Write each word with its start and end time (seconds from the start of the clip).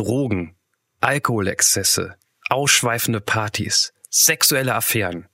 Drogen, 0.00 0.54
Alkoholexzesse, 1.02 2.14
ausschweifende 2.48 3.20
Partys, 3.20 3.92
sexuelle 4.08 4.74
Affären. 4.74 5.26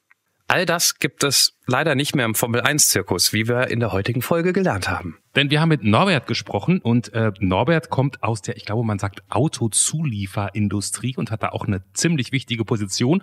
All 0.49 0.67
das 0.67 0.99
gibt 0.99 1.23
es 1.23 1.57
leider 1.69 1.95
nicht 1.95 2.17
mehr 2.17 2.25
im 2.25 2.35
Formel 2.35 2.61
1 2.61 2.89
Zirkus, 2.89 3.33
wie 3.33 3.47
wir 3.47 3.69
in 3.69 3.79
der 3.79 3.93
heutigen 3.93 4.23
Folge 4.23 4.53
gelernt 4.53 4.91
haben. 4.91 5.19
Denn 5.37 5.51
wir 5.51 5.61
haben 5.61 5.69
mit 5.69 5.85
Norbert 5.85 6.27
gesprochen 6.27 6.81
und 6.81 7.13
äh, 7.15 7.31
Norbert 7.39 7.91
kommt 7.91 8.25
aus 8.25 8.43
der, 8.43 8.57
ich 8.57 8.65
glaube, 8.65 8.83
man 8.83 8.99
sagt 8.99 9.23
Autozulieferindustrie 9.29 11.15
und 11.17 11.31
hat 11.31 11.45
da 11.45 11.51
auch 11.51 11.67
eine 11.67 11.85
ziemlich 11.93 12.33
wichtige 12.33 12.65
Position. 12.65 13.23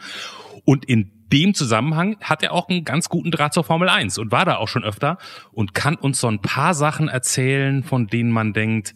Und 0.63 0.85
in 0.85 1.11
dem 1.27 1.53
Zusammenhang 1.53 2.15
hat 2.21 2.41
er 2.41 2.53
auch 2.53 2.69
einen 2.69 2.85
ganz 2.85 3.09
guten 3.09 3.31
Draht 3.31 3.53
zur 3.53 3.65
Formel 3.65 3.89
1 3.89 4.17
und 4.17 4.31
war 4.31 4.45
da 4.45 4.57
auch 4.57 4.69
schon 4.69 4.85
öfter 4.85 5.17
und 5.51 5.73
kann 5.73 5.95
uns 5.95 6.21
so 6.21 6.29
ein 6.29 6.39
paar 6.39 6.73
Sachen 6.73 7.09
erzählen, 7.09 7.83
von 7.83 8.07
denen 8.07 8.31
man 8.31 8.53
denkt, 8.53 8.93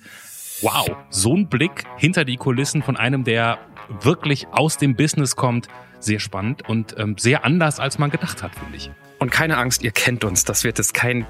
wow, 0.61 0.89
so 1.09 1.35
ein 1.35 1.47
Blick 1.47 1.83
hinter 1.97 2.25
die 2.25 2.37
Kulissen 2.37 2.81
von 2.81 2.97
einem, 2.97 3.23
der 3.23 3.59
wirklich 4.01 4.47
aus 4.49 4.77
dem 4.77 4.95
Business 4.95 5.35
kommt, 5.35 5.67
sehr 5.99 6.19
spannend 6.19 6.67
und 6.67 6.95
ähm, 6.97 7.15
sehr 7.17 7.45
anders, 7.45 7.79
als 7.79 7.97
man 7.97 8.09
gedacht 8.11 8.43
hat, 8.43 8.53
finde 8.55 8.77
ich. 8.77 8.91
Und 9.19 9.31
keine 9.31 9.57
Angst, 9.57 9.83
ihr 9.83 9.91
kennt 9.91 10.23
uns. 10.23 10.43
Das 10.43 10.63
wird 10.63 10.77
jetzt 10.77 10.93
kein 10.93 11.25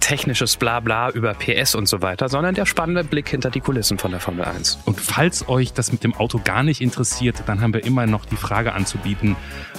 technisches 0.00 0.56
Blabla 0.56 1.10
über 1.10 1.34
PS 1.34 1.74
und 1.74 1.88
so 1.88 2.02
weiter, 2.02 2.28
sondern 2.28 2.54
der 2.54 2.66
spannende 2.66 3.04
Blick 3.04 3.28
hinter 3.28 3.50
die 3.50 3.60
Kulissen 3.60 3.98
von 3.98 4.10
der 4.10 4.20
Formel 4.20 4.44
1. 4.44 4.80
Und 4.84 5.00
falls 5.00 5.48
euch 5.48 5.72
das 5.72 5.92
mit 5.92 6.04
dem 6.04 6.14
Auto 6.14 6.40
gar 6.42 6.62
nicht 6.62 6.80
interessiert, 6.80 7.42
dann 7.46 7.60
haben 7.60 7.74
wir 7.74 7.84
immer 7.84 8.06
noch 8.06 8.24
die 8.24 8.36
Frage 8.36 8.72
anzubieten, 8.72 9.36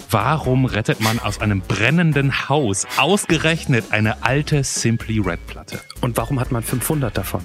warum 0.09 0.66
rettet 0.66 1.02
man 1.02 1.20
aus 1.20 1.42
einem 1.42 1.62
brennenden 1.62 2.50
Haus 2.50 2.88
ausgerechnet 2.98 3.86
eine 3.92 4.23
alte 4.23 4.64
Simply 4.64 5.20
Red 5.20 5.45
Platte? 5.48 5.82
Und 6.02 6.18
warum 6.18 6.40
hat 6.40 6.52
man 6.52 6.64
500 6.64 7.17
davon? 7.17 7.42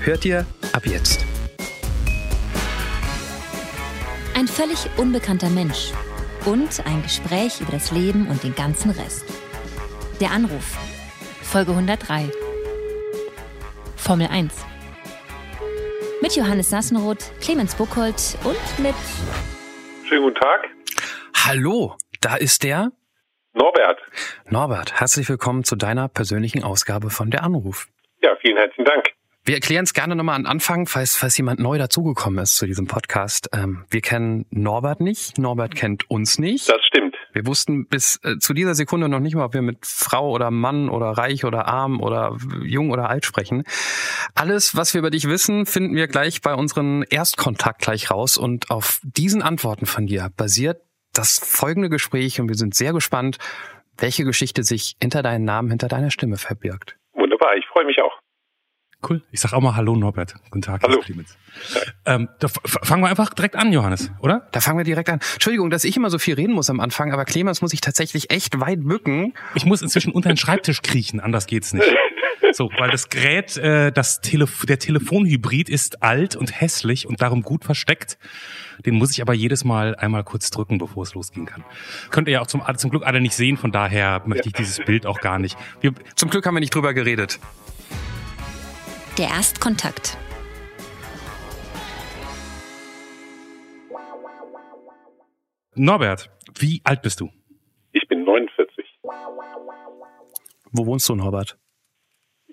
Hört 0.00 0.24
ihr 0.24 0.46
ab 0.72 0.86
jetzt. 0.86 1.24
Ein 4.34 4.48
völlig 4.48 4.88
unbekannter 4.96 5.50
Mensch 5.50 5.92
und 6.46 6.84
ein 6.86 7.02
Gespräch 7.02 7.60
über 7.60 7.72
das 7.72 7.90
Leben 7.92 8.26
und 8.26 8.42
den 8.42 8.54
ganzen 8.54 8.90
Rest. 8.90 9.24
Der 10.20 10.30
Anruf. 10.30 10.78
Folge 11.52 11.72
103. 11.72 12.30
Formel 13.96 14.26
1. 14.28 14.64
Mit 16.22 16.34
Johannes 16.34 16.70
Sassenroth, 16.70 17.30
Clemens 17.42 17.74
Buchholz 17.74 18.38
und 18.42 18.82
mit. 18.82 18.94
Schönen 20.08 20.22
guten 20.22 20.40
Tag. 20.40 20.70
Hallo, 21.44 21.94
da 22.22 22.36
ist 22.36 22.62
der 22.62 22.90
Norbert. 23.52 24.00
Norbert. 24.48 24.98
Herzlich 24.98 25.28
willkommen 25.28 25.62
zu 25.62 25.76
deiner 25.76 26.08
persönlichen 26.08 26.64
Ausgabe 26.64 27.10
von 27.10 27.30
Der 27.30 27.44
Anruf. 27.44 27.88
Ja, 28.22 28.34
vielen 28.40 28.56
herzlichen 28.56 28.86
Dank. 28.86 29.10
Wir 29.44 29.56
erklären 29.56 29.84
es 29.84 29.92
gerne 29.92 30.16
nochmal 30.16 30.36
an 30.36 30.46
Anfang, 30.46 30.86
falls, 30.86 31.16
falls 31.16 31.36
jemand 31.36 31.60
neu 31.60 31.76
dazugekommen 31.76 32.42
ist 32.42 32.56
zu 32.56 32.64
diesem 32.64 32.86
Podcast. 32.86 33.50
Ähm, 33.52 33.84
wir 33.90 34.00
kennen 34.00 34.46
Norbert 34.48 35.02
nicht, 35.02 35.36
Norbert 35.36 35.74
kennt 35.74 36.08
uns 36.08 36.38
nicht. 36.38 36.70
Das 36.70 36.82
stimmt. 36.86 37.01
Wir 37.32 37.46
wussten 37.46 37.86
bis 37.86 38.20
äh, 38.24 38.38
zu 38.38 38.54
dieser 38.54 38.74
Sekunde 38.74 39.08
noch 39.08 39.20
nicht 39.20 39.34
mal, 39.34 39.44
ob 39.44 39.54
wir 39.54 39.62
mit 39.62 39.86
Frau 39.86 40.30
oder 40.30 40.50
Mann 40.50 40.88
oder 40.88 41.06
reich 41.06 41.44
oder 41.44 41.66
arm 41.66 42.00
oder 42.00 42.36
jung 42.62 42.90
oder 42.90 43.08
alt 43.08 43.24
sprechen. 43.24 43.64
Alles, 44.34 44.76
was 44.76 44.94
wir 44.94 45.00
über 45.00 45.10
dich 45.10 45.28
wissen, 45.28 45.66
finden 45.66 45.94
wir 45.96 46.08
gleich 46.08 46.42
bei 46.42 46.54
unserem 46.54 47.04
Erstkontakt 47.08 47.82
gleich 47.82 48.10
raus. 48.10 48.38
Und 48.38 48.70
auf 48.70 49.00
diesen 49.02 49.42
Antworten 49.42 49.86
von 49.86 50.06
dir 50.06 50.30
basiert 50.36 50.82
das 51.12 51.38
folgende 51.38 51.90
Gespräch 51.90 52.40
und 52.40 52.48
wir 52.48 52.56
sind 52.56 52.74
sehr 52.74 52.92
gespannt, 52.92 53.38
welche 53.98 54.24
Geschichte 54.24 54.62
sich 54.62 54.96
hinter 55.00 55.22
deinem 55.22 55.44
Namen, 55.44 55.70
hinter 55.70 55.88
deiner 55.88 56.10
Stimme 56.10 56.36
verbirgt. 56.36 56.96
Wunderbar, 57.12 57.56
ich 57.56 57.66
freue 57.66 57.84
mich 57.84 58.00
auch. 58.00 58.21
Cool. 59.08 59.22
Ich 59.32 59.40
sag 59.40 59.52
auch 59.52 59.60
mal 59.60 59.74
Hallo 59.74 59.96
Norbert. 59.96 60.34
Guten 60.50 60.62
Tag, 60.62 60.82
Hallo. 60.82 61.00
Clemens. 61.00 61.36
Ähm, 62.06 62.28
da 62.38 62.48
fangen 62.48 63.02
wir 63.02 63.08
einfach 63.08 63.34
direkt 63.34 63.56
an, 63.56 63.72
Johannes, 63.72 64.10
oder? 64.20 64.48
Da 64.52 64.60
fangen 64.60 64.78
wir 64.78 64.84
direkt 64.84 65.08
an. 65.10 65.20
Entschuldigung, 65.34 65.70
dass 65.70 65.84
ich 65.84 65.96
immer 65.96 66.10
so 66.10 66.18
viel 66.18 66.34
reden 66.34 66.52
muss 66.52 66.70
am 66.70 66.80
Anfang, 66.80 67.12
aber 67.12 67.24
Clemens 67.24 67.62
muss 67.62 67.72
ich 67.72 67.80
tatsächlich 67.80 68.30
echt 68.30 68.60
weit 68.60 68.84
bücken. 68.84 69.34
Ich 69.54 69.64
muss 69.66 69.82
inzwischen 69.82 70.12
unter 70.12 70.28
den 70.28 70.36
Schreibtisch 70.36 70.82
kriechen, 70.82 71.20
anders 71.20 71.46
geht's 71.46 71.72
nicht. 71.72 71.86
So, 72.52 72.70
weil 72.78 72.90
das 72.90 73.08
Gerät, 73.08 73.56
äh, 73.56 73.92
das 73.92 74.20
Telef 74.20 74.66
der 74.66 74.78
Telefonhybrid 74.78 75.68
ist 75.70 76.02
alt 76.02 76.36
und 76.36 76.60
hässlich 76.60 77.06
und 77.06 77.22
darum 77.22 77.42
gut 77.42 77.64
versteckt. 77.64 78.18
Den 78.84 78.94
muss 78.94 79.10
ich 79.12 79.22
aber 79.22 79.32
jedes 79.32 79.64
Mal 79.64 79.94
einmal 79.96 80.24
kurz 80.24 80.50
drücken, 80.50 80.78
bevor 80.78 81.02
es 81.04 81.14
losgehen 81.14 81.46
kann. 81.46 81.64
Könnt 82.10 82.28
ihr 82.28 82.34
ja 82.34 82.40
auch 82.40 82.46
zum, 82.46 82.62
zum 82.76 82.90
Glück 82.90 83.06
alle 83.06 83.20
nicht 83.20 83.34
sehen, 83.34 83.56
von 83.56 83.72
daher 83.72 84.22
möchte 84.26 84.48
ich 84.48 84.54
dieses 84.54 84.78
Bild 84.84 85.06
auch 85.06 85.20
gar 85.20 85.38
nicht. 85.38 85.56
Wir, 85.80 85.92
Zum 86.14 86.30
Glück 86.30 86.46
haben 86.46 86.54
wir 86.54 86.60
nicht 86.60 86.74
drüber 86.74 86.92
geredet. 86.92 87.38
Der 89.18 89.28
Erstkontakt. 89.28 90.16
Norbert, 95.74 96.30
wie 96.58 96.80
alt 96.84 97.02
bist 97.02 97.20
du? 97.20 97.28
Ich 97.92 98.08
bin 98.08 98.24
49. 98.24 98.86
Wo 100.72 100.86
wohnst 100.86 101.10
du, 101.10 101.14
Norbert? 101.14 101.58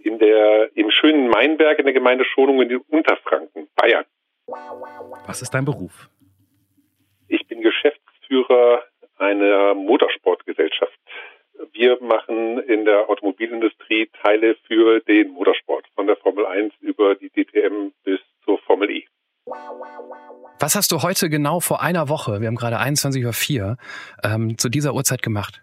In 0.03 0.19
der, 0.19 0.75
im 0.75 0.91
schönen 0.91 1.29
Mainberg 1.29 1.79
in 1.79 1.85
der 1.85 1.93
Gemeinde 1.93 2.25
Schonungen 2.25 2.69
in 2.69 2.77
Unterfranken, 2.89 3.69
Bayern. 3.75 4.03
Was 5.27 5.41
ist 5.41 5.51
dein 5.53 5.63
Beruf? 5.63 6.09
Ich 7.29 7.47
bin 7.47 7.61
Geschäftsführer 7.61 8.83
einer 9.17 9.75
Motorsportgesellschaft. 9.75 10.98
Wir 11.73 11.97
machen 12.01 12.59
in 12.59 12.85
der 12.85 13.09
Automobilindustrie 13.09 14.09
Teile 14.23 14.55
für 14.67 14.99
den 15.01 15.31
Motorsport, 15.31 15.85
von 15.95 16.07
der 16.07 16.15
Formel 16.17 16.45
1 16.45 16.73
über 16.81 17.15
die 17.15 17.29
DTM 17.29 17.91
bis 18.03 18.19
zur 18.45 18.57
Formel 18.59 18.89
E. 18.89 19.05
Was 20.59 20.75
hast 20.75 20.91
du 20.91 21.01
heute 21.01 21.29
genau 21.29 21.59
vor 21.59 21.81
einer 21.81 22.09
Woche, 22.09 22.41
wir 22.41 22.47
haben 22.47 22.55
gerade 22.55 22.79
21.04 22.79 23.61
Uhr, 23.61 23.77
ähm, 24.23 24.57
zu 24.57 24.69
dieser 24.69 24.93
Uhrzeit 24.93 25.21
gemacht? 25.21 25.61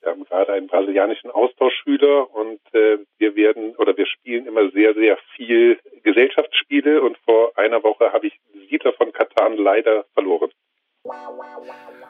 Wir 0.00 0.12
haben 0.12 0.24
gerade 0.24 0.52
einen 0.54 0.66
brasilianischen 0.66 1.30
Austauschschüler 1.30 2.34
und 2.34 2.60
äh, 2.72 2.98
wir 3.18 3.36
werden 3.36 3.76
oder 3.76 3.96
wir 3.96 4.06
spielen 4.06 4.46
immer 4.46 4.70
sehr, 4.70 4.94
sehr 4.94 5.18
viel 5.36 5.78
Gesellschaftsspiele 6.02 7.02
und 7.02 7.18
vor 7.18 7.52
einer 7.56 7.82
Woche 7.82 8.12
habe 8.12 8.26
ich 8.28 8.40
Sita 8.70 8.92
von 8.92 9.12
Katan 9.12 9.56
leider 9.56 10.04
verloren. 10.14 10.50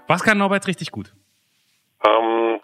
Was 0.07 0.23
kann 0.23 0.39
Norbert 0.39 0.67
richtig 0.67 0.91
gut? 0.91 1.13
Ähm, 2.07 2.61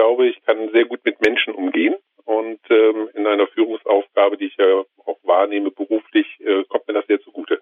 glaube, 0.00 0.28
ich 0.28 0.42
kann 0.46 0.70
sehr 0.72 0.86
gut 0.86 1.04
mit 1.04 1.20
Menschen 1.20 1.54
umgehen 1.54 1.94
und 2.24 2.60
ähm, 2.70 3.10
in 3.14 3.26
einer 3.26 3.46
Führungsaufgabe, 3.48 4.38
die 4.38 4.46
ich 4.46 4.56
ja 4.56 4.82
auch 5.04 5.18
wahrnehme 5.24 5.70
beruflich, 5.70 6.26
äh, 6.40 6.64
kommt 6.70 6.88
mir 6.88 6.94
das 6.94 7.06
sehr 7.06 7.20
zugute. 7.20 7.60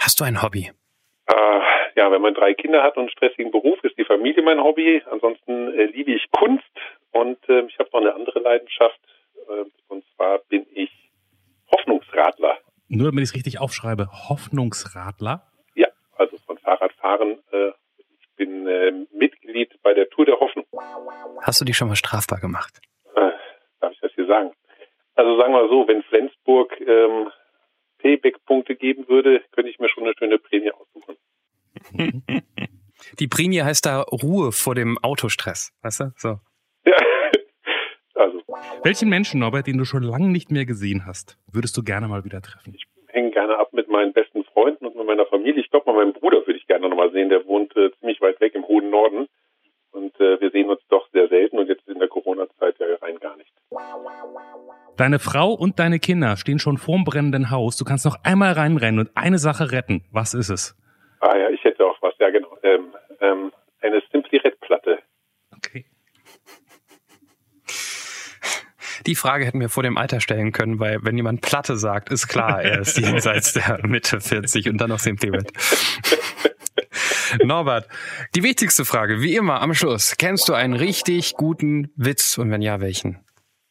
Hast 0.00 0.18
du 0.18 0.24
ein 0.24 0.40
Hobby? 0.42 0.70
Äh, 1.26 1.60
ja, 1.96 2.10
wenn 2.10 2.22
man 2.22 2.32
drei 2.32 2.54
Kinder 2.54 2.82
hat 2.82 2.96
und 2.96 3.02
einen 3.02 3.10
stressigen 3.10 3.50
Beruf, 3.50 3.78
ist 3.84 3.98
die 3.98 4.06
Familie 4.06 4.42
mein 4.42 4.62
Hobby. 4.62 5.02
Ansonsten 5.10 5.68
äh, 5.78 5.84
liebe 5.84 6.12
ich 6.12 6.24
Kunst 6.30 6.64
und 7.12 7.38
äh, 7.50 7.66
ich 7.66 7.78
habe 7.78 7.90
noch 7.92 8.00
eine 8.00 8.14
andere 8.14 8.38
Leidenschaft 8.38 8.98
äh, 9.50 9.64
und 9.88 10.02
zwar 10.16 10.38
bin 10.48 10.66
ich 10.72 10.90
Hoffnungsradler. 11.70 12.56
Nur 12.88 13.10
damit 13.10 13.24
ich 13.24 13.30
es 13.30 13.34
richtig 13.34 13.60
aufschreibe, 13.60 14.08
Hoffnungsradler. 14.30 15.46
Ja, 15.74 15.88
also 16.16 16.38
von 16.46 16.56
Fahrradfahren. 16.56 17.38
Ich 18.40 18.46
bin 18.46 18.66
äh, 18.66 18.92
Mitglied 19.12 19.70
bei 19.82 19.92
der 19.92 20.08
Tour 20.08 20.24
der 20.24 20.40
Hoffnung. 20.40 20.64
Hast 21.42 21.60
du 21.60 21.66
dich 21.66 21.76
schon 21.76 21.88
mal 21.88 21.96
strafbar 21.96 22.40
gemacht? 22.40 22.80
Äh, 23.14 23.32
darf 23.80 23.92
ich 23.92 24.00
das 24.00 24.12
hier 24.14 24.26
sagen? 24.26 24.52
Also 25.14 25.38
sagen 25.38 25.52
wir 25.52 25.68
so, 25.68 25.86
wenn 25.86 26.02
Flensburg 26.04 26.72
ähm, 26.80 27.28
Payback-Punkte 27.98 28.76
geben 28.76 29.06
würde, 29.08 29.42
könnte 29.52 29.70
ich 29.70 29.78
mir 29.78 29.90
schon 29.90 30.04
eine 30.04 30.14
schöne 30.18 30.38
Prämie 30.38 30.70
aussuchen. 30.72 31.16
Die 33.18 33.28
Prämie 33.28 33.60
heißt 33.60 33.84
da 33.84 34.00
Ruhe 34.00 34.52
vor 34.52 34.74
dem 34.74 34.96
Autostress, 35.02 35.74
weißt 35.82 36.00
du? 36.00 36.12
So. 36.16 36.40
Ja. 36.86 36.96
Also 38.14 38.42
Welchen 38.82 39.08
Menschen, 39.08 39.40
Norbert, 39.40 39.66
den 39.66 39.78
du 39.78 39.84
schon 39.86 40.02
lange 40.02 40.28
nicht 40.28 40.50
mehr 40.50 40.66
gesehen 40.66 41.06
hast, 41.06 41.38
würdest 41.50 41.74
du 41.76 41.82
gerne 41.82 42.06
mal 42.06 42.24
wieder 42.24 42.42
treffen? 42.42 42.74
hänge 42.74 42.76
gerne 43.40 43.58
ab 43.58 43.72
mit 43.72 43.88
meinen 43.88 44.12
besten 44.12 44.44
Freunden 44.44 44.86
und 44.86 44.96
mit 44.96 45.06
meiner 45.06 45.26
Familie. 45.26 45.62
Ich 45.62 45.70
glaube, 45.70 45.90
mal 45.90 46.04
meinen 46.04 46.12
Bruder 46.12 46.46
würde 46.46 46.58
ich 46.58 46.66
gerne 46.66 46.88
noch 46.88 46.96
mal 46.96 47.10
sehen. 47.10 47.30
Der 47.30 47.46
wohnt 47.46 47.74
äh, 47.76 47.90
ziemlich 47.98 48.20
weit 48.20 48.40
weg 48.40 48.54
im 48.54 48.66
hohen 48.66 48.90
Norden. 48.90 49.28
Und 49.92 50.14
äh, 50.20 50.40
wir 50.40 50.50
sehen 50.50 50.68
uns 50.68 50.80
doch 50.88 51.08
sehr 51.12 51.28
selten 51.28 51.58
und 51.58 51.68
jetzt 51.68 51.88
in 51.88 51.98
der 51.98 52.08
Corona-Zeit 52.08 52.76
ja 52.78 52.86
rein 53.02 53.18
gar 53.18 53.36
nicht. 53.36 53.50
Deine 54.96 55.18
Frau 55.18 55.52
und 55.52 55.78
deine 55.78 55.98
Kinder 55.98 56.36
stehen 56.36 56.58
schon 56.58 56.76
vorm 56.76 57.04
brennenden 57.04 57.50
Haus. 57.50 57.76
Du 57.76 57.84
kannst 57.84 58.04
noch 58.04 58.16
einmal 58.22 58.52
reinrennen 58.52 59.00
und 59.00 59.10
eine 59.16 59.38
Sache 59.38 59.72
retten. 59.72 60.04
Was 60.12 60.34
ist 60.34 60.50
es? 60.50 60.76
Ah 61.20 61.36
ja, 61.36 61.50
ich 61.50 61.60
Die 69.06 69.14
Frage 69.14 69.46
hätten 69.46 69.60
wir 69.60 69.68
vor 69.68 69.82
dem 69.82 69.96
Alter 69.96 70.20
stellen 70.20 70.52
können, 70.52 70.78
weil 70.78 70.98
wenn 71.02 71.16
jemand 71.16 71.40
Platte 71.40 71.76
sagt, 71.76 72.10
ist 72.10 72.28
klar, 72.28 72.62
er 72.62 72.80
ist 72.80 72.98
jenseits 72.98 73.54
der 73.54 73.80
Mitte 73.86 74.20
40 74.20 74.68
und 74.68 74.80
dann 74.80 74.90
noch 74.90 74.98
Simplement. 74.98 75.50
Norbert, 77.44 77.88
die 78.34 78.42
wichtigste 78.42 78.84
Frage, 78.84 79.22
wie 79.22 79.36
immer 79.36 79.62
am 79.62 79.74
Schluss. 79.74 80.16
Kennst 80.18 80.48
du 80.48 80.54
einen 80.54 80.74
richtig 80.74 81.34
guten 81.34 81.92
Witz 81.96 82.38
und 82.38 82.50
wenn 82.50 82.62
ja, 82.62 82.80
welchen? 82.80 83.20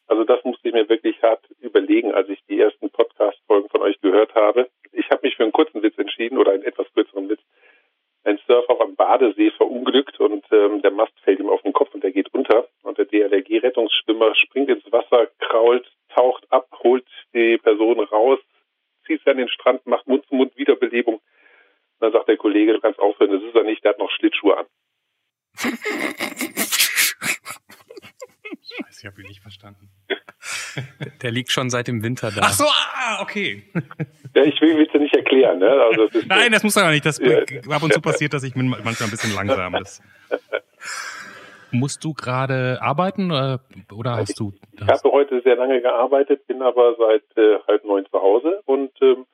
Also 0.08 0.24
das 0.24 0.44
musste 0.44 0.70
ich 0.70 0.74
mir 0.74 0.88
wirklich 0.90 1.22
hart 1.22 1.44
überlegen, 1.60 2.14
als 2.14 2.30
ich 2.30 2.40
die 2.50 2.60
ersten 2.60 2.90
Podcast-Folgen 2.90 3.70
von 3.70 3.82
euch 3.82 4.00
gehört 4.02 4.34
habe. 4.34 4.70
Ich 4.92 5.10
habe 5.12 5.22
mich 5.24 5.36
für 5.36 5.44
einen 5.44 5.52
kurzen 5.52 5.84
Witz 5.84 5.98
entschieden 5.98 6.38
oder 6.38 6.52
einen 6.52 6.64
etwas 6.64 6.88
kürzeren 6.94 7.30
Witz. 7.30 7.42
Ein 8.24 8.40
Surfer 8.48 8.82
am 8.82 8.96
Badesee 8.96 9.52
verunglückt 9.52 10.20
und 10.20 10.46
ähm, 10.52 10.82
der 10.82 10.92
Mast 10.92 11.14
fällt 11.24 11.40
ihm 11.40 11.50
auf 11.50 11.62
den 11.62 11.74
Kopf 11.74 11.89
DLRG-Rettungsschwimmer 13.12 14.36
springt 14.36 14.70
ins 14.70 14.92
Wasser, 14.92 15.28
krault, 15.40 15.90
taucht 16.10 16.46
ab, 16.52 16.68
holt 16.84 17.06
die 17.34 17.58
Person 17.58 18.00
raus, 18.00 18.40
zieht 19.06 19.22
sie 19.24 19.32
an 19.32 19.38
den 19.38 19.50
Strand, 19.50 19.86
macht 19.86 20.08
Mund-zu-Mund-Wiederbelebung. 20.08 21.16
Und 21.16 21.22
dann 22.00 22.12
sagt 22.12 22.30
der 22.30 22.38
Kollege, 22.38 22.74
du 22.74 22.80
kannst 22.80 23.00
aufhören, 23.00 23.32
das 23.32 23.44
ist 23.44 23.56
er 23.56 23.64
nicht, 23.64 23.84
der 23.84 23.92
hat 23.92 24.00
noch 24.00 24.12
Schlittschuhe 24.12 24.58
an. 24.58 24.66
Scheiße, 28.70 29.02
ich 29.02 29.06
habe 29.06 29.22
ihn 29.22 29.28
nicht 29.28 29.42
verstanden. 29.42 29.90
Der 31.22 31.32
liegt 31.32 31.52
schon 31.52 31.70
seit 31.70 31.88
dem 31.88 32.04
Winter 32.04 32.32
da. 32.32 32.42
Ach 32.44 32.54
so, 32.54 32.66
ah, 32.66 33.22
okay. 33.22 33.64
Ja, 34.36 34.44
ich 34.44 34.62
will 34.62 34.88
es 34.88 35.00
nicht 35.00 35.16
erklären. 35.16 35.60
Ne? 35.60 35.70
Also 35.70 36.08
das 36.08 36.26
Nein, 36.28 36.52
das 36.52 36.64
muss 36.64 36.76
ja 36.76 36.90
nicht. 36.92 37.06
Das 37.06 37.18
ja. 37.18 37.40
ab 37.70 37.84
und 37.84 37.94
zu 37.94 38.02
passiert, 38.02 38.34
dass 38.34 38.44
ich 38.44 38.56
manchmal 38.56 38.94
ein 38.94 39.10
bisschen 39.10 39.34
langsam 39.34 39.76
ist. 39.76 40.02
Musst 41.72 42.04
du 42.04 42.14
gerade 42.14 42.80
arbeiten 42.82 43.32
oder, 43.32 43.60
oder 43.96 44.18
hast 44.18 44.40
du? 44.40 44.54
Ich 44.74 44.82
habe 44.82 45.12
heute 45.12 45.42
sehr 45.42 45.56
lange 45.56 45.82
gearbeitet, 45.82 46.46
bin 46.48 46.62
aber 46.62 46.96
seit 46.96 47.24
äh, 47.38 47.60
halb 47.68 47.84
neun 47.86 48.06
zu 48.06 48.22
Hause 48.22 48.62
und 48.66 48.92
ähm, 49.02 49.26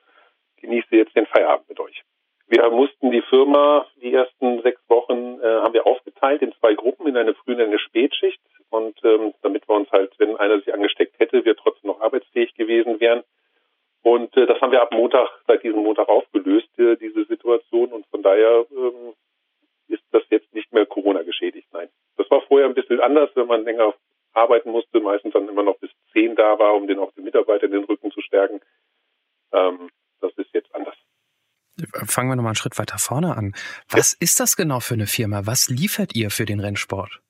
genieße 0.60 0.96
jetzt 0.96 1.16
den 1.16 1.26
Feierabend 1.26 1.68
mit 1.68 1.80
euch. 1.80 2.02
Wir 2.48 2.70
mussten 2.70 3.10
die 3.10 3.22
Firma 3.22 3.86
die 4.00 4.14
ersten 4.14 4.62
sechs 4.62 4.80
Wochen 4.88 5.40
äh, 5.40 5.60
haben 5.62 5.74
wir 5.74 5.86
aufgeteilt 5.86 6.42
in 6.42 6.52
zwei 6.60 6.74
Gruppen, 6.74 7.08
in 7.08 7.16
eine 7.16 7.34
Früh- 7.34 7.54
und 7.54 7.60
eine 7.60 7.78
Spätschicht. 7.78 8.40
Und 8.70 8.98
ähm, 9.04 9.34
damit 9.42 9.68
wir 9.68 9.74
uns 9.74 9.90
halt, 9.90 10.12
wenn 10.18 10.36
einer 10.36 10.58
sich 10.58 10.72
angesteckt 10.72 11.18
hätte, 11.18 11.44
wir 11.44 11.56
trotzdem 11.56 11.88
noch 11.88 12.00
arbeitsfähig 12.00 12.54
gewesen 12.54 13.00
wären. 13.00 13.22
Und 14.02 14.36
äh, 14.36 14.46
das 14.46 14.60
haben 14.60 14.70
wir 14.70 14.82
ab 14.82 14.92
Montag, 14.92 15.28
seit 15.48 15.64
diesem 15.64 15.82
Montag 15.82 16.08
aufgelöst, 16.08 16.68
äh, 16.78 16.96
diese 16.96 17.24
Situation. 17.24 17.92
Und 17.92 18.06
von 18.06 18.22
daher 18.22 18.64
ähm, 18.70 19.14
ist 19.88 20.02
das 20.12 20.22
jetzt 20.30 20.52
nicht 20.54 20.72
mehr 20.72 20.86
Corona 20.86 21.22
geschädigt. 21.22 21.68
Nein. 21.72 21.88
Das 22.16 22.30
war 22.30 22.42
vorher 22.42 22.68
ein 22.68 22.74
bisschen 22.74 23.00
anders, 23.00 23.30
wenn 23.34 23.46
man 23.46 23.64
länger 23.64 23.94
arbeiten 24.32 24.70
musste, 24.70 25.00
meistens 25.00 25.32
dann 25.32 25.48
immer 25.48 25.62
noch 25.62 25.78
bis 25.78 25.90
zehn 26.12 26.34
da 26.36 26.58
war, 26.58 26.74
um 26.74 26.86
den 26.86 26.98
auch 26.98 27.12
den 27.12 27.24
Mitarbeitern 27.24 27.70
den 27.70 27.84
Rücken 27.84 28.10
zu 28.10 28.20
stärken. 28.20 28.60
Ähm, 29.52 29.90
das 30.20 30.32
ist 30.36 30.52
jetzt 30.52 30.74
anders. 30.74 30.96
Fangen 32.06 32.30
wir 32.30 32.36
nochmal 32.36 32.50
einen 32.50 32.56
Schritt 32.56 32.78
weiter 32.78 32.98
vorne 32.98 33.36
an. 33.36 33.54
Was 33.90 34.14
ist 34.14 34.40
das 34.40 34.56
genau 34.56 34.80
für 34.80 34.94
eine 34.94 35.06
Firma? 35.06 35.42
Was 35.44 35.68
liefert 35.68 36.14
ihr 36.14 36.30
für 36.30 36.46
den 36.46 36.60
Rennsport? 36.60 37.20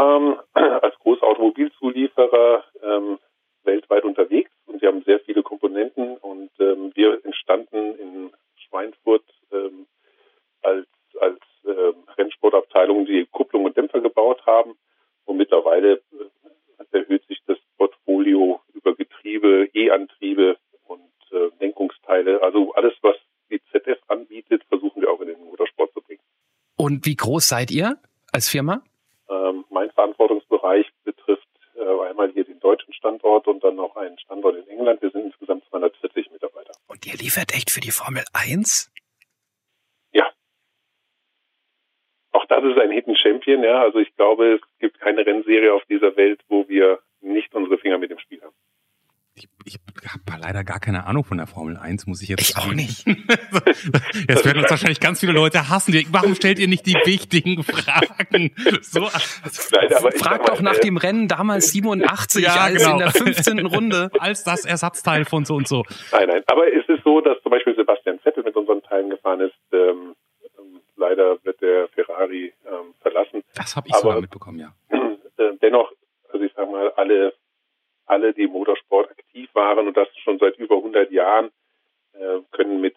Ähm, 0.00 0.38
als 0.54 0.94
großer 1.00 1.26
Automobilzulieferer 1.26 2.64
ähm, 2.82 3.18
weltweit 3.64 4.04
unterwegs 4.04 4.50
und 4.66 4.80
wir 4.80 4.88
haben 4.88 5.02
sehr 5.02 5.20
viele 5.20 5.42
Komponenten 5.42 6.16
und 6.18 6.50
ähm, 6.58 6.92
wir 6.94 7.24
entstanden 7.24 7.98
in 7.98 8.32
Schweinfurt 8.56 9.24
ähm, 9.52 9.86
als, 10.62 10.86
als 11.24 11.40
ähm, 11.66 12.04
Rennsportabteilung, 12.16 13.06
die 13.06 13.26
Kupplung 13.30 13.64
und 13.64 13.76
Dämpfer 13.76 14.00
gebaut 14.00 14.44
haben 14.46 14.76
und 15.24 15.36
mittlerweile 15.36 15.94
äh, 15.94 16.96
erhöht 16.96 17.26
sich 17.26 17.40
das 17.46 17.58
Portfolio 17.76 18.60
über 18.72 18.94
Getriebe, 18.94 19.68
E-Antriebe 19.72 20.56
und 20.84 21.10
äh, 21.32 21.50
Lenkungsteile. 21.60 22.42
Also 22.42 22.72
alles, 22.74 22.94
was 23.02 23.16
die 23.50 23.60
ZF 23.72 23.98
anbietet, 24.08 24.62
versuchen 24.68 25.02
wir 25.02 25.10
auch 25.10 25.20
in 25.20 25.28
den 25.28 25.44
Motorsport 25.44 25.92
zu 25.92 26.00
bringen. 26.00 26.20
Und 26.76 27.06
wie 27.06 27.16
groß 27.16 27.48
seid 27.48 27.70
ihr 27.70 27.98
als 28.32 28.48
Firma? 28.48 28.82
Ähm, 29.28 29.64
mein 29.70 29.90
Verantwortungsbereich 29.90 30.86
betrifft 31.04 31.48
äh, 31.76 32.08
einmal 32.08 32.30
hier 32.32 32.44
den 32.44 32.60
deutschen 32.60 32.92
Standort 32.94 33.46
und 33.46 33.62
dann 33.64 33.76
noch 33.76 33.96
einen 33.96 34.18
Standort 34.18 34.56
in 34.56 34.68
England. 34.68 35.02
Wir 35.02 35.10
sind 35.10 35.26
insgesamt 35.26 35.64
240 35.70 36.30
Mitarbeiter. 36.30 36.72
Und 36.86 37.06
ihr 37.06 37.14
liefert 37.14 37.54
echt 37.54 37.70
für 37.70 37.80
die 37.80 37.90
Formel 37.90 38.24
1? 38.32 38.92
Ja. 40.12 40.30
Auch 42.44 42.48
das 42.48 42.64
ist 42.64 42.78
ein 42.78 42.90
Hidden 42.90 43.16
Champion, 43.16 43.62
ja. 43.62 43.82
Also 43.82 43.98
ich 43.98 44.14
glaube, 44.16 44.54
es 44.54 44.60
gibt 44.78 45.00
keine 45.00 45.24
Rennserie 45.24 45.72
auf 45.72 45.82
dieser 45.88 46.16
Welt, 46.16 46.40
wo 46.48 46.68
wir 46.68 46.98
nicht 47.20 47.54
unsere 47.54 47.78
Finger 47.78 47.98
mit 47.98 48.10
dem 48.10 48.18
Spiel 48.18 48.40
haben. 48.42 48.54
Ich, 49.36 49.48
ich 49.64 49.78
habe 50.06 50.40
leider 50.40 50.62
gar 50.62 50.78
keine 50.78 51.06
Ahnung 51.06 51.24
von 51.24 51.38
der 51.38 51.48
Formel 51.48 51.76
1, 51.76 52.06
muss 52.06 52.22
ich 52.22 52.28
jetzt 52.28 52.50
Ich 52.50 52.56
auch 52.56 52.72
nicht. 52.72 53.04
Jetzt 54.28 54.44
werden 54.44 54.58
uns 54.60 54.70
wahrscheinlich 54.70 55.00
ganz 55.00 55.18
viele 55.18 55.32
Leute 55.32 55.68
hassen. 55.68 55.92
Warum 56.12 56.36
stellt 56.36 56.60
ihr 56.60 56.68
nicht 56.68 56.86
die 56.86 56.94
wichtigen 57.04 57.64
Fragen? 57.64 58.54
So, 58.82 59.06
Frag 59.06 60.40
mal, 60.42 60.46
doch 60.46 60.60
nach 60.60 60.76
äh, 60.76 60.80
dem 60.80 60.96
Rennen 60.98 61.26
damals 61.26 61.72
87, 61.72 62.44
Ja, 62.44 62.54
als 62.60 62.84
genau. 62.84 62.92
in 62.92 62.98
der 62.98 63.10
15. 63.10 63.66
Runde. 63.66 64.10
als 64.20 64.44
das 64.44 64.64
Ersatzteil 64.64 65.24
von 65.24 65.44
so 65.44 65.56
und 65.56 65.66
so. 65.66 65.82
Nein, 66.12 66.28
nein. 66.28 66.42
Aber 66.46 66.72
es 66.72 66.88
ist 66.88 67.02
so, 67.02 67.20
dass 67.20 67.42
zum 67.42 67.50
Beispiel 67.50 67.74
Sebastian 67.74 68.20
Vettel 68.20 68.44
mit 68.44 68.54
unseren 68.54 68.82
Teilen 68.82 69.10
gefahren 69.10 69.40
ist. 69.40 69.54
Ähm, 69.72 70.13
leider 71.08 71.38
wird 71.44 71.60
der 71.60 71.88
Ferrari 71.88 72.52
ähm, 72.66 72.94
verlassen. 73.00 73.42
Das 73.54 73.76
habe 73.76 73.88
ich 73.88 73.94
Aber- 73.94 74.02
sogar 74.02 74.20
mitbekommen, 74.20 74.58
ja. 74.58 74.72
Äh, 75.36 75.50
dennoch, 75.60 75.90
also 76.32 76.44
ich 76.44 76.52
sage 76.52 76.70
mal, 76.70 76.92
alle, 76.92 77.34
alle, 78.06 78.32
die 78.32 78.42
im 78.44 78.52
Motorsport 78.52 79.10
aktiv 79.10 79.50
waren 79.52 79.88
und 79.88 79.96
das 79.96 80.06
schon 80.22 80.38
seit 80.38 80.56
über 80.58 80.76
100 80.76 81.10
Jahren, 81.10 81.46
äh, 82.12 82.38
können 82.52 82.80
mit 82.80 82.94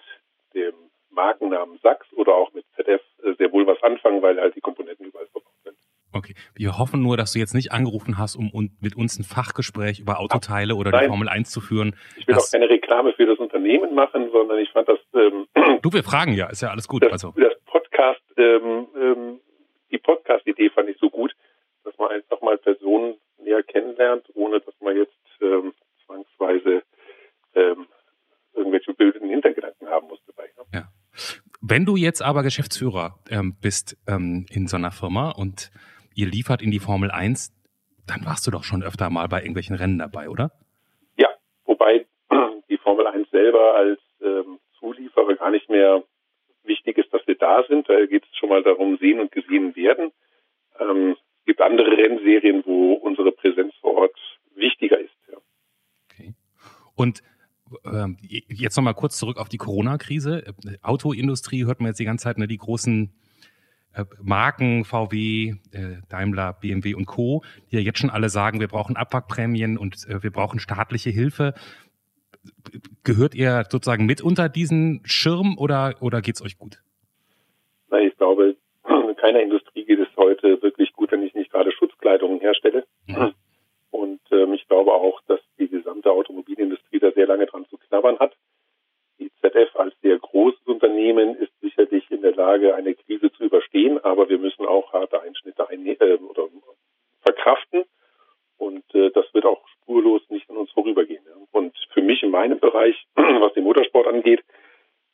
dem 0.53 0.73
Markennamen 1.09 1.79
Sachs 1.81 2.05
oder 2.13 2.35
auch 2.35 2.53
mit 2.53 2.63
ZF 2.75 3.01
äh, 3.23 3.33
sehr 3.39 3.51
wohl 3.51 3.65
was 3.65 3.81
anfangen, 3.81 4.21
weil 4.21 4.39
halt 4.39 4.55
die 4.55 4.61
Komponenten 4.61 5.07
überall 5.07 5.25
verbaut 5.31 5.51
sind. 5.63 5.75
Okay. 6.13 6.35
Wir 6.53 6.77
hoffen 6.77 7.01
nur, 7.01 7.17
dass 7.17 7.33
du 7.33 7.39
jetzt 7.39 7.55
nicht 7.55 7.71
angerufen 7.71 8.19
hast, 8.19 8.35
um 8.35 8.51
mit 8.79 8.95
uns 8.95 9.17
ein 9.17 9.23
Fachgespräch 9.23 9.99
über 9.99 10.19
Autoteile 10.19 10.75
oder 10.75 10.91
die 10.91 10.97
Nein. 10.97 11.09
Formel 11.09 11.29
1 11.29 11.49
zu 11.49 11.59
führen. 11.59 11.95
Ich 12.17 12.27
will 12.27 12.35
auch 12.35 12.51
keine 12.51 12.69
Reklame 12.69 13.13
für 13.13 13.25
das 13.25 13.39
Unternehmen 13.39 13.95
machen, 13.95 14.29
sondern 14.31 14.59
ich 14.59 14.69
fand 14.69 14.87
das, 14.89 14.99
ähm, 15.15 15.47
Du, 15.81 15.91
wir 15.91 16.03
fragen 16.03 16.33
ja, 16.33 16.47
ist 16.51 16.61
ja 16.61 16.69
alles 16.69 16.87
gut. 16.87 17.01
das, 17.03 17.11
Also, 17.13 17.33
das 17.35 17.53
Podcast, 17.97 18.21
ähm, 18.37 18.87
ähm, 18.95 19.39
die 19.91 19.97
Podcast-Idee 19.97 20.69
fand 20.69 20.89
ich 20.89 20.97
so 20.99 21.09
gut, 21.09 21.35
dass 21.83 21.97
man 21.97 22.11
einfach 22.11 22.39
mal 22.41 22.57
Personen 22.59 23.15
näher 23.39 23.63
kennenlernt, 23.63 24.23
ohne 24.35 24.59
dass 24.59 24.75
man 24.81 24.95
jetzt 24.95 25.17
ähm, 25.41 25.73
zwangsweise 26.05 26.83
ähm, 27.55 27.87
irgendwelche 28.53 28.93
bildenden 28.93 29.31
Hintergedanken 29.31 29.87
haben 29.87 30.07
muss 30.07 30.19
dabei. 30.27 30.49
Ne? 30.73 30.87
wenn 31.61 31.85
du 31.85 31.95
jetzt 31.95 32.21
aber 32.21 32.43
Geschäftsführer 32.43 33.17
ähm, 33.31 33.55
bist 33.59 33.97
ähm, 34.07 34.45
in 34.51 34.67
so 34.67 34.77
einer 34.77 34.91
Firma 34.91 35.31
und 35.31 35.71
ihr 36.13 36.27
liefert 36.27 36.61
in 36.61 36.69
die 36.69 36.79
Formel 36.79 37.09
1, 37.09 37.51
dann 38.05 38.25
warst 38.25 38.45
du 38.45 38.51
doch 38.51 38.63
schon 38.63 38.83
öfter 38.83 39.09
mal 39.09 39.27
bei 39.27 39.39
irgendwelchen 39.39 39.75
Rennen 39.75 39.97
dabei, 39.97 40.29
oder? 40.29 40.51
Ja, 41.17 41.29
wobei 41.65 42.05
die 42.69 42.77
Formel 42.77 43.07
1 43.07 43.31
selber 43.31 43.73
als 43.75 43.99
ähm, 44.21 44.59
Zulieferer 44.77 45.35
gar 45.35 45.49
nicht 45.49 45.67
mehr 45.67 46.03
wichtig 46.67 46.97
ist, 46.97 47.11
dass 47.13 47.25
wir 47.25 47.36
da 47.47 47.63
sind. 47.67 47.87
Da 47.89 48.05
geht 48.05 48.23
es 48.23 48.37
schon 48.37 48.49
mal 48.49 48.63
darum, 48.63 48.97
sehen 48.97 49.19
und 49.19 49.31
gesehen 49.31 49.75
werden. 49.75 50.11
Ähm, 50.79 51.15
es 51.39 51.45
gibt 51.45 51.61
andere 51.61 51.97
Rennserien, 51.97 52.63
wo 52.65 52.93
unsere 52.93 53.31
Präsenz 53.31 53.73
vor 53.81 53.95
Ort 53.95 54.17
wichtiger 54.55 54.99
ist. 54.99 55.15
Ja. 55.31 55.37
Okay. 56.11 56.33
Und 56.95 57.21
ähm, 57.85 58.17
jetzt 58.21 58.75
nochmal 58.75 58.93
kurz 58.93 59.17
zurück 59.17 59.37
auf 59.37 59.49
die 59.49 59.57
Corona-Krise. 59.57 60.43
Autoindustrie 60.81 61.65
hört 61.65 61.79
man 61.79 61.89
jetzt 61.89 61.99
die 61.99 62.05
ganze 62.05 62.23
Zeit, 62.23 62.37
ne, 62.37 62.47
die 62.47 62.57
großen 62.57 63.13
äh, 63.93 64.05
Marken, 64.21 64.85
VW, 64.85 65.55
äh, 65.71 65.97
Daimler, 66.09 66.53
BMW 66.53 66.95
und 66.95 67.05
Co., 67.05 67.43
die 67.71 67.77
ja 67.77 67.81
jetzt 67.81 67.99
schon 67.99 68.09
alle 68.09 68.29
sagen, 68.29 68.59
wir 68.59 68.67
brauchen 68.67 68.95
Abwrackprämien 68.95 69.77
und 69.77 70.07
äh, 70.07 70.21
wir 70.23 70.31
brauchen 70.31 70.59
staatliche 70.59 71.09
Hilfe. 71.09 71.53
Gehört 73.03 73.35
ihr 73.35 73.65
sozusagen 73.69 74.05
mit 74.05 74.21
unter 74.21 74.49
diesen 74.49 75.01
Schirm 75.03 75.57
oder, 75.57 75.95
oder 76.01 76.21
geht's 76.21 76.41
euch 76.41 76.57
gut? 76.57 76.81
Na, 77.89 77.99
ich 77.99 78.15
glaube, 78.17 78.55
keiner 79.17 79.41
Industrie 79.41 79.85
geht 79.85 79.99
es 79.99 80.07
heute 80.17 80.61
wirklich 80.61 80.93
gut, 80.93 81.11
wenn 81.11 81.23
ich 81.23 81.33
nicht 81.33 81.51
gerade 81.51 81.71
Schutzkleidung 81.71 82.39
herstelle. 82.39 82.85
Mhm. 83.07 83.33
Und 83.91 84.21
ähm, 84.31 84.53
ich 84.53 84.67
glaube 84.67 84.93
auch, 84.93 85.21
dass 85.27 85.39
die 85.57 85.67
gesamte 85.67 86.11
Automobilindustrie 86.11 86.99
da 86.99 87.11
sehr 87.11 87.27
lange 87.27 87.45
dran 87.45 87.65
zu 87.69 87.77
knabbern 87.77 88.19
hat. 88.19 88.35
Die 89.19 89.31
ZF 89.41 89.75
als 89.75 89.93
sehr 90.01 90.19
großes 90.19 90.61
Unternehmen 90.65 91.35
ist 91.37 91.51
sicherlich 91.61 92.09
in 92.11 92.21
der 92.21 92.35
Lage, 92.35 92.75
eine 92.75 92.93
Krise 92.93 93.31
zu 93.31 93.45
überstehen, 93.45 94.03
aber 94.03 94.29
wir 94.29 94.37
müssen 94.37 94.65
auch 94.65 94.93
harte 94.93 95.21
Einschnitte 95.21 95.69
einne- 95.69 95.99
äh, 95.99 96.17
oder 96.17 96.47
verkraften. 97.21 97.85
Und 98.57 98.83
äh, 98.93 99.11
das 99.11 99.25
wird 99.33 99.45
auch 99.45 99.67
spurlos 99.69 100.21
nicht 100.29 100.49
an 100.49 100.57
uns 100.57 100.71
vorübergehen. 100.71 101.23
Ja. 101.25 101.35
Und 101.51 101.75
für 101.93 102.01
mich 102.01 102.21
in 102.23 102.31
meinem 102.31 102.59
Bereich, 102.59 102.95
was 103.15 103.53
den 103.53 103.63
Motorsport 103.63 104.07
angeht, 104.07 104.43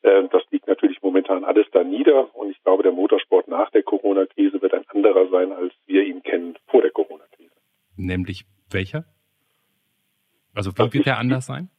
äh, 0.01 0.23
das 0.29 0.43
liegt 0.51 0.67
natürlich 0.67 0.92
momentan 1.13 1.43
alles 1.45 1.67
da 1.71 1.83
nieder. 1.83 2.33
Und 2.35 2.49
ich 2.49 2.61
glaube, 2.63 2.81
der 2.83 2.91
Motorsport 2.91 3.47
nach 3.47 3.69
der 3.71 3.83
Corona-Krise 3.83 4.61
wird 4.61 4.73
ein 4.73 4.85
anderer 4.89 5.27
sein, 5.29 5.51
als 5.53 5.71
wir 5.85 6.03
ihn 6.03 6.23
kennen 6.23 6.57
vor 6.67 6.81
der 6.81 6.91
Corona-Krise. 6.91 7.51
Nämlich 7.95 8.45
welcher? 8.71 9.05
Also 10.55 10.71
Das 10.71 10.89
wie 10.93 10.97
wird 10.99 11.07
ist- 11.07 11.13
anders 11.13 11.45
sein? 11.45 11.69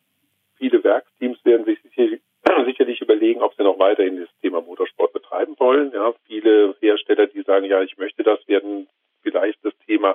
Viele 0.56 0.82
Werksteams 0.84 1.44
werden 1.44 1.64
sich 1.66 1.78
sicher, 1.82 2.16
sicherlich 2.64 3.00
überlegen, 3.00 3.42
ob 3.42 3.54
sie 3.56 3.64
noch 3.64 3.78
weiterhin 3.80 4.20
das 4.20 4.28
Thema 4.40 4.60
Motorsport 4.60 5.12
betreiben 5.12 5.54
wollen. 5.58 5.90
Ja, 5.92 6.14
viele 6.26 6.76
Hersteller, 6.80 7.26
die 7.26 7.42
sagen, 7.42 7.66
ja, 7.66 7.82
ich 7.82 7.98
möchte 7.98 8.22
das, 8.22 8.38
werden 8.46 8.86
vielleicht 9.22 9.64
das 9.64 9.74
Thema 9.86 10.14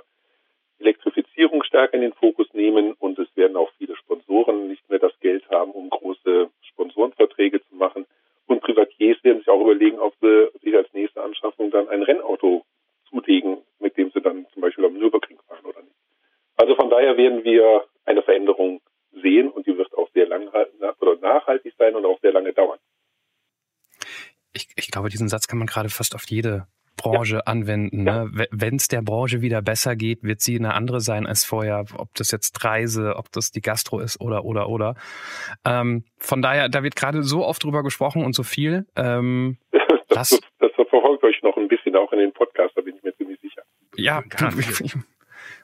Elektrifizierung 0.79 1.63
stärker 1.63 1.95
in 1.95 2.01
den 2.01 2.13
Fokus 2.13 2.47
nehmen 2.53 2.93
und 2.93 3.19
es 3.19 3.27
werden 3.35 3.57
auch 3.57 3.69
viele 3.77 3.97
Sponsoren 3.97 4.69
nicht 4.69 4.89
mehr 4.89 4.99
das 4.99 5.11
Geld 5.19 5.43
haben, 5.49 5.71
um 5.71 5.89
große 5.89 6.49
Sponsorenverträge 6.61 7.59
Privatiers 8.99 9.23
werden 9.23 9.39
sich 9.39 9.47
auch 9.47 9.61
überlegen, 9.61 9.99
ob 9.99 10.13
sie 10.21 10.49
sich 10.61 10.75
als 10.75 10.91
nächste 10.93 11.21
Anschaffung 11.21 11.71
dann 11.71 11.87
ein 11.89 12.03
Rennauto 12.03 12.65
zulegen, 13.09 13.57
mit 13.79 13.97
dem 13.97 14.11
sie 14.11 14.21
dann 14.21 14.45
zum 14.53 14.61
Beispiel 14.61 14.85
am 14.85 14.93
Nürburgring 14.93 15.39
fahren 15.47 15.65
oder 15.65 15.81
nicht. 15.81 15.95
Also 16.57 16.75
von 16.75 16.89
daher 16.89 17.17
werden 17.17 17.43
wir 17.43 17.85
eine 18.05 18.21
Veränderung 18.21 18.81
sehen 19.11 19.49
und 19.49 19.65
die 19.65 19.77
wird 19.77 19.93
auch 19.97 20.09
sehr 20.13 20.27
lang 20.27 20.49
nachhaltig 21.21 21.73
sein 21.77 21.95
und 21.95 22.05
auch 22.05 22.19
sehr 22.21 22.33
lange 22.33 22.53
dauern. 22.53 22.79
Ich, 24.53 24.67
ich 24.75 24.91
glaube, 24.91 25.09
diesen 25.09 25.29
Satz 25.29 25.47
kann 25.47 25.59
man 25.59 25.67
gerade 25.67 25.89
fast 25.89 26.15
auf 26.15 26.23
jede 26.27 26.67
Branche 27.01 27.35
ja. 27.35 27.41
anwenden. 27.41 28.03
Ne? 28.03 28.31
Ja. 28.35 28.45
Wenn 28.51 28.75
es 28.75 28.87
der 28.87 29.01
Branche 29.01 29.41
wieder 29.41 29.61
besser 29.61 29.95
geht, 29.95 30.23
wird 30.23 30.41
sie 30.41 30.57
eine 30.57 30.73
andere 30.73 31.01
sein 31.01 31.25
als 31.25 31.45
vorher. 31.45 31.85
Ob 31.97 32.13
das 32.15 32.31
jetzt 32.31 32.63
Reise, 32.63 33.15
ob 33.15 33.31
das 33.31 33.51
die 33.51 33.61
Gastro 33.61 33.99
ist 33.99 34.21
oder 34.21 34.45
oder 34.45 34.69
oder. 34.69 34.95
Ähm, 35.65 36.03
von 36.17 36.41
daher, 36.41 36.69
da 36.69 36.83
wird 36.83 36.95
gerade 36.95 37.23
so 37.23 37.45
oft 37.45 37.63
drüber 37.63 37.83
gesprochen 37.83 38.23
und 38.23 38.33
so 38.33 38.43
viel. 38.43 38.85
Ähm, 38.95 39.57
das, 40.07 40.29
das, 40.29 40.39
das 40.59 40.71
verfolgt 40.89 41.23
euch 41.23 41.41
noch 41.43 41.57
ein 41.57 41.67
bisschen 41.67 41.95
auch 41.95 42.11
in 42.13 42.19
den 42.19 42.33
Podcast, 42.33 42.75
da 42.75 42.81
bin 42.81 42.95
ich 42.95 43.03
mir 43.03 43.15
ziemlich 43.15 43.39
sicher. 43.41 43.61
Ja, 43.95 44.23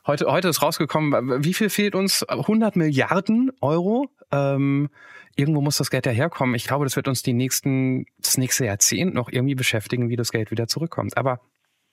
heute 0.07 0.25
heute 0.27 0.49
ist 0.49 0.61
rausgekommen. 0.61 1.43
Wie 1.43 1.53
viel 1.53 1.69
fehlt 1.69 1.95
uns? 1.95 2.23
100 2.23 2.75
Milliarden 2.75 3.51
Euro. 3.61 4.09
Ähm, 4.31 4.89
irgendwo 5.35 5.61
muss 5.61 5.77
das 5.77 5.89
Geld 5.89 6.05
daherkommen. 6.05 6.55
Ich 6.55 6.65
glaube, 6.65 6.85
das 6.85 6.95
wird 6.95 7.07
uns 7.07 7.23
die 7.23 7.33
nächsten, 7.33 8.05
das 8.17 8.37
nächste 8.37 8.65
Jahrzehnt 8.65 9.13
noch 9.13 9.29
irgendwie 9.31 9.55
beschäftigen, 9.55 10.09
wie 10.09 10.15
das 10.15 10.31
Geld 10.31 10.51
wieder 10.51 10.67
zurückkommt. 10.67 11.17
Aber 11.17 11.39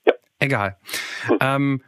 ja. 0.06 0.12
egal. 0.38 0.78
Hm. 1.26 1.38
Ähm, 1.40 1.82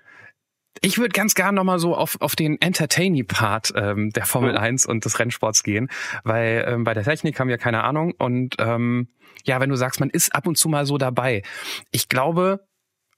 ich 0.81 0.99
würde 0.99 1.11
ganz 1.11 1.35
gern 1.35 1.55
nochmal 1.55 1.79
so 1.79 1.95
auf, 1.95 2.21
auf 2.21 2.37
den 2.37 2.61
Entertaining-Part 2.61 3.73
ähm, 3.77 4.11
der 4.11 4.27
Formel 4.27 4.53
mhm. 4.53 4.59
1 4.59 4.87
und 4.87 5.05
des 5.05 5.19
Rennsports 5.19 5.63
gehen, 5.63 5.89
weil 6.25 6.65
ähm, 6.69 6.85
bei 6.85 6.95
der 6.95 7.05
Technik 7.05 7.39
haben 7.39 7.49
wir 7.49 7.59
keine 7.59 7.85
Ahnung. 7.85 8.13
Und 8.19 8.57
ähm, 8.59 9.09
ja, 9.45 9.61
wenn 9.61 9.71
du 9.71 9.77
sagst, 9.77 10.01
man 10.01 10.11
ist 10.11 10.35
ab 10.35 10.47
und 10.47 10.59
zu 10.59 10.69
mal 10.69 10.85
so 10.85 10.99
dabei. 10.99 11.43
Ich 11.91 12.09
glaube, 12.09 12.67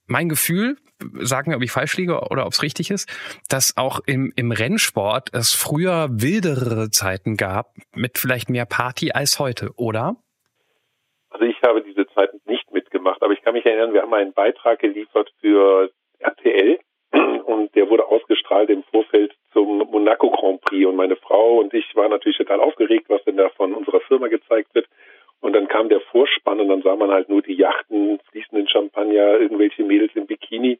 mein 0.06 0.28
Gefühl, 0.28 0.76
sag 1.14 1.46
mir, 1.46 1.56
ob 1.56 1.62
ich 1.62 1.72
falsch 1.72 1.96
liege 1.96 2.20
oder 2.30 2.46
ob 2.46 2.52
es 2.52 2.62
richtig 2.62 2.90
ist, 2.90 3.08
dass 3.48 3.76
auch 3.76 4.00
im, 4.06 4.32
im 4.36 4.52
Rennsport 4.52 5.30
es 5.32 5.52
früher 5.52 6.08
wildere 6.10 6.90
Zeiten 6.90 7.36
gab, 7.36 7.74
mit 7.94 8.18
vielleicht 8.18 8.48
mehr 8.48 8.66
Party 8.66 9.12
als 9.12 9.38
heute, 9.38 9.70
oder? 9.76 10.16
Also 11.30 11.44
ich 11.44 11.60
habe 11.62 11.82
diese 11.82 12.06
Zeiten 12.08 12.40
nicht 12.46 12.70
mitgemacht, 12.72 13.22
aber 13.22 13.32
ich 13.32 13.42
kann 13.42 13.52
mich 13.54 13.66
erinnern, 13.66 13.92
wir 13.92 14.02
haben 14.02 14.14
einen 14.14 14.32
Beitrag 14.32 14.78
geliefert 14.78 15.30
für 15.40 15.90
RTL 16.18 16.78
und 17.44 17.74
der 17.74 17.90
wurde 17.90 18.06
ausgestrahlt 18.06 18.70
im 18.70 18.82
Vorfeld 18.84 19.34
zum 19.52 19.78
Monaco 19.90 20.30
Grand 20.30 20.60
Prix 20.62 20.86
und 20.86 20.96
meine 20.96 21.16
Frau 21.16 21.58
und 21.58 21.74
ich 21.74 21.94
waren 21.94 22.10
natürlich 22.10 22.38
total 22.38 22.60
aufgeregt, 22.60 23.06
was 23.08 23.22
denn 23.24 23.36
da 23.36 23.48
von 23.50 23.74
unserer 23.74 24.00
Firma 24.00 24.28
gezeigt 24.28 24.74
wird. 24.74 24.86
Und 25.40 25.52
dann 25.52 25.68
kam 25.68 25.88
der 25.88 26.00
Vorspann 26.00 26.60
und 26.60 26.68
dann 26.68 26.82
sah 26.82 26.96
man 26.96 27.10
halt 27.10 27.28
nur 27.28 27.42
die 27.42 27.54
Yachten, 27.54 28.18
fließenden 28.30 28.68
Champagner, 28.68 29.38
irgendwelche 29.38 29.84
Mädels 29.84 30.12
im 30.14 30.26
Bikini. 30.26 30.78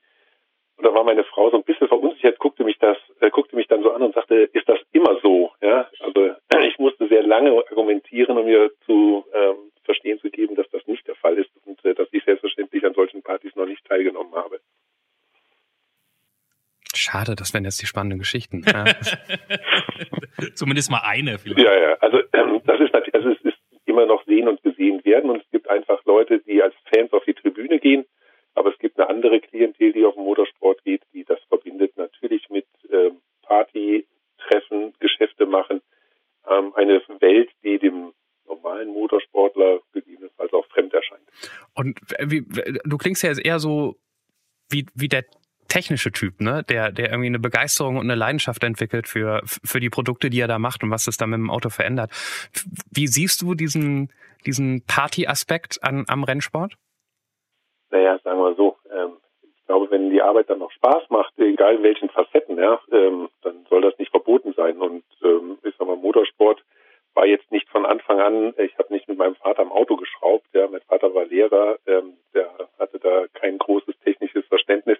Und 0.77 0.85
da 0.85 0.93
war 0.93 1.05
meine 1.05 1.25
Frau 1.25 1.51
so 1.51 1.57
ein 1.57 1.65
bisschen 1.65 1.89
verunsichert, 1.89 2.39
guckte 2.39 2.65
mich 2.65 2.79
das, 2.79 2.99
äh, 3.21 3.31
guckte 3.31 3.57
mich 3.57 3.67
dann 3.67 3.83
so 3.83 3.93
an 3.93 4.03
und 4.03 4.15
sagte, 4.15 4.51
ist 4.53 4.69
das 4.69 4.79
immer 4.93 5.19
so? 5.23 5.53
Ja, 5.63 5.89
also 6.01 6.35
ich 6.69 6.79
musste 6.79 7.09
sehr 7.09 7.23
lange 7.23 7.51
argumentieren, 7.53 8.37
um 8.37 8.45
mir 8.45 8.71
zu 8.85 9.25
ähm, 9.33 9.73
verstehen 9.85 10.19
zu 10.21 10.31
geben, 10.31 10.55
dass 10.55 10.69
das 10.71 10.87
nicht 10.87 11.07
der 11.07 11.15
Fall 11.15 11.39
ist 11.39 11.51
und 11.65 11.83
äh, 11.85 11.95
dass 11.95 12.09
ich 12.13 12.25
selbstverständlich 12.25 12.85
an 12.85 12.95
solchen 12.95 13.23
Partys 13.23 13.55
noch 13.57 13.67
nicht 13.67 13.85
teilgenommen 13.87 14.35
habe. 14.35 14.61
Schade, 16.95 17.37
das 17.37 17.55
wären 17.55 17.65
jetzt 17.65 17.81
die 17.81 17.87
spannenden 17.87 18.19
Geschichten. 18.19 18.65
Zumindest 20.55 20.91
mal 20.91 21.03
eine 21.05 21.39
vielleicht. 21.39 21.65
Ja, 21.65 21.79
ja. 21.79 21.95
Also 22.01 22.19
ähm, 22.33 22.61
das 22.65 22.81
ist 22.81 22.93
natürlich, 22.93 23.15
also 23.15 23.31
es 23.31 23.41
ist 23.43 23.56
immer 23.97 24.07
noch 24.07 24.25
sehen 24.26 24.49
und 24.49 24.62
gesehen 24.62 25.05
werden. 25.05 25.31
Und 25.31 25.43
es 25.43 25.50
gibt 25.50 25.69
einfach 25.69 26.05
Leute, 26.05 26.41
die 26.41 26.62
als 26.62 26.75
Fans 26.93 27.12
auf 27.12 27.25
die 27.25 27.35
Tribüne 27.35 27.79
gehen. 27.79 28.05
Aber 28.55 28.71
es 28.71 28.79
gibt 28.79 28.99
eine 28.99 29.09
andere 29.09 29.41
Klientel, 29.41 29.93
die 29.93 30.05
auf 30.05 30.15
den 30.15 30.25
Motorsport 30.25 30.83
geht, 30.85 31.03
die 31.12 31.25
das 31.25 31.38
verbindet 31.49 31.97
natürlich 31.97 32.49
mit 32.49 32.67
ähm, 32.91 33.19
Party, 33.43 34.07
Treffen, 34.38 34.95
Geschäfte 34.99 35.47
machen. 35.47 35.83
Ähm, 36.49 36.73
eine 36.75 37.03
Welt, 37.21 37.50
die 37.62 37.79
dem 37.79 38.12
normalen 38.47 38.88
Motorsportler 38.88 39.81
gegebenenfalls 39.93 40.53
auch 40.53 40.67
fremd 40.67 40.95
erscheint. 40.95 41.29
Und 41.75 41.99
wie, 42.21 42.45
du 42.85 42.97
klingst 42.97 43.23
ja 43.23 43.31
jetzt 43.31 43.45
eher 43.45 43.59
so 43.59 43.97
wie, 44.71 44.87
wie 44.95 45.09
der 45.09 45.25
technische 45.76 46.11
Typ, 46.11 46.40
ne? 46.40 46.64
Der, 46.71 46.90
der 46.90 47.11
irgendwie 47.11 47.26
eine 47.26 47.38
Begeisterung 47.38 47.97
und 47.97 48.06
eine 48.06 48.14
Leidenschaft 48.14 48.64
entwickelt 48.64 49.06
für, 49.06 49.42
für 49.45 49.78
die 49.78 49.90
Produkte, 49.90 50.30
die 50.30 50.40
er 50.40 50.49
da 50.49 50.59
macht 50.59 50.83
und 50.83 50.90
was 50.90 51.06
es 51.06 51.18
da 51.18 51.26
mit 51.26 51.38
dem 51.38 51.50
Auto 51.50 51.68
verändert. 51.68 52.11
Wie 52.90 53.06
siehst 53.06 53.42
du 53.42 53.54
diesen, 53.54 54.11
diesen 54.47 54.85
Party-Aspekt 54.87 55.78
am 55.83 56.25
Rennsport? 56.25 56.76
Naja, 57.90 58.18
sagen 58.25 58.38
wir 58.38 58.54
so. 58.54 58.76
Ähm, 58.90 59.18
ich 59.42 59.66
glaube, 59.66 59.90
wenn 59.90 60.09
die 60.11 60.23
Arbeit 60.23 60.49
dann 60.49 60.61
noch 60.61 60.73
Spaß 60.73 61.11
macht, 61.11 61.38
egal 61.38 61.75
in 61.75 61.83
welchen 61.83 62.09
Facetten, 62.09 62.56
ja, 62.56 62.80
ähm, 62.90 63.28
dann 63.42 63.66
soll 63.68 63.83
das 63.83 63.99
nicht 63.99 64.11
verboten 64.11 64.54
sein. 64.56 64.78
Und 64.78 65.04
ähm, 65.23 65.59
ich 65.62 65.75
sag 65.76 65.87
mal, 65.87 65.97
Motorsport 65.97 66.64
war 67.12 67.26
jetzt 67.26 67.50
nicht 67.52 67.68
von 67.68 67.85
Anfang 67.85 68.21
an, 68.21 68.54
ich 68.56 68.78
habe 68.78 68.92
nicht 68.95 69.09
mit 69.09 69.18
meinem 69.18 69.37
Vater 69.37 69.61
am 69.61 69.73
Auto 69.73 69.97
geschraubt, 69.97 70.47
ja, 70.54 70.68
mein 70.68 70.83
Vater 70.83 71.14
war 71.14 71.25
Lehrer, 71.26 71.78
ähm, 71.87 72.14
der 72.35 72.50
hatte 72.78 72.99
da 72.99 73.26
kein 73.35 73.59
großes 73.59 73.95
technisches 74.04 74.45
Verständnis. 74.47 74.99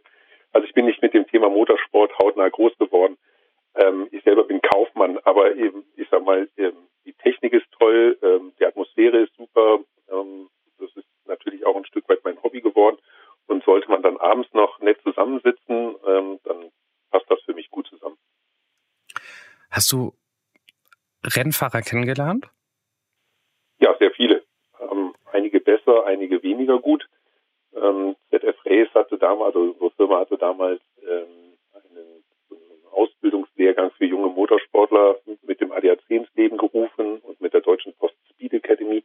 Also 0.57 0.67
ich 0.67 0.73
bin 0.73 0.87
nicht 0.87 1.03
mit 1.03 1.13
dem 1.13 1.27
Thema 1.27 1.51
Motorsport 1.51 2.19
hautnah 2.19 2.49
groß 2.49 2.79
geworden. 2.79 3.19
Ähm, 3.75 4.09
ich 4.11 4.25
selber 4.25 4.45
bin 4.45 4.63
Kaufmann, 4.63 5.19
aber 5.25 5.55
eben, 5.55 5.85
ich 5.97 6.09
sag 6.11 6.25
mal, 6.25 6.49
ähm, 6.57 6.73
die 7.05 7.13
Technik 7.13 7.53
ist 7.53 7.67
toll, 7.79 8.17
ähm, 8.23 8.55
die 8.59 8.65
Atmosphäre 8.65 9.19
ist 9.19 9.37
super. 9.37 9.81
Ähm, 10.11 10.49
das 10.79 10.89
ist 10.97 11.07
natürlich 11.27 11.67
auch 11.67 11.77
ein 11.77 11.85
Stück 11.85 12.09
weit 12.09 12.25
mein 12.25 12.43
Hobby 12.43 12.63
geworden. 12.63 12.97
Und 13.49 13.65
sollte 13.65 13.91
man 13.91 14.03
dann 14.03 14.17
abends 14.17 14.49
noch 14.55 14.81
nett 14.81 14.99
zusammensitzen, 15.03 15.95
ähm, 16.07 16.41
dann 16.45 16.71
passt 17.11 17.31
das 17.31 17.43
für 17.43 17.53
mich 17.53 17.69
gut 17.69 17.87
zusammen. 17.89 18.17
Hast 19.71 19.93
du 19.93 20.15
Rennfahrer 21.23 21.83
kennengelernt? 21.83 22.49
Ja, 23.79 23.95
sehr 23.99 24.13
viele. 24.13 24.43
Ähm, 24.81 25.15
einige 25.33 25.61
besser, 25.61 26.07
einige 26.07 26.43
weniger 26.43 26.79
gut. 26.79 27.07
Ähm, 27.77 28.17
ZF 28.31 28.57
Race 28.65 28.95
hatte 28.95 29.19
damals, 29.19 29.55
also 29.55 29.71
unsere 29.71 29.91
Firma 29.93 30.21
hatte 30.21 30.39
damals 30.39 30.81
ähm, 31.03 31.57
einen, 31.75 32.25
einen 32.51 32.87
Ausbildungslehrgang 32.91 33.91
für 33.93 34.07
junge 34.07 34.29
Motorsportler 34.29 35.17
mit 35.43 35.61
dem 35.61 35.73
ADAC 35.73 36.01
ins 36.09 36.35
Leben 36.35 36.57
gerufen 36.57 37.19
und 37.19 37.41
mit 37.41 37.53
der 37.53 37.61
Deutschen 37.61 37.93
Post 37.95 38.17
Speed 38.31 38.55
Academy. 38.55 39.05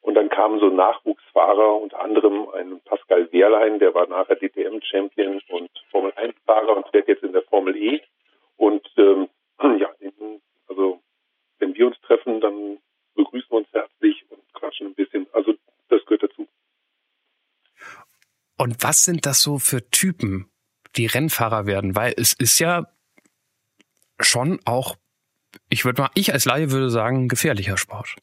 Und 0.00 0.14
dann 0.14 0.28
kamen 0.28 0.60
so 0.60 0.68
Nachwuchsfahrer, 0.68 1.80
unter 1.80 2.00
anderem 2.00 2.48
ein 2.50 2.80
Pascal 2.84 3.30
Wehrlein, 3.32 3.80
der 3.80 3.92
war 3.92 4.06
nachher 4.06 4.36
DTM-Champion 4.36 5.42
und 5.48 5.70
Formel 5.90 6.12
1-Fahrer 6.12 6.76
und 6.76 6.88
fährt 6.88 7.08
jetzt 7.08 7.24
in 7.24 7.32
der 7.32 7.42
Formel 7.42 7.76
E. 7.76 8.00
Und 8.56 8.88
ähm, 8.98 9.28
ja, 9.78 9.90
also 10.68 11.00
wenn 11.58 11.74
wir 11.74 11.88
uns 11.88 12.00
treffen, 12.02 12.40
dann 12.40 12.78
begrüßen 13.16 13.50
wir 13.50 13.58
uns 13.58 13.72
herzlich 13.72 14.24
und 14.30 14.40
quatschen 14.54 14.88
ein 14.88 14.94
bisschen. 14.94 15.26
Also 15.32 15.54
das 15.88 16.04
gehört 16.04 16.22
dazu. 16.22 16.46
Und 18.58 18.82
was 18.82 19.02
sind 19.02 19.26
das 19.26 19.42
so 19.42 19.58
für 19.58 19.90
Typen, 19.90 20.50
die 20.96 21.06
Rennfahrer 21.06 21.66
werden? 21.66 21.94
Weil 21.94 22.14
es 22.16 22.32
ist 22.32 22.58
ja 22.58 22.86
schon 24.18 24.60
auch, 24.64 24.96
ich 25.68 25.84
würde 25.84 26.02
mal, 26.02 26.10
ich 26.14 26.32
als 26.32 26.46
Laie 26.46 26.70
würde 26.70 26.88
sagen, 26.88 27.28
gefährlicher 27.28 27.76
Sport. 27.76 28.16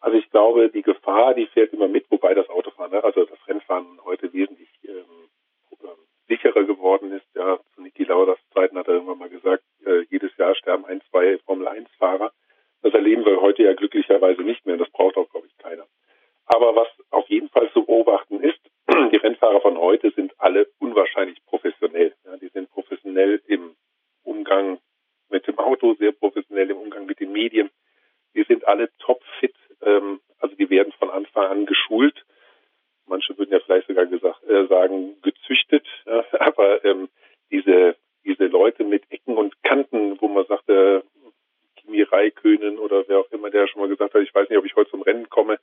Also 0.00 0.16
ich 0.16 0.30
glaube, 0.30 0.70
die 0.70 0.82
Gefahr, 0.82 1.34
die 1.34 1.46
fährt 1.46 1.72
immer 1.72 1.88
mit, 1.88 2.08
wobei 2.10 2.34
das 2.34 2.48
Autofahren, 2.48 2.92
ne, 2.92 3.02
also 3.02 3.24
das 3.24 3.38
Rennfahren 3.48 4.00
heute 4.04 4.32
wesentlich 4.32 4.68
ähm, 4.84 5.28
sicherer 6.28 6.64
geworden 6.64 7.12
ist. 7.12 7.26
Ja, 7.34 7.58
zu 7.74 7.82
Niki 7.82 8.04
Lauders 8.04 8.38
Zeiten 8.54 8.78
hat 8.78 8.86
er 8.86 8.94
irgendwann 8.94 9.18
mal 9.18 9.28
gesagt, 9.28 9.64
äh, 9.84 10.04
jedes 10.10 10.36
Jahr 10.36 10.54
sterben 10.54 10.84
ein, 10.84 11.00
zwei 11.10 11.38
Formel-1-Fahrer. 11.46 12.32
Das 12.82 12.94
erleben 12.94 13.24
wir 13.24 13.40
heute 13.40 13.64
ja 13.64 13.74
glücklicherweise 13.74 14.42
nicht 14.42 14.66
mehr. 14.66 14.76
Das 14.76 14.90
braucht 14.90 15.16
auch, 15.16 15.28
glaube 15.30 15.46
ich, 15.48 15.56
keiner. 15.58 15.86
Aber 16.46 16.74
was 16.74 16.88
auf 17.10 17.28
jeden 17.28 17.48
Fall 17.48 17.70
zu 17.72 17.84
beobachten 17.84 18.40
ist, 18.40 18.60
die 19.12 19.16
Rennfahrer 19.16 19.60
von 19.60 19.78
heute 19.78 20.10
sind 20.10 20.32
alle 20.38 20.66
unwahrscheinlich 20.78 21.44
professionell. 21.46 22.14
Ja, 22.24 22.36
die 22.36 22.48
sind 22.48 22.70
professionell 22.70 23.40
im 23.46 23.74
Umgang 24.24 24.78
mit 25.30 25.46
dem 25.46 25.58
Auto, 25.58 25.94
sehr 25.94 26.12
professionell 26.12 26.70
im 26.70 26.76
Umgang 26.76 27.06
mit 27.06 27.20
den 27.20 27.32
Medien. 27.32 27.70
Die 28.34 28.44
sind 28.44 28.66
alle 28.66 28.90
topfit. 28.98 29.54
Ähm, 29.82 30.20
also 30.40 30.54
die 30.56 30.68
werden 30.68 30.92
von 30.98 31.10
Anfang 31.10 31.46
an 31.46 31.66
geschult. 31.66 32.24
Manche 33.06 33.36
würden 33.38 33.52
ja 33.52 33.60
vielleicht 33.60 33.88
sogar 33.88 34.06
gesagt, 34.06 34.42
äh, 34.44 34.66
sagen, 34.66 35.20
gezüchtet. 35.22 35.86
Ja, 36.06 36.24
aber 36.40 36.84
ähm, 36.84 37.08
diese, 37.50 37.96
diese 38.24 38.46
Leute 38.46 38.84
mit 38.84 39.04
Ecken 39.10 39.36
und 39.36 39.62
Kanten, 39.62 40.20
wo 40.20 40.28
man 40.28 40.46
sagt, 40.46 40.68
äh, 40.68 41.00
Kimi 41.76 42.02
Raikönen 42.02 42.78
oder 42.78 43.04
wer 43.08 43.20
auch 43.20 43.30
immer, 43.30 43.50
der 43.50 43.66
schon 43.68 43.80
mal 43.80 43.88
gesagt 43.88 44.14
hat, 44.14 44.22
ich 44.22 44.34
weiß 44.34 44.48
nicht, 44.48 44.58
ob 44.58 44.64
ich 44.64 44.76
heute 44.76 44.90
zum 44.90 45.02
Rennen 45.02 45.28
komme, 45.28 45.58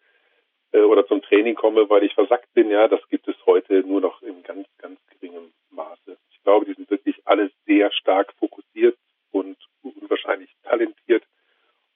äh, 0.71 0.81
oder 0.81 1.05
zum 1.07 1.21
Training 1.21 1.55
komme, 1.55 1.89
weil 1.89 2.03
ich 2.03 2.13
versackt 2.13 2.53
bin, 2.53 2.69
ja, 2.69 2.87
das 2.87 3.01
gibt 3.09 3.27
es 3.27 3.35
heute 3.45 3.81
nur 3.81 4.01
noch 4.01 4.21
in 4.21 4.43
ganz, 4.43 4.67
ganz 4.77 4.99
geringem 5.07 5.51
Maße. 5.71 6.17
Ich 6.31 6.43
glaube, 6.43 6.65
die 6.65 6.73
sind 6.73 6.89
wirklich 6.89 7.21
alle 7.25 7.51
sehr 7.65 7.91
stark 7.91 8.33
fokussiert 8.37 8.97
und 9.31 9.57
unwahrscheinlich 9.81 10.49
talentiert 10.63 11.23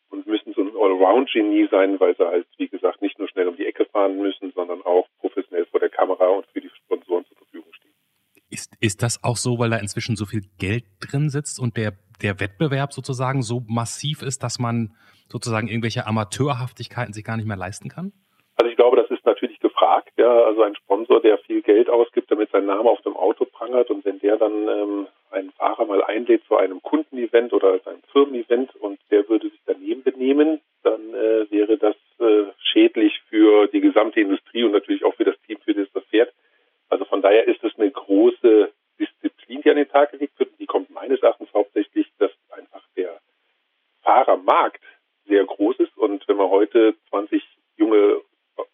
und 0.10 0.26
müssen 0.28 0.54
so 0.54 0.62
ein 0.62 0.76
Allround-Genie 0.76 1.68
sein, 1.70 2.00
weil 2.00 2.16
sie 2.16 2.26
halt, 2.26 2.48
wie 2.58 2.68
gesagt, 2.68 3.02
nicht 3.02 3.18
nur 3.20 3.28
schnell 3.28 3.48
um 3.48 3.58
die 3.58 3.66
Ecke 3.66 3.86
fahren 3.86 4.18
müssen, 4.18 4.52
sondern 4.54 4.82
auch 4.84 5.08
professionell 5.20 5.66
vor 5.66 5.80
der 5.80 5.90
Kamera 5.90 6.28
und 6.28 6.46
für 6.48 6.62
die 6.62 6.70
Sponsoren 6.70 7.26
zur 7.26 7.38
Verfügung 7.38 7.72
stehen. 7.74 7.94
Ist, 8.50 8.72
ist 8.80 9.02
das 9.02 9.23
auch 9.34 9.38
so, 9.38 9.58
weil 9.58 9.72
da 9.72 9.78
inzwischen 9.78 10.16
so 10.16 10.26
viel 10.26 10.42
Geld 10.60 10.84
drin 11.02 11.30
sitzt 11.30 11.60
und 11.60 11.76
der, 11.76 11.94
der 12.22 12.40
Wettbewerb 12.40 12.94
sozusagen 12.94 13.42
so 13.42 13.64
massiv 13.68 14.22
ist, 14.22 14.44
dass 14.44 14.60
man 14.60 14.96
sozusagen 15.28 15.68
irgendwelche 15.68 16.06
Amateurhaftigkeiten 16.06 17.14
sich 17.14 17.24
gar 17.24 17.38
nicht 17.38 17.48
mehr 17.48 17.58
leisten 17.58 17.90
kann? 17.90 18.14
Also 18.58 18.70
ich 18.70 18.76
glaube, 18.76 18.98
das 18.98 19.10
ist 19.10 19.26
natürlich 19.26 19.60
gefragt. 19.60 20.12
Ja, 20.18 20.44
also 20.44 20.62
ein 20.62 20.76
Sponsor, 20.76 21.20
der 21.20 21.40
viel 21.40 21.64
Geld 21.64 21.90
ausgibt, 21.90 22.30
damit 22.30 22.52
sein 22.52 22.68
Name 22.68 22.88
auf 22.88 23.02
dem 23.02 23.18
Auto 23.18 23.46
prangert 23.46 23.90
und 23.90 24.06
wenn 24.06 24.20
der 24.20 24.38
dann 24.38 24.68
ähm, 24.68 25.08
einen 25.32 25.52
Fahrer 25.54 25.86
mal 25.86 26.04
einlädt 26.04 26.44
zu 26.48 26.56
einem 26.56 26.80
Kundenevent 26.84 27.54
oder 27.54 27.72
als 27.72 27.88
einem 27.88 28.04
Firmenevent 28.12 28.76
und 28.76 29.00
der 29.10 29.28
würde 29.28 29.50
sich 29.50 29.62
daneben 29.66 30.04
benehmen, 30.04 30.62
dann 30.84 31.02
äh, 31.16 31.50
wäre 31.50 31.80
das 31.80 31.96
äh, 32.20 32.44
schädlich 32.60 33.20
für 33.30 33.66
die 33.68 33.82
gesamte 33.82 34.22
Industrie 34.22 34.64
und 34.64 34.74
natürlich 34.74 35.04
auch 35.04 35.16
für 35.16 35.26
das 35.26 35.36
Team, 35.48 35.58
für 35.66 35.74
das 35.74 35.88
das 35.92 36.04
fährt. 36.12 36.32
Also 36.90 37.06
von 37.06 37.24
daher 37.24 37.48
ist 37.48 37.64
es 37.64 37.74
eine 37.80 37.90
große 37.90 38.70
Disziplin, 39.00 39.62
die 39.62 39.70
an 39.70 39.78
den 39.78 39.88
Tag 39.90 40.12
gelegt 40.12 40.38
wird. 40.40 40.50
Die 40.60 40.66
kommt 40.66 40.90
meines 40.90 41.22
Erachtens 41.22 41.54
hauptsächlich, 41.54 42.12
dass 42.20 42.32
einfach 42.50 42.84
der 42.96 43.20
Fahrermarkt 44.02 44.82
sehr 45.26 45.46
groß 45.46 45.78
ist. 45.80 45.98
Und 45.98 46.28
wenn 46.28 46.38
man 46.38 46.50
heute 46.50 46.96
20 47.10 47.44
junge 47.78 48.22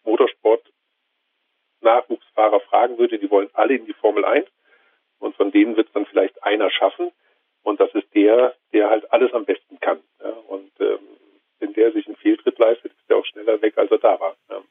Motorsport-Nachwuchsfahrer 0.04 2.60
fragen 2.60 2.96
würde, 2.98 3.18
die 3.18 3.30
wollen 3.30 3.48
alle 3.54 3.76
in 3.76 3.86
die 3.86 3.94
Formel 3.94 4.24
1. 4.24 4.46
Und 5.18 5.34
von 5.36 5.50
denen 5.50 5.76
wird 5.76 5.88
es 5.88 5.92
dann 5.92 6.06
vielleicht 6.06 6.42
einer 6.60 6.70
schaffen. 6.70 7.10
Und 7.62 7.80
das 7.80 7.92
ist 7.94 8.14
der, 8.14 8.54
der 8.72 8.90
halt 8.90 9.10
alles 9.12 9.32
am 9.32 9.44
besten 9.44 9.78
kann. 9.80 10.00
Ja, 10.22 10.30
und 10.48 10.70
ähm, 10.80 10.98
wenn 11.58 11.72
der 11.74 11.92
sich 11.92 12.06
einen 12.06 12.16
Fehltritt 12.16 12.58
leistet, 12.58 12.92
ist 12.92 13.08
der 13.08 13.16
auch 13.16 13.26
schneller 13.26 13.60
weg, 13.60 13.76
als 13.76 13.90
er 13.90 13.98
da 13.98 14.18
war. 14.18 14.36
Ja. 14.48 14.62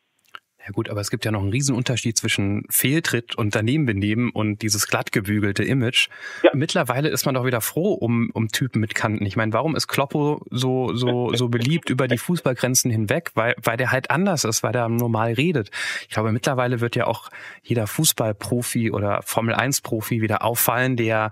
Ja 0.65 0.73
gut, 0.73 0.89
aber 0.89 0.99
es 0.99 1.09
gibt 1.09 1.23
ja 1.23 1.31
noch 1.31 1.41
einen 1.41 1.49
Riesenunterschied 1.49 2.17
zwischen 2.17 2.65
Fehltritt 2.69 3.35
und 3.35 3.55
Danebenbenehmen 3.55 4.29
und 4.29 4.61
dieses 4.61 4.87
glattgebügelte 4.87 5.63
Image. 5.63 6.09
Ja. 6.43 6.51
Mittlerweile 6.53 7.09
ist 7.09 7.25
man 7.25 7.33
doch 7.33 7.45
wieder 7.45 7.61
froh 7.61 7.93
um, 7.93 8.29
um 8.33 8.49
Typen 8.49 8.79
mit 8.79 8.93
Kanten. 8.93 9.25
Ich 9.25 9.37
meine, 9.37 9.53
warum 9.53 9.75
ist 9.75 9.87
Kloppo 9.87 10.45
so, 10.51 10.93
so, 10.93 11.33
so 11.33 11.47
beliebt 11.47 11.89
über 11.89 12.07
die 12.07 12.17
Fußballgrenzen 12.17 12.91
hinweg? 12.91 13.31
Weil, 13.35 13.55
weil 13.63 13.77
der 13.77 13.91
halt 13.91 14.11
anders 14.11 14.43
ist, 14.43 14.61
weil 14.61 14.73
der 14.73 14.89
normal 14.89 15.33
redet. 15.33 15.71
Ich 16.01 16.09
glaube, 16.09 16.31
mittlerweile 16.33 16.81
wird 16.81 16.95
ja 16.95 17.07
auch 17.07 17.29
jeder 17.63 17.87
Fußballprofi 17.87 18.91
oder 18.91 19.21
Formel-1-Profi 19.23 20.21
wieder 20.21 20.43
auffallen, 20.43 20.97
der 20.97 21.31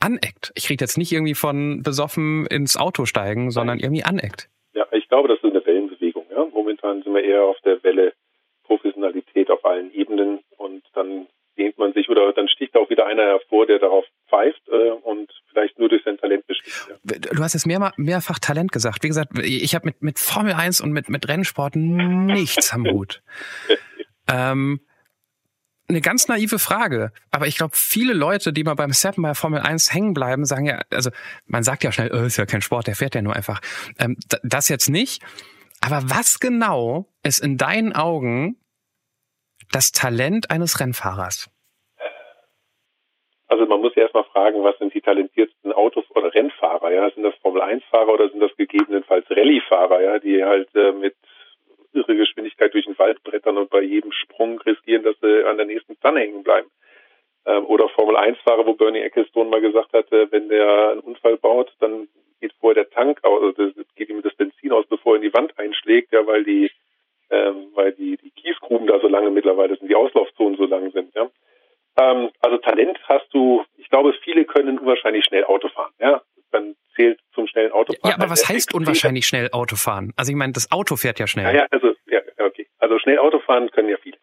aneckt. 0.00 0.52
Ich 0.54 0.68
rede 0.68 0.82
jetzt 0.82 0.98
nicht 0.98 1.12
irgendwie 1.12 1.34
von 1.34 1.82
besoffen 1.82 2.46
ins 2.46 2.76
Auto 2.76 3.04
steigen, 3.04 3.50
sondern 3.50 3.78
irgendwie 3.78 4.04
aneckt. 4.04 4.48
Ja, 4.72 4.86
ich 4.92 5.08
glaube, 5.08 5.28
das 5.28 5.38
ist 5.38 5.50
eine 5.50 5.64
Wellenbewegung. 5.64 6.26
Ja? 6.30 6.46
Momentan 6.52 7.02
sind 7.02 7.14
wir 7.14 7.22
eher 7.22 7.42
auf 7.42 7.58
der 7.64 7.82
Welle 7.82 8.12
Professionalität 8.64 9.50
auf 9.50 9.64
allen 9.64 9.92
Ebenen 9.92 10.40
und 10.56 10.82
dann 10.94 11.26
dehnt 11.58 11.76
man 11.76 11.92
sich 11.92 12.08
oder 12.08 12.32
dann 12.32 12.48
sticht 12.48 12.76
auch 12.76 12.88
wieder 12.88 13.06
einer 13.06 13.22
hervor, 13.22 13.66
der 13.66 13.78
darauf 13.78 14.04
pfeift 14.28 14.62
äh, 14.68 14.90
und 14.90 15.30
vielleicht 15.50 15.78
nur 15.78 15.88
durch 15.88 16.02
sein 16.04 16.16
Talent 16.16 16.46
besticht. 16.46 16.88
Ja. 16.88 17.18
Du 17.18 17.42
hast 17.42 17.54
jetzt 17.54 17.66
mehr, 17.66 17.92
mehrfach 17.96 18.38
Talent 18.38 18.72
gesagt. 18.72 19.02
Wie 19.02 19.08
gesagt, 19.08 19.38
ich 19.38 19.74
habe 19.74 19.86
mit, 19.86 20.02
mit 20.02 20.18
Formel 20.18 20.54
1 20.54 20.80
und 20.80 20.92
mit, 20.92 21.08
mit 21.08 21.28
Rennsport 21.28 21.76
nichts 21.76 22.72
am 22.72 22.86
Hut. 22.86 23.22
ähm, 24.32 24.80
eine 25.90 26.00
ganz 26.00 26.28
naive 26.28 26.58
Frage, 26.58 27.12
aber 27.30 27.46
ich 27.46 27.56
glaube, 27.56 27.72
viele 27.74 28.14
Leute, 28.14 28.52
die 28.52 28.64
mal 28.64 28.74
beim 28.74 28.92
Seppen 28.92 29.22
bei 29.22 29.34
Formel 29.34 29.60
1 29.60 29.92
hängen 29.92 30.14
bleiben, 30.14 30.44
sagen 30.44 30.66
ja, 30.66 30.80
also 30.90 31.10
man 31.46 31.62
sagt 31.62 31.84
ja 31.84 31.92
schnell, 31.92 32.10
oh, 32.12 32.24
ist 32.24 32.36
ja 32.36 32.46
kein 32.46 32.62
Sport, 32.62 32.86
der 32.86 32.96
fährt 32.96 33.14
ja 33.14 33.22
nur 33.22 33.36
einfach. 33.36 33.60
Ähm, 33.98 34.16
das 34.42 34.68
jetzt 34.68 34.88
nicht. 34.88 35.22
Aber 35.80 36.02
was 36.04 36.40
genau 36.40 37.06
ist 37.22 37.42
in 37.42 37.56
deinen 37.56 37.94
Augen 37.94 38.56
das 39.72 39.92
Talent 39.92 40.50
eines 40.50 40.80
Rennfahrers? 40.80 41.50
Also 43.48 43.66
man 43.66 43.80
muss 43.80 43.96
erstmal 43.96 44.24
fragen, 44.24 44.62
was 44.62 44.78
sind 44.78 44.94
die 44.94 45.00
talentiertesten 45.00 45.72
Autos 45.72 46.04
oder 46.10 46.32
Rennfahrer? 46.32 46.92
Ja, 46.92 47.10
sind 47.10 47.24
das 47.24 47.34
Formel 47.42 47.62
1 47.62 47.82
Fahrer 47.90 48.14
oder 48.14 48.28
sind 48.28 48.40
das 48.40 48.54
gegebenenfalls 48.56 49.28
Rallye-Fahrer, 49.28 50.00
ja, 50.02 50.18
die 50.20 50.44
halt 50.44 50.72
äh, 50.76 50.92
mit 50.92 51.16
irre 51.92 52.16
Geschwindigkeit 52.16 52.72
durch 52.74 52.86
den 52.86 52.98
Wald 52.98 53.22
brettern 53.22 53.58
und 53.58 53.70
bei 53.70 53.82
jedem 53.82 54.12
Sprung 54.12 54.60
riskieren, 54.60 55.02
dass 55.02 55.16
sie 55.20 55.44
an 55.46 55.56
der 55.56 55.66
nächsten 55.66 55.96
Pfanne 55.96 56.20
hängen 56.20 56.42
bleiben. 56.42 56.70
Ähm, 57.46 57.66
oder 57.66 57.88
Formel 57.88 58.16
1-Fahrer, 58.16 58.66
wo 58.66 58.74
Bernie 58.74 59.00
Ecclestone 59.00 59.50
mal 59.50 59.60
gesagt 59.60 59.92
hat, 59.92 60.10
äh, 60.12 60.30
wenn 60.30 60.48
der 60.48 60.90
einen 60.90 61.00
Unfall 61.00 61.36
baut, 61.36 61.72
dann 61.80 62.08
geht 62.40 62.52
vorher 62.60 62.84
der 62.84 62.90
Tank 62.90 63.22
aus, 63.24 63.54
also 63.58 63.72
geht 63.96 64.08
ihm 64.08 64.22
das 64.22 64.34
Benzin 64.34 64.72
aus, 64.72 64.86
bevor 64.86 65.14
er 65.14 65.16
in 65.16 65.22
die 65.22 65.34
Wand 65.34 65.58
einschlägt, 65.58 66.12
ja, 66.12 66.26
weil 66.26 66.44
die, 66.44 66.70
ähm, 67.30 67.68
weil 67.74 67.92
die, 67.92 68.16
die 68.16 68.30
Kiesgruben 68.30 68.86
da 68.86 68.98
so 69.00 69.08
lange 69.08 69.30
mittlerweile 69.30 69.76
sind, 69.76 69.88
die 69.88 69.94
Auslaufzonen 69.94 70.56
so 70.56 70.64
lang 70.64 70.90
sind, 70.92 71.14
ja. 71.14 71.30
Ähm, 72.00 72.30
also 72.40 72.58
Talent 72.58 72.98
hast 73.08 73.28
du, 73.32 73.64
ich 73.76 73.88
glaube, 73.88 74.14
viele 74.24 74.44
können 74.44 74.78
unwahrscheinlich 74.78 75.24
schnell 75.24 75.44
Auto 75.44 75.68
fahren, 75.68 75.92
ja 75.98 76.22
zählt 77.00 77.20
zum 77.34 77.46
schnellen 77.46 77.72
Autofahren. 77.72 78.10
Ja, 78.10 78.16
aber 78.16 78.30
was 78.30 78.48
heißt 78.48 78.74
unwahrscheinlich 78.74 79.26
schnell 79.26 79.50
Autofahren? 79.52 80.12
Also 80.16 80.32
ich 80.32 80.36
meine, 80.36 80.52
das 80.52 80.70
Auto 80.70 80.96
fährt 80.96 81.18
ja 81.18 81.26
schnell. 81.26 81.46
Ja, 81.46 81.62
ja, 81.62 81.66
also, 81.70 81.94
ja, 82.06 82.20
okay. 82.38 82.66
Also 82.78 82.98
schnell 82.98 83.18
Autofahren 83.18 83.70
können 83.70 83.88
ja 83.88 83.96
viele. 84.02 84.18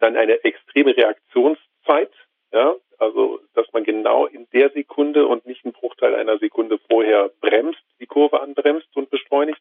Dann 0.00 0.16
eine 0.16 0.42
extreme 0.44 0.96
Reaktionszeit, 0.96 2.12
ja, 2.52 2.74
also 2.98 3.40
dass 3.54 3.66
man 3.72 3.84
genau 3.84 4.26
in 4.26 4.46
der 4.52 4.70
Sekunde 4.70 5.26
und 5.26 5.46
nicht 5.46 5.64
einen 5.64 5.72
Bruchteil 5.72 6.14
einer 6.14 6.38
Sekunde 6.38 6.78
vorher 6.90 7.30
bremst, 7.40 7.80
die 8.00 8.06
Kurve 8.06 8.40
anbremst 8.40 8.88
und 8.94 9.10
beschleunigt. 9.10 9.60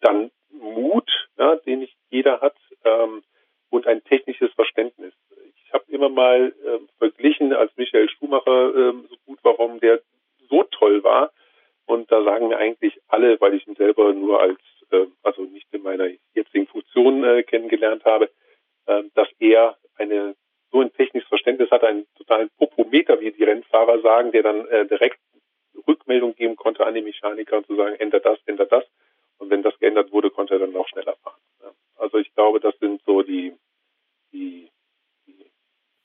Dann 0.00 0.30
Mut, 0.50 1.10
ja, 1.38 1.56
den 1.56 1.80
nicht 1.80 1.96
jeder 2.10 2.40
hat, 2.40 2.56
ähm, 2.84 3.22
und 3.70 3.86
ein 3.88 4.04
technisches 4.04 4.52
Verständnis. 4.52 5.12
Ich 5.66 5.72
habe 5.72 5.84
immer 5.88 6.08
mal 6.08 6.54
äh, 6.64 6.78
verglichen, 6.98 7.52
als 7.52 7.72
Michael 7.76 8.08
Schumacher 8.08 8.68
äh, 8.68 8.92
so 9.08 9.16
gut 9.26 9.42
war, 9.42 9.58
warum 9.58 9.80
der 9.80 10.00
so 10.48 10.62
toll 10.64 11.02
war, 11.02 11.32
und 11.86 12.10
da 12.10 12.22
sagen 12.24 12.48
mir 12.48 12.58
eigentlich 12.58 12.98
alle, 13.08 13.40
weil 13.40 13.54
ich 13.54 13.66
ihn 13.66 13.76
selber 13.76 14.12
nur 14.12 14.40
als, 14.40 14.60
äh, 14.90 15.06
also 15.22 15.42
nicht 15.42 15.66
in 15.72 15.82
meiner 15.82 16.08
jetzigen 16.34 16.66
Funktion 16.66 17.24
äh, 17.24 17.42
kennengelernt 17.42 18.04
habe, 18.04 18.30
äh, 18.86 19.02
dass 19.14 19.28
er 19.38 19.76
eine 19.96 20.34
so 20.74 20.80
ein 20.80 20.92
technisches 20.92 21.28
Verständnis 21.28 21.70
hat, 21.70 21.84
einen 21.84 22.04
totalen 22.16 22.50
Popometer, 22.58 23.20
wie 23.20 23.30
die 23.30 23.44
Rennfahrer 23.44 24.00
sagen, 24.00 24.32
der 24.32 24.42
dann 24.42 24.66
äh, 24.66 24.84
direkt 24.86 25.20
Rückmeldung 25.86 26.34
geben 26.34 26.56
konnte 26.56 26.84
an 26.84 26.94
die 26.94 27.02
Mechaniker 27.02 27.58
und 27.58 27.66
zu 27.66 27.76
sagen, 27.76 27.94
ändert 27.96 28.26
das, 28.26 28.38
ändert 28.46 28.72
das. 28.72 28.84
Und 29.38 29.50
wenn 29.50 29.62
das 29.62 29.78
geändert 29.78 30.10
wurde, 30.10 30.30
konnte 30.30 30.54
er 30.54 30.60
dann 30.60 30.72
noch 30.72 30.88
schneller 30.88 31.14
fahren. 31.22 31.40
Ja. 31.62 31.70
Also 31.96 32.18
ich 32.18 32.32
glaube, 32.34 32.58
das 32.58 32.76
sind 32.78 33.02
so 33.06 33.22
die, 33.22 33.54
die, 34.32 34.68
die 35.26 35.50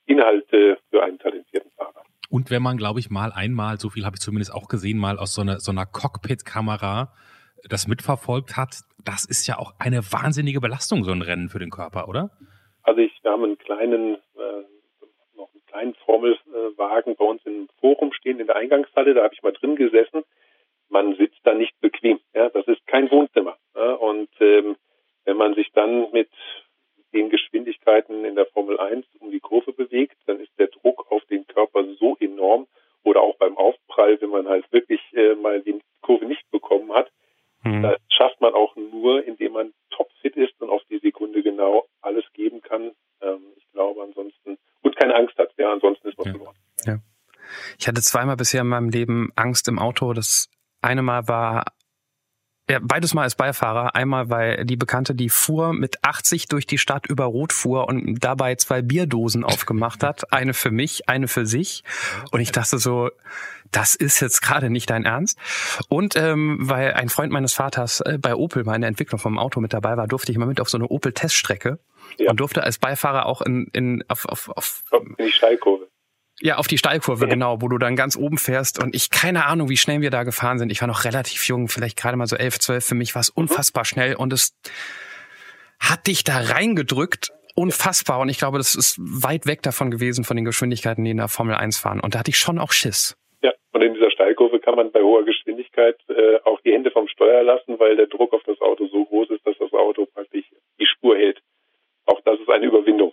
Inhalte 0.06 0.78
für 0.90 1.02
einen 1.02 1.18
talentierten. 1.18 1.69
Und 2.30 2.50
wenn 2.50 2.62
man, 2.62 2.76
glaube 2.76 3.00
ich, 3.00 3.10
mal 3.10 3.32
einmal, 3.32 3.78
so 3.78 3.90
viel 3.90 4.06
habe 4.06 4.14
ich 4.14 4.20
zumindest 4.20 4.54
auch 4.54 4.68
gesehen, 4.68 4.98
mal 4.98 5.18
aus 5.18 5.34
so 5.34 5.42
einer, 5.42 5.58
so 5.58 5.72
einer 5.72 5.84
Cockpit-Kamera 5.84 7.12
das 7.68 7.88
mitverfolgt 7.88 8.56
hat, 8.56 8.76
das 9.04 9.24
ist 9.24 9.46
ja 9.46 9.58
auch 9.58 9.74
eine 9.78 9.98
wahnsinnige 10.12 10.60
Belastung, 10.60 11.04
so 11.04 11.10
ein 11.10 11.22
Rennen 11.22 11.48
für 11.48 11.58
den 11.58 11.70
Körper, 11.70 12.08
oder? 12.08 12.30
Also 12.82 13.00
ich, 13.00 13.12
wir 13.22 13.32
haben 13.32 13.44
einen 13.44 13.58
kleinen, 13.58 14.14
äh, 14.14 14.62
noch 15.36 15.52
einen 15.52 15.66
kleinen 15.66 15.94
Formelwagen 16.06 17.16
bei 17.16 17.24
uns 17.24 17.44
im 17.44 17.68
Forum 17.80 18.12
stehen 18.12 18.40
in 18.40 18.46
der 18.46 18.56
Eingangshalle, 18.56 19.12
da 19.12 19.24
habe 19.24 19.34
ich 19.34 19.42
mal 19.42 19.52
drin 19.52 19.76
gesessen. 19.76 20.22
Man 20.88 21.16
sitzt 21.16 21.40
da 21.42 21.54
nicht 21.54 21.78
bequem, 21.80 22.20
ja, 22.32 22.48
das 22.48 22.66
ist 22.68 22.86
kein 22.86 23.10
Wohnzimmer. 23.10 23.56
Ja? 23.74 23.94
Und 23.94 24.30
ähm, 24.40 24.76
wenn 25.24 25.36
man 25.36 25.54
sich 25.54 25.70
dann 25.72 26.10
mit 26.12 26.30
den 27.12 27.30
Geschwindigkeiten 27.30 28.24
in 28.24 28.36
der 28.36 28.46
Formel 28.46 28.78
1 28.78 29.04
um 29.18 29.30
die 29.30 29.40
Kurve 29.40 29.72
bewegt, 29.72 30.16
dann 30.26 30.40
ist 30.40 30.52
der 30.58 30.68
Druck 30.68 31.10
auf 31.10 31.24
den 31.26 31.46
Körper 31.46 31.84
so 31.98 32.16
enorm 32.20 32.66
oder 33.02 33.20
auch 33.22 33.36
beim 33.36 33.56
Aufprall, 33.56 34.20
wenn 34.20 34.29
man 34.42 34.48
halt 34.48 34.70
wirklich 34.72 35.00
äh, 35.12 35.34
mal 35.34 35.60
die 35.62 35.80
Kurve 36.02 36.26
nicht 36.26 36.48
bekommen 36.50 36.92
hat, 36.92 37.10
mhm. 37.64 37.82
das 37.82 37.96
schafft 38.08 38.40
man 38.40 38.54
auch 38.54 38.74
nur, 38.76 39.24
indem 39.24 39.52
man 39.52 39.72
topfit 39.90 40.36
ist 40.36 40.60
und 40.60 40.70
auf 40.70 40.82
die 40.90 40.98
Sekunde 40.98 41.42
genau 41.42 41.86
alles 42.00 42.24
geben 42.32 42.60
kann. 42.60 42.92
Ähm, 43.20 43.40
ich 43.56 43.66
glaube 43.72 44.02
ansonsten 44.02 44.58
und 44.82 44.96
keine 44.96 45.14
Angst 45.14 45.36
hat, 45.38 45.50
ja, 45.58 45.72
ansonsten 45.72 46.08
ist 46.08 46.18
man 46.18 46.26
ja. 46.26 46.32
verloren. 46.32 46.56
Ja. 46.84 46.98
Ich 47.78 47.88
hatte 47.88 48.00
zweimal 48.00 48.36
bisher 48.36 48.62
in 48.62 48.68
meinem 48.68 48.90
Leben 48.90 49.30
Angst 49.36 49.68
im 49.68 49.78
Auto. 49.78 50.12
Das 50.12 50.48
eine 50.82 51.02
Mal 51.02 51.28
war 51.28 51.64
ja, 52.70 52.78
beides 52.80 53.14
mal 53.14 53.22
als 53.22 53.34
Beifahrer. 53.34 53.96
Einmal, 53.96 54.30
weil 54.30 54.64
die 54.64 54.76
Bekannte, 54.76 55.14
die 55.14 55.28
fuhr 55.28 55.72
mit 55.72 56.04
80 56.04 56.46
durch 56.46 56.66
die 56.68 56.78
Stadt 56.78 57.06
über 57.06 57.24
Rot 57.24 57.52
fuhr 57.52 57.88
und 57.88 58.20
dabei 58.20 58.54
zwei 58.54 58.80
Bierdosen 58.80 59.42
aufgemacht 59.42 60.04
hat. 60.04 60.32
Eine 60.40 60.54
für 60.54 60.70
mich, 60.70 61.08
eine 61.08 61.26
für 61.26 61.46
sich. 61.46 61.82
Und 62.30 62.40
ich 62.40 62.52
dachte 62.52 62.78
so, 62.78 63.10
das 63.72 63.96
ist 63.96 64.20
jetzt 64.20 64.40
gerade 64.40 64.70
nicht 64.70 64.88
dein 64.88 65.04
Ernst. 65.04 65.36
Und 65.88 66.14
ähm, 66.14 66.58
weil 66.60 66.92
ein 66.92 67.08
Freund 67.08 67.32
meines 67.32 67.54
Vaters 67.54 68.00
äh, 68.02 68.18
bei 68.20 68.36
Opel 68.36 68.62
mal 68.62 68.76
in 68.76 68.82
der 68.82 68.88
Entwicklung 68.88 69.18
vom 69.18 69.36
Auto 69.36 69.60
mit 69.60 69.72
dabei 69.72 69.96
war, 69.96 70.06
durfte 70.06 70.30
ich 70.30 70.38
mal 70.38 70.46
mit 70.46 70.60
auf 70.60 70.70
so 70.70 70.78
eine 70.78 70.86
Opel-Teststrecke 70.86 71.80
ja. 72.18 72.30
und 72.30 72.38
durfte 72.38 72.62
als 72.62 72.78
Beifahrer 72.78 73.26
auch 73.26 73.42
in, 73.42 73.66
in 73.72 74.04
auf, 74.08 74.26
auf, 74.26 74.48
auf 74.50 74.84
in 75.18 75.26
die 75.26 75.32
Steilkurve. 75.32 75.88
Ja, 76.42 76.56
auf 76.56 76.66
die 76.66 76.78
Steilkurve, 76.78 77.26
ja. 77.26 77.30
genau, 77.30 77.60
wo 77.60 77.68
du 77.68 77.76
dann 77.78 77.96
ganz 77.96 78.16
oben 78.16 78.38
fährst. 78.38 78.82
Und 78.82 78.94
ich 78.94 79.10
keine 79.10 79.46
Ahnung, 79.46 79.68
wie 79.68 79.76
schnell 79.76 80.00
wir 80.00 80.10
da 80.10 80.22
gefahren 80.22 80.58
sind. 80.58 80.72
Ich 80.72 80.80
war 80.80 80.88
noch 80.88 81.04
relativ 81.04 81.46
jung, 81.48 81.68
vielleicht 81.68 81.98
gerade 81.98 82.16
mal 82.16 82.26
so 82.26 82.36
elf, 82.36 82.58
zwölf. 82.58 82.84
Für 82.84 82.94
mich 82.94 83.14
war 83.14 83.20
es 83.20 83.28
unfassbar 83.28 83.84
schnell 83.84 84.14
und 84.14 84.32
es 84.32 84.56
hat 85.78 86.06
dich 86.06 86.24
da 86.24 86.38
reingedrückt 86.38 87.32
unfassbar. 87.54 88.20
Und 88.20 88.28
ich 88.28 88.38
glaube, 88.38 88.58
das 88.58 88.74
ist 88.74 88.98
weit 88.98 89.46
weg 89.46 89.62
davon 89.62 89.90
gewesen, 89.90 90.24
von 90.24 90.36
den 90.36 90.44
Geschwindigkeiten, 90.44 91.04
die 91.04 91.10
in 91.10 91.18
der 91.18 91.28
Formel 91.28 91.54
1 91.54 91.78
fahren. 91.78 92.00
Und 92.00 92.14
da 92.14 92.20
hatte 92.20 92.30
ich 92.30 92.38
schon 92.38 92.58
auch 92.58 92.72
Schiss. 92.72 93.16
Ja, 93.42 93.52
und 93.72 93.82
in 93.82 93.94
dieser 93.94 94.10
Steilkurve 94.10 94.60
kann 94.60 94.76
man 94.76 94.90
bei 94.92 95.00
hoher 95.00 95.24
Geschwindigkeit 95.24 95.96
äh, 96.08 96.38
auch 96.44 96.60
die 96.62 96.72
Hände 96.72 96.90
vom 96.90 97.08
Steuer 97.08 97.42
lassen, 97.42 97.78
weil 97.78 97.96
der 97.96 98.06
Druck 98.06 98.32
auf 98.32 98.42
das 98.46 98.60
Auto 98.60 98.86
so 98.88 99.04
groß 99.04 99.30
ist, 99.30 99.46
dass 99.46 99.56
das 99.58 99.72
Auto 99.72 100.06
praktisch 100.06 100.44
die 100.78 100.86
Spur 100.86 101.16
hält. 101.16 101.40
Auch 102.06 102.20
das 102.24 102.38
ist 102.40 102.48
eine 102.48 102.66
Überwindung. 102.66 103.12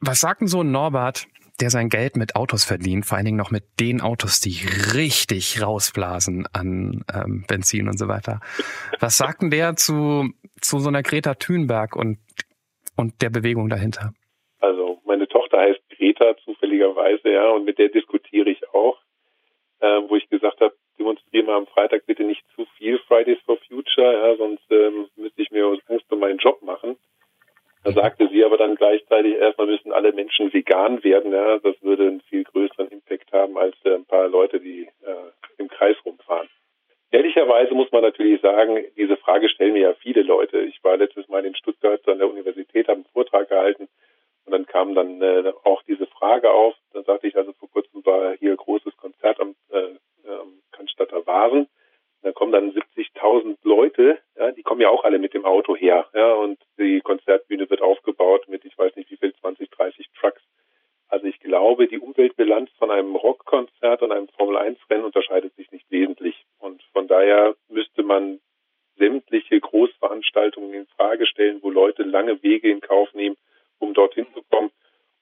Was 0.00 0.20
sagt 0.20 0.40
denn 0.40 0.48
so 0.48 0.60
ein 0.60 0.70
Norbert, 0.70 1.26
der 1.60 1.70
sein 1.70 1.88
Geld 1.88 2.16
mit 2.16 2.36
Autos 2.36 2.64
verdient, 2.64 3.06
vor 3.06 3.16
allen 3.16 3.26
Dingen 3.26 3.36
noch 3.36 3.50
mit 3.50 3.64
den 3.80 4.00
Autos, 4.00 4.40
die 4.40 4.60
richtig 4.94 5.62
rausblasen 5.62 6.46
an 6.52 7.04
ähm, 7.14 7.44
Benzin 7.48 7.88
und 7.88 7.98
so 7.98 8.08
weiter. 8.08 8.40
Was 9.00 9.16
sagt 9.16 9.42
denn 9.42 9.50
der 9.50 9.76
zu, 9.76 10.30
zu 10.60 10.78
so 10.78 10.88
einer 10.88 11.02
Greta 11.02 11.34
Thunberg 11.34 11.96
und, 11.96 12.18
und 12.96 13.22
der 13.22 13.30
Bewegung 13.30 13.68
dahinter? 13.68 14.12
Also 14.60 15.00
meine 15.04 15.28
Tochter 15.28 15.58
heißt 15.58 15.80
Greta 15.96 16.36
zufälligerweise, 16.44 17.30
ja, 17.30 17.50
und 17.50 17.64
mit 17.64 17.78
der 17.78 17.88
diskutiere 17.88 18.50
ich 18.50 18.68
auch, 18.74 18.98
äh, 19.80 20.00
wo 20.08 20.16
ich 20.16 20.28
gesagt 20.28 20.60
habe, 20.60 20.74
demonstriere 20.98 21.44
mal 21.44 21.56
am 21.56 21.66
Freitag 21.66 22.06
bitte 22.06 22.24
nicht 22.24 22.42
zu 22.54 22.66
viel 22.76 22.98
Fridays 23.06 23.38
for 23.44 23.58
Future, 23.68 24.12
ja, 24.12 24.36
sonst 24.36 24.64
ähm, 24.70 25.08
müsste 25.16 25.42
ich 25.42 25.50
mir 25.50 25.66
Angst 25.88 26.10
um 26.10 26.20
meinen 26.20 26.38
Job 26.38 26.62
machen. 26.62 26.96
Da 27.86 27.92
sagte 27.92 28.28
sie 28.32 28.44
aber 28.44 28.56
dann 28.56 28.74
gleichzeitig, 28.74 29.36
erstmal 29.36 29.68
müssen 29.68 29.92
alle 29.92 30.12
Menschen 30.12 30.52
vegan 30.52 31.04
werden. 31.04 31.32
Ja, 31.32 31.60
das 31.60 31.80
würde 31.82 32.08
einen 32.08 32.20
viel 32.22 32.42
größeren 32.42 32.88
Impact 32.88 33.32
haben 33.32 33.56
als 33.56 33.76
äh, 33.84 33.94
ein 33.94 34.04
paar 34.04 34.26
Leute, 34.26 34.58
die 34.58 34.88
äh, 35.04 35.58
im 35.58 35.68
Kreis 35.68 35.94
rumfahren. 36.04 36.48
Ehrlicherweise 37.12 37.74
muss 37.74 37.92
man 37.92 38.02
natürlich 38.02 38.40
sagen, 38.40 38.84
diese 38.96 39.16
Frage 39.16 39.48
stellen 39.48 39.74
mir 39.74 39.82
ja 39.82 39.94
viele 39.94 40.22
Leute. 40.22 40.62
Ich 40.62 40.82
war 40.82 40.96
letztes 40.96 41.28
Mal 41.28 41.44
in 41.44 41.54
Stuttgart 41.54 42.00
an 42.08 42.18
der 42.18 42.28
Universität, 42.28 42.88
habe 42.88 42.96
einen 42.96 43.12
Vortrag 43.12 43.48
gehalten 43.48 43.86
und 44.46 44.52
dann 44.52 44.66
kam 44.66 44.96
dann 44.96 45.22
äh, 45.22 45.52
auch 45.62 45.80
diese 45.84 46.06
Frage 46.06 46.50
auf. 46.50 46.74
Dann 46.92 47.04
sagte 47.04 47.28
ich 47.28 47.36
also 47.36 47.52
vor 47.52 47.70
kurzem 47.70 48.04
war 48.04 48.34
hier 48.40 48.56
großes 48.56 48.96
Konzert 48.96 49.38
am, 49.38 49.54
äh, 49.70 50.28
am 50.28 50.54
Cannstatter 50.72 51.24
Vasen. 51.24 51.68
Da 52.26 52.32
kommen 52.32 52.50
dann 52.50 52.72
70.000 52.72 53.56
Leute, 53.62 54.18
ja, 54.36 54.50
die 54.50 54.64
kommen 54.64 54.80
ja 54.80 54.88
auch 54.88 55.04
alle 55.04 55.20
mit 55.20 55.32
dem 55.32 55.44
Auto 55.44 55.76
her, 55.76 56.08
ja, 56.12 56.32
und 56.34 56.58
die 56.76 57.00
Konzertbühne 57.00 57.70
wird 57.70 57.80
aufgebaut 57.80 58.48
mit, 58.48 58.64
ich 58.64 58.76
weiß 58.76 58.96
nicht 58.96 59.12
wie 59.12 59.16
viel, 59.16 59.32
20, 59.32 59.70
30 59.70 60.08
Trucks. 60.18 60.42
Also 61.06 61.26
ich 61.26 61.38
glaube, 61.38 61.86
die 61.86 62.00
Umweltbilanz 62.00 62.68
von 62.80 62.90
einem 62.90 63.14
Rockkonzert 63.14 64.02
und 64.02 64.10
einem 64.10 64.26
Formel-1-Rennen 64.26 65.04
unterscheidet 65.04 65.54
sich 65.54 65.70
nicht 65.70 65.88
wesentlich. 65.88 66.34
Und 66.58 66.82
von 66.92 67.06
daher 67.06 67.54
müsste 67.68 68.02
man 68.02 68.40
sämtliche 68.96 69.60
Großveranstaltungen 69.60 70.74
in 70.74 70.86
Frage 70.96 71.26
stellen, 71.26 71.60
wo 71.62 71.70
Leute 71.70 72.02
lange 72.02 72.42
Wege 72.42 72.68
in 72.68 72.80
Kauf 72.80 73.14
nehmen, 73.14 73.36
um 73.78 73.94
dorthin 73.94 74.26
zu 74.34 74.42
kommen. 74.50 74.72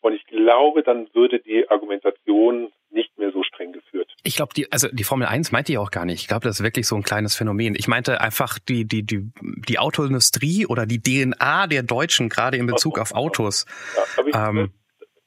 Und 0.01 0.15
ich 0.15 0.25
glaube, 0.25 0.83
dann 0.83 1.09
würde 1.13 1.39
die 1.39 1.69
Argumentation 1.69 2.73
nicht 2.89 3.19
mehr 3.19 3.31
so 3.31 3.43
streng 3.43 3.73
geführt. 3.73 4.11
Ich 4.35 4.39
glaube, 4.39 4.53
die, 4.53 4.67
also 4.73 4.89
die 4.91 5.05
Formel 5.05 5.29
1 5.29 5.53
meinte 5.53 5.71
ich 5.71 5.79
auch 5.79 5.93
gar 5.93 6.05
nicht. 6.05 6.23
Ich 6.23 6.27
glaube, 6.27 6.43
das 6.43 6.59
ist 6.59 6.65
wirklich 6.65 6.89
so 6.89 6.97
ein 6.97 7.05
kleines 7.05 7.37
Phänomen. 7.37 7.77
Ich 7.79 7.87
meinte 7.87 8.21
einfach 8.21 8.59
die, 8.59 8.85
die, 8.85 9.05
die, 9.05 9.31
die 9.69 9.79
Autoindustrie 9.79 10.67
oder 10.67 10.87
die 10.87 11.01
DNA 11.01 11.69
der 11.69 11.85
Deutschen, 11.85 12.31
gerade 12.31 12.57
in 12.57 12.67
Bezug 12.67 12.99
auf 12.99 13.15
Autos. 13.15 13.65
Ja, 13.95 14.03
ich, 14.27 14.35
ähm, 14.35 14.73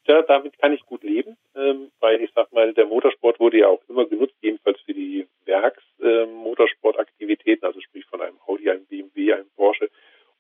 ja, 0.08 0.24
damit 0.24 0.60
kann 0.60 0.74
ich 0.74 0.82
gut 0.82 1.04
leben, 1.04 1.38
ähm, 1.56 1.90
weil 2.02 2.20
ich 2.20 2.32
sag 2.36 2.52
mal, 2.52 2.74
der 2.74 2.86
Motorsport 2.86 3.40
wurde 3.40 3.60
ja 3.60 3.68
auch 3.68 3.82
immer 3.88 4.04
genutzt, 4.04 4.36
jedenfalls 4.42 4.82
für 4.82 4.94
die 4.94 5.26
Werksmotorsportaktivitäten, 5.46 7.64
ähm, 7.64 7.70
also 7.70 7.80
sprich 7.80 8.04
von 8.08 8.20
einem 8.20 8.36
Audi, 8.46 8.70
einem 8.70 8.86
BMW, 8.88 9.32
einem 9.32 9.48
Porsche, 9.56 9.90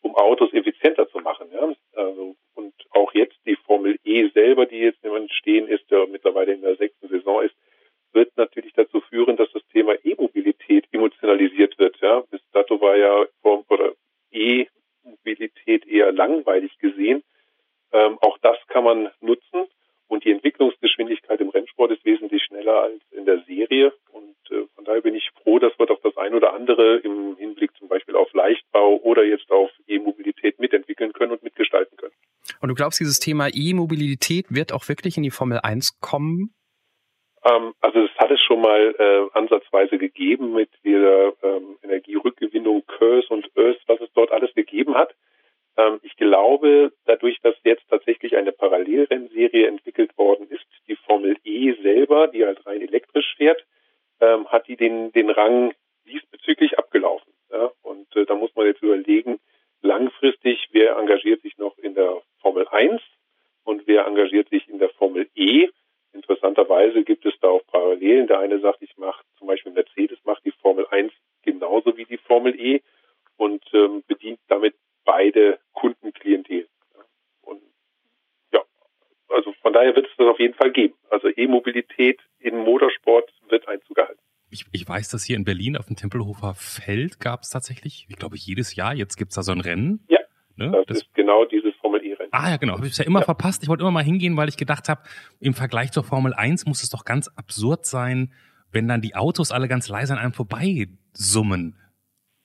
um 0.01 0.13
Autos 0.17 0.51
effizienter 0.51 1.08
zu 1.08 1.19
machen. 1.19 1.47
Ja? 1.53 1.73
Also, 1.93 2.36
und 2.56 2.73
auch 2.89 3.13
jetzt 3.13 3.38
die 3.45 3.56
Formel 3.56 3.97
E 4.03 4.27
selber, 4.34 4.65
die 4.65 4.80
jetzt 4.80 5.01
jemand 5.06 5.32
stehen 5.32 5.69
ist, 5.69 5.89
der 5.89 6.06
mittlerweile 6.08 6.51
in 6.51 6.63
der 6.63 6.75
sechsten 6.75 7.08
Saison 7.08 7.43
ist, 7.43 7.56
wird 8.17 8.36
natürlich 8.36 8.73
dazu 8.73 8.99
führen, 9.01 9.38
dass 9.38 9.51
das 9.51 9.62
Thema 9.71 9.93
E-Mobilität 10.03 10.86
emotionalisiert 10.91 11.77
wird. 11.77 11.97
Ja? 12.01 12.21
Bis 12.32 12.41
dato 12.51 12.82
war 12.82 12.97
ja 12.97 13.25
Form 13.41 13.63
oder 13.69 13.93
E-Mobilität 14.32 15.86
eher 15.86 16.12
langweilig 16.12 16.77
gesehen. 16.80 17.23
Ähm, 17.93 18.17
auch 18.21 18.38
das 18.39 18.58
kann 18.67 18.84
man 18.84 19.12
nutzen 19.21 19.67
und 20.08 20.23
die 20.23 20.32
Entwicklungsgeschwindigkeit 20.32 21.39
im 21.41 21.49
Rennsport 21.49 21.91
ist 21.91 22.06
wesentlich 22.06 22.43
schneller 22.43 22.82
als 22.82 23.01
in 23.12 23.25
der 23.25 23.43
Serie. 23.43 23.93
Und 24.12 24.36
äh, 24.49 24.65
von 24.75 24.86
daher 24.86 25.01
bin 25.01 25.15
ich 25.15 25.30
froh, 25.43 25.60
dass 25.60 25.77
wir 25.77 25.86
doch 25.86 26.01
das 26.01 26.15
ein 26.17 26.34
oder 26.34 26.53
andere 26.53 26.97
im 26.97 27.36
Hinblick 27.38 27.75
zum 27.77 27.88
Beispiel 27.88 28.15
auf 28.15 28.34
Leichtbau 28.34 28.97
oder 28.97 29.23
jetzt 29.23 29.51
auf 29.51 29.69
E-Mobilität 29.88 30.60
mitentwickeln 30.60 31.13
können 31.13 31.34
und 31.34 31.43
mitgestalten 31.43 31.97
können. 31.97 32.13
Und 32.62 32.69
du 32.69 32.75
glaubst, 32.88 33.02
dieses 33.02 33.19
Thema 33.19 33.50
E-Mobilität 33.54 34.45
wird 34.50 34.71
auch 34.71 34.88
wirklich 34.88 35.17
in 35.17 35.23
die 35.23 35.32
Formel 35.32 35.60
1 35.62 36.00
kommen? 36.00 36.56
Ähm, 37.43 37.73
also 37.82 38.00
es 38.00 38.12
hat 38.17 38.32
es 38.32 38.39
schon 38.39 38.62
mal 38.62 38.95
äh, 38.97 39.38
ansatzweise 39.38 39.97
gegeben 39.97 40.54
mit 40.54 40.69
der 40.86 41.34
ähm, 41.43 41.78
Energierückgewinnung 41.84 42.86
Curse 42.88 43.28
und 43.28 43.45
Earth, 43.58 43.82
was 43.88 44.00
es 44.00 44.08
dort 44.13 44.32
alles 44.32 44.54
gegeben 44.56 44.95
hat. 44.95 45.13
Ähm, 45.76 46.00
ich 46.02 46.15
glaube, 46.15 46.93
dadurch, 47.04 47.41
dass 47.41 47.56
jetzt 47.65 47.84
tatsächlich 47.89 48.38
eine 48.38 48.54
Parallelrennserie 48.54 49.67
entwickelt 49.67 50.17
worden 50.17 50.47
ist, 50.50 50.65
die 50.88 50.95
Formel 50.95 51.36
E 51.43 51.73
selber, 51.82 52.30
die 52.30 52.45
halt 52.45 52.65
rein 52.65 52.80
elektrisch 52.80 53.36
fährt, 53.36 53.65
ähm, 54.21 54.47
hat 54.47 54.69
die 54.69 54.78
den, 54.78 55.12
den 55.12 55.30
Rang 55.30 55.73
diesbezüglich 56.06 56.80
abgelaufen. 56.80 57.34
Ja? 57.52 57.69
Und 57.82 58.15
äh, 58.15 58.26
da 58.26 58.36
muss 58.36 58.56
man 58.56 58.65
jetzt 58.65 58.82
überlegen, 58.82 59.41
langfristig, 59.82 60.69
wer 60.71 60.97
engagiert 60.97 61.41
sich 61.41 61.58
noch 61.58 61.78
in 61.78 61.95
der 61.95 62.21
Formel 62.41 62.67
1 62.69 63.02
und 63.63 63.86
wer 63.88 64.06
engagiert 64.06 64.50
sich 64.50 64.67
in 64.69 64.80
der 64.80 64.89
Formel 64.89 65.30
E. 65.36 65.67
Interessanterweise 66.13 67.04
gibt 67.04 67.26
es 67.26 67.34
da 67.41 67.50
auch 67.50 67.65
Parallelen. 67.67 68.28
Der 68.28 68.39
eine 68.39 68.60
sagt, 68.60 68.82
ich 68.82 68.95
mache 68.97 69.23
zum 69.38 69.47
Beispiel 69.47 69.73
Mercedes 69.73 70.17
macht 70.23 70.45
die 70.45 70.52
Formel 70.52 70.88
1 70.89 71.12
genauso 71.43 71.95
wie 71.97 72.06
die 72.06 72.17
Formel 72.17 72.60
E 72.60 72.82
und 73.36 73.63
ähm, 73.73 74.04
bedient 74.08 74.39
damit 74.47 74.76
beide 75.04 75.60
Kundenklientel. 75.73 76.67
Und 77.41 77.62
ja, 78.54 78.62
also 79.30 79.54
von 79.62 79.73
daher 79.73 79.95
wird 79.95 80.08
es 80.08 80.15
das 80.17 80.28
auf 80.28 80.39
jeden 80.39 80.56
Fall 80.56 80.71
geben. 80.71 80.95
Also 81.10 81.28
E-Mobilität 81.28 82.19
in 82.39 82.58
Motorsport 82.58 83.32
wird 83.50 83.67
Einzug 83.67 83.97
erhalten. 83.97 84.21
Ich, 84.50 84.65
ich 84.71 84.87
weiß, 84.97 85.10
dass 85.10 85.23
hier 85.23 85.36
in 85.36 85.43
Berlin 85.43 85.77
auf 85.77 85.86
dem 85.86 85.95
Tempelhofer 85.95 86.55
Feld 86.55 87.19
gab 87.19 87.41
es 87.41 87.49
tatsächlich, 87.49 88.07
ich 88.10 88.15
glaube 88.15 88.36
jedes 88.36 88.75
Jahr, 88.75 88.95
jetzt 88.95 89.15
gibt 89.15 89.29
es 89.29 89.36
da 89.36 89.43
so 89.43 89.51
ein 89.51 89.62
Rennen. 89.62 90.03
Ja, 90.10 90.19
ne? 90.55 90.71
das, 90.71 90.86
das, 90.88 90.97
ist 90.99 91.13
genau 91.13 91.45
dieses 91.45 91.75
Formel 91.75 92.03
E-Rennen. 92.03 92.29
Ah 92.31 92.49
ja, 92.49 92.57
genau, 92.57 92.73
habe 92.73 92.88
ich 92.88 92.93
es 92.93 92.97
ja 92.97 93.05
immer 93.05 93.19
ja. 93.19 93.25
verpasst. 93.25 93.62
Ich 93.62 93.69
wollte 93.69 93.81
immer 93.81 93.91
mal 93.91 94.03
hingehen, 94.03 94.36
weil 94.38 94.49
ich 94.49 94.57
gedacht 94.57 94.89
habe, 94.89 95.01
im 95.39 95.53
Vergleich 95.53 95.91
zur 95.91 96.03
Formel 96.03 96.33
1 96.33 96.65
muss 96.65 96.81
es 96.81 96.89
doch 96.89 97.05
ganz 97.05 97.27
absurd 97.36 97.86
sein, 97.86 98.33
wenn 98.71 98.88
dann 98.88 99.01
die 99.01 99.15
Autos 99.15 99.51
alle 99.51 99.67
ganz 99.67 99.88
leise 99.88 100.13
an 100.13 100.19
einem 100.19 100.33
vorbei 100.33 100.88
summen. 101.13 101.77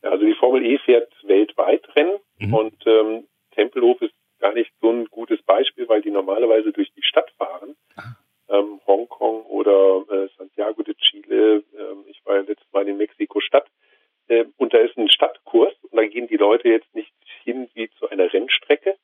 Ja, 0.03 0.11
also 0.11 0.27
die 0.27 0.35
Formel 0.35 0.65
E 0.67 0.79
fährt 0.79 1.11
weltweit 1.25 1.85
Rennen 1.97 2.19
mhm. 2.39 2.55
und 2.55 2.87
ähm, 2.87 3.25
Tempelhof 3.55 4.03
ist 4.03 4.15
gar 4.41 4.53
nicht 4.53 4.71
so 4.83 4.91
ein 4.91 5.07
gutes 5.07 5.41
Beispiel, 5.43 5.89
weil 5.89 6.03
die 6.03 6.11
normalerweise 6.11 6.73
durch 6.73 6.93
die 6.93 7.03
Stadt 7.03 7.31
fahren. 7.39 7.77
Ah. 7.97 8.17
Ähm, 8.49 8.81
Hongkong 8.87 9.47
oder 9.47 10.05
äh, 10.11 10.29
Santiago 10.37 10.83
de 10.83 10.95
Chile. 10.95 11.63
Ähm, 11.79 12.05
ich 12.09 12.21
war 12.25 12.37
ja 12.37 12.43
letztes 12.43 12.71
Mal 12.73 12.89
in 12.89 12.97
Mexiko-Stadt. 12.99 13.67
Äh, 14.29 14.45
und 14.57 14.75
da 14.75 14.79
ist 14.79 14.97
ein 14.97 15.09
Stadtkurs 15.09 15.75
und 15.83 15.97
da 15.97 16.07
gehen 16.07 16.29
die 16.29 16.37
Leute 16.37 16.69
jetzt 16.69 16.95
nicht 16.95 17.13
hin 17.45 17.69
wie 17.75 17.89
zu 17.99 18.09
einer 18.09 18.33
Rennstrecke, 18.33 18.97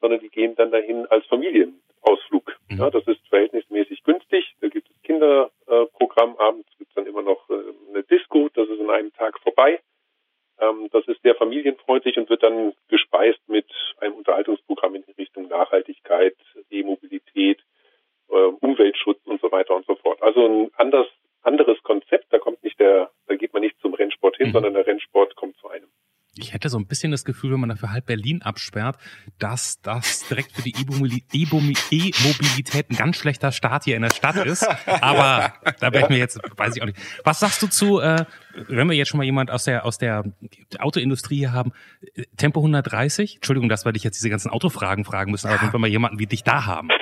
sondern 0.00 0.20
die 0.20 0.28
gehen 0.28 0.54
dann 0.56 0.70
dahin 0.70 1.06
als 1.06 1.26
Familienausflug. 1.26 2.56
Mhm. 2.68 2.78
Ja, 2.78 2.90
das 2.90 3.06
ist 3.06 3.26
verhältnismäßig 3.28 4.02
günstig. 4.02 4.54
Da 4.60 4.68
gibt 4.68 4.90
es 4.90 5.02
Kinderprogramm. 5.02 6.36
Äh, 6.38 6.42
Abends 6.42 6.68
gibt 6.78 6.90
es 6.90 6.94
dann 6.94 7.06
immer 7.06 7.22
noch 7.22 7.48
äh, 7.50 7.54
eine 7.90 8.02
Disco. 8.02 8.48
Das 8.54 8.68
ist 8.68 8.80
in 8.80 8.90
einem 8.90 9.12
Tag 9.12 9.38
vorbei. 9.40 9.80
Ähm, 10.58 10.88
das 10.90 11.06
ist 11.06 11.22
sehr 11.22 11.34
familienfreundlich 11.34 12.16
und 12.16 12.30
wird 12.30 12.42
dann 12.42 12.72
gespeist 12.88 13.40
mit 13.46 13.66
einem 13.98 14.14
Unterhaltungsprogramm 14.14 14.94
in 14.94 15.04
Richtung 15.18 15.48
Nachhaltigkeit, 15.48 16.36
E-Mobilität, 16.70 17.60
äh, 18.28 18.34
Umweltschutz 18.34 19.20
und 19.24 19.40
so 19.40 19.50
weiter 19.52 19.74
und 19.74 19.86
so 19.86 19.96
fort. 19.96 20.22
Also 20.22 20.46
ein 20.46 20.70
anders, 20.76 21.06
anderes 21.42 21.82
Konzept. 21.82 22.32
Da 22.32 22.38
kommt 22.38 22.62
nicht 22.64 22.78
der, 22.80 23.10
da 23.26 23.36
geht 23.36 23.52
man 23.52 23.62
nicht 23.62 23.78
zum 23.80 23.94
Rennsport 23.94 24.36
hin, 24.36 24.48
mhm. 24.48 24.52
sondern 24.52 24.74
der 24.74 24.86
Rennsport 24.86 25.36
kommt 25.36 25.56
zu 25.58 25.68
einem. 25.68 25.88
Ich 26.38 26.52
hätte 26.52 26.68
so 26.68 26.78
ein 26.78 26.85
bisschen 26.96 27.10
das 27.10 27.26
Gefühl, 27.26 27.52
wenn 27.52 27.60
man 27.60 27.68
dafür 27.68 27.92
halb 27.92 28.06
Berlin 28.06 28.40
absperrt, 28.42 28.96
dass 29.38 29.82
das 29.82 30.26
direkt 30.28 30.52
für 30.52 30.62
die 30.62 30.72
E-Mobilität 30.72 32.90
ein 32.90 32.96
ganz 32.96 33.18
schlechter 33.18 33.52
Start 33.52 33.84
hier 33.84 33.96
in 33.96 34.02
der 34.02 34.10
Stadt 34.10 34.36
ist. 34.46 34.66
Aber 35.02 35.52
da 35.78 35.92
wäre 35.92 36.04
ich 36.04 36.08
mir 36.08 36.16
jetzt, 36.16 36.40
weiß 36.56 36.74
ich 36.74 36.82
auch 36.82 36.86
nicht. 36.86 36.98
Was 37.22 37.40
sagst 37.40 37.62
du 37.62 37.66
zu, 37.66 38.00
äh, 38.00 38.24
wenn 38.68 38.88
wir 38.88 38.96
jetzt 38.96 39.08
schon 39.08 39.18
mal 39.18 39.24
jemand 39.24 39.50
aus 39.50 39.64
der 39.64 39.84
aus 39.84 39.98
der 39.98 40.24
Autoindustrie 40.78 41.36
hier 41.36 41.52
haben, 41.52 41.72
Tempo 42.38 42.60
130? 42.60 43.36
Entschuldigung, 43.36 43.68
dass 43.68 43.84
wir 43.84 43.92
dich 43.92 44.04
jetzt 44.04 44.16
diese 44.16 44.30
ganzen 44.30 44.50
Autofragen 44.50 45.04
fragen 45.04 45.32
müssen, 45.32 45.48
aber 45.48 45.60
wenn 45.60 45.72
wir 45.72 45.78
mal 45.78 45.90
jemanden 45.90 46.18
wie 46.18 46.26
dich 46.26 46.44
da 46.44 46.66
haben. 46.66 46.88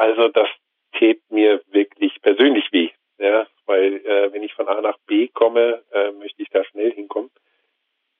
Also 0.00 0.28
das 0.28 0.46
tät 0.96 1.20
mir 1.28 1.60
wirklich 1.72 2.22
persönlich 2.22 2.64
weh. 2.70 2.90
Ja, 3.18 3.48
weil 3.66 3.94
äh, 4.06 4.32
wenn 4.32 4.44
ich 4.44 4.54
von 4.54 4.68
A 4.68 4.80
nach 4.80 4.96
B 5.08 5.26
komme, 5.26 5.82
äh, 5.90 6.12
möchte 6.12 6.40
ich 6.40 6.48
da 6.50 6.62
schnell 6.64 6.92
hinkommen. 6.92 7.30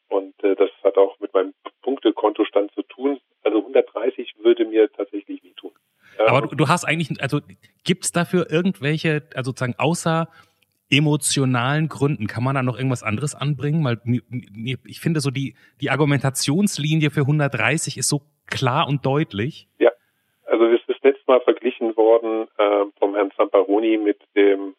Und 0.08 0.34
äh, 0.42 0.54
das 0.56 0.70
hat 0.82 0.96
auch 0.96 1.18
mit 1.20 1.32
meinem 1.34 1.54
Punktekontostand 1.82 2.72
zu 2.72 2.82
tun. 2.82 3.20
würde 4.48 4.64
mir 4.64 4.90
tatsächlich 4.92 5.42
wehtun. 5.44 5.72
Aber 6.18 6.46
du, 6.46 6.56
du 6.56 6.68
hast 6.68 6.84
eigentlich, 6.84 7.22
also 7.22 7.40
gibt's 7.84 8.10
dafür 8.12 8.50
irgendwelche, 8.50 9.22
also 9.34 9.50
sozusagen 9.50 9.74
außer 9.78 10.28
emotionalen 10.90 11.88
Gründen, 11.88 12.26
kann 12.26 12.42
man 12.42 12.54
da 12.54 12.62
noch 12.62 12.76
irgendwas 12.76 13.02
anderes 13.02 13.34
anbringen? 13.34 13.84
Weil 13.84 14.00
mir, 14.04 14.78
ich 14.84 15.00
finde 15.00 15.20
so 15.20 15.30
die, 15.30 15.54
die 15.80 15.90
Argumentationslinie 15.90 17.10
für 17.10 17.20
130 17.20 17.98
ist 17.98 18.08
so 18.08 18.22
klar 18.46 18.88
und 18.88 19.04
deutlich. 19.04 19.68
Ja, 19.78 19.90
also 20.46 20.64
es 20.66 20.80
ist 20.88 21.04
letztes 21.04 21.26
Mal 21.26 21.40
verglichen 21.42 21.96
worden 21.96 22.48
äh, 22.56 22.84
vom 22.98 23.14
Herrn 23.14 23.30
Zamparoni 23.36 23.98
mit 23.98 24.18
dem 24.34 24.74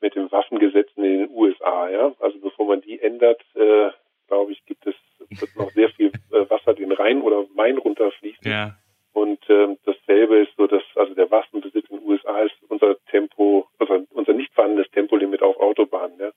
mit 0.00 0.16
dem 0.16 0.32
Waffengesetzen 0.32 1.04
in 1.04 1.18
den 1.20 1.30
USA. 1.30 1.88
Ja, 1.88 2.12
also 2.18 2.36
bevor 2.40 2.66
man 2.66 2.80
die 2.80 2.98
ändert, 2.98 3.40
äh, 3.54 3.90
glaube 4.32 4.52
ich, 4.52 4.64
gibt 4.64 4.86
es 4.86 4.94
wird 5.40 5.56
noch 5.56 5.70
sehr 5.72 5.90
viel 5.90 6.10
äh, 6.30 6.50
Wasser 6.50 6.74
den 6.74 6.92
Rhein 6.92 7.20
oder 7.20 7.46
Main 7.54 7.78
runterfließen. 7.78 8.50
Ja. 8.50 8.76
Und 9.12 9.38
ähm, 9.48 9.76
dasselbe 9.84 10.38
ist 10.38 10.52
so, 10.56 10.66
dass 10.66 10.82
also 10.94 11.14
der 11.14 11.30
Waffenbesitz 11.30 11.86
in 11.90 11.98
den 11.98 12.08
USA 12.08 12.40
ist 12.40 12.54
unser 12.68 12.96
Tempo, 13.10 13.68
also 13.78 14.06
unser 14.10 14.32
nicht 14.32 14.52
vorhandenes 14.54 14.90
Tempolimit 14.90 15.42
auf 15.42 15.56
Autobahnen. 15.58 16.18
Ja? 16.18 16.30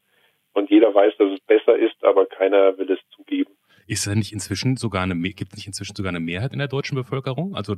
Und 0.54 0.70
jeder 0.70 0.94
weiß, 0.94 1.14
dass 1.18 1.32
es 1.32 1.40
besser 1.42 1.78
ist, 1.78 2.04
aber 2.04 2.26
keiner 2.26 2.78
will 2.78 2.92
es 2.92 3.00
zugeben. 3.16 3.54
Ist 3.88 4.08
da 4.08 4.16
nicht 4.16 4.34
inzwischen 4.34 4.76
sogar 4.76 5.04
eine 5.04 5.16
gibt 5.16 5.52
es 5.52 5.58
nicht 5.58 5.68
inzwischen 5.68 5.96
sogar 5.96 6.10
eine 6.10 6.20
Mehrheit 6.20 6.52
in 6.52 6.60
der 6.60 6.68
deutschen 6.68 6.96
Bevölkerung? 6.96 7.56
Also 7.56 7.76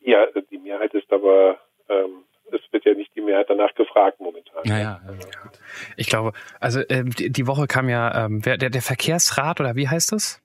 ja, 0.00 0.26
die 0.50 0.58
Mehrheit 0.58 0.94
ist 0.94 1.12
aber 1.12 1.58
ähm, 1.88 2.24
es 2.50 2.60
wird 2.72 2.84
ja 2.86 2.94
nicht 2.94 3.14
die 3.14 3.20
Mehrheit 3.20 3.50
danach 3.50 3.74
gefragt 3.74 4.20
momentan. 4.20 4.47
Naja, 4.64 5.00
ja, 5.04 5.12
ich 5.96 6.08
glaube, 6.08 6.32
also 6.60 6.80
ähm, 6.88 7.10
die, 7.10 7.30
die 7.30 7.46
Woche 7.46 7.66
kam 7.66 7.88
ja 7.88 8.26
ähm, 8.26 8.42
der, 8.42 8.56
der 8.58 8.82
Verkehrsrat 8.82 9.60
oder 9.60 9.76
wie 9.76 9.88
heißt 9.88 10.12
das? 10.12 10.42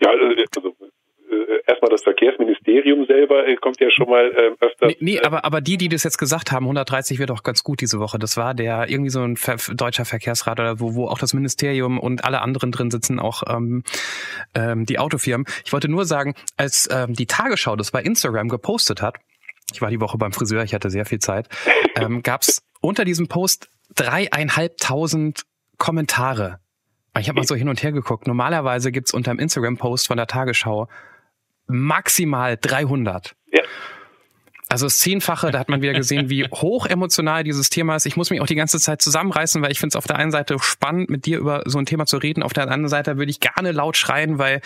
Ja, 0.00 0.10
also, 0.10 0.24
also 0.56 0.74
erstmal 1.66 1.90
das 1.90 2.02
Verkehrsministerium 2.02 3.06
selber 3.06 3.46
äh, 3.46 3.56
kommt 3.56 3.80
ja 3.80 3.90
schon 3.90 4.08
mal 4.08 4.30
äh, 4.30 4.64
öfter. 4.64 4.86
Nee, 4.88 4.96
nee, 5.00 5.20
aber, 5.20 5.44
aber 5.44 5.60
die, 5.60 5.76
die 5.76 5.88
das 5.88 6.04
jetzt 6.04 6.18
gesagt 6.18 6.52
haben, 6.52 6.64
130 6.64 7.18
wird 7.18 7.30
auch 7.30 7.42
ganz 7.42 7.62
gut 7.64 7.80
diese 7.80 7.98
Woche. 7.98 8.18
Das 8.18 8.36
war 8.36 8.54
der 8.54 8.88
irgendwie 8.88 9.10
so 9.10 9.22
ein 9.22 9.36
Ver 9.36 9.56
deutscher 9.74 10.04
Verkehrsrat 10.04 10.60
oder 10.60 10.80
wo, 10.80 10.94
wo 10.94 11.06
auch 11.06 11.18
das 11.18 11.34
Ministerium 11.34 11.98
und 11.98 12.24
alle 12.24 12.40
anderen 12.40 12.72
drin 12.72 12.90
sitzen, 12.90 13.18
auch 13.18 13.42
ähm, 13.48 13.82
ähm, 14.54 14.86
die 14.86 14.98
Autofirmen. 14.98 15.46
Ich 15.64 15.72
wollte 15.72 15.88
nur 15.88 16.04
sagen, 16.04 16.34
als 16.56 16.88
ähm, 16.92 17.14
die 17.14 17.26
Tagesschau 17.26 17.76
das 17.76 17.90
bei 17.90 18.02
Instagram 18.02 18.48
gepostet 18.48 19.02
hat, 19.02 19.16
ich 19.72 19.82
war 19.82 19.90
die 19.90 20.00
Woche 20.00 20.18
beim 20.18 20.32
Friseur, 20.32 20.62
ich 20.62 20.74
hatte 20.74 20.90
sehr 20.90 21.06
viel 21.06 21.18
Zeit, 21.18 21.48
ähm, 21.96 22.22
gab 22.22 22.42
es 22.42 22.62
unter 22.80 23.04
diesem 23.04 23.28
Post 23.28 23.68
dreieinhalbtausend 23.94 25.42
Kommentare. 25.78 26.58
Ich 27.18 27.28
habe 27.28 27.40
mal 27.40 27.46
so 27.46 27.54
hin 27.54 27.68
und 27.68 27.82
her 27.82 27.92
geguckt. 27.92 28.26
Normalerweise 28.26 28.90
gibt's 28.90 29.12
unter 29.12 29.32
dem 29.32 29.38
Instagram-Post 29.38 30.06
von 30.06 30.16
der 30.16 30.26
Tagesschau 30.26 30.88
maximal 31.66 32.56
300. 32.60 33.34
Ja. 33.52 33.60
Also 34.68 34.86
das 34.86 34.98
Zehnfache, 35.00 35.50
da 35.50 35.58
hat 35.58 35.68
man 35.68 35.82
wieder 35.82 35.92
gesehen, 35.92 36.30
wie 36.30 36.44
hoch 36.44 36.86
emotional 36.86 37.44
dieses 37.44 37.68
Thema 37.68 37.96
ist. 37.96 38.06
Ich 38.06 38.16
muss 38.16 38.30
mich 38.30 38.40
auch 38.40 38.46
die 38.46 38.54
ganze 38.54 38.80
Zeit 38.80 39.02
zusammenreißen, 39.02 39.60
weil 39.60 39.70
ich 39.70 39.78
finde 39.78 39.92
es 39.92 39.96
auf 39.96 40.06
der 40.06 40.16
einen 40.16 40.30
Seite 40.30 40.56
spannend, 40.60 41.10
mit 41.10 41.26
dir 41.26 41.38
über 41.38 41.62
so 41.66 41.78
ein 41.78 41.84
Thema 41.84 42.06
zu 42.06 42.16
reden. 42.16 42.42
Auf 42.42 42.54
der 42.54 42.62
anderen 42.62 42.88
Seite 42.88 43.18
würde 43.18 43.30
ich 43.30 43.40
gerne 43.40 43.72
laut 43.72 43.98
schreien, 43.98 44.38
weil 44.38 44.62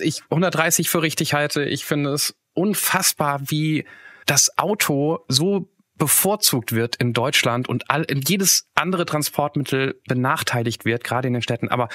ich 0.00 0.22
130 0.30 0.88
für 0.88 1.02
richtig 1.02 1.34
halte. 1.34 1.64
Ich 1.64 1.84
finde 1.84 2.14
es 2.14 2.34
unfassbar, 2.58 3.40
wie 3.46 3.84
das 4.26 4.58
Auto 4.58 5.20
so 5.28 5.68
bevorzugt 5.96 6.74
wird 6.74 6.96
in 6.96 7.12
Deutschland 7.12 7.68
und 7.68 7.90
all, 7.90 8.06
jedes 8.10 8.70
andere 8.74 9.04
Transportmittel 9.04 10.00
benachteiligt 10.08 10.84
wird, 10.84 11.02
gerade 11.02 11.26
in 11.26 11.34
den 11.34 11.42
Städten. 11.42 11.68
Aber 11.68 11.88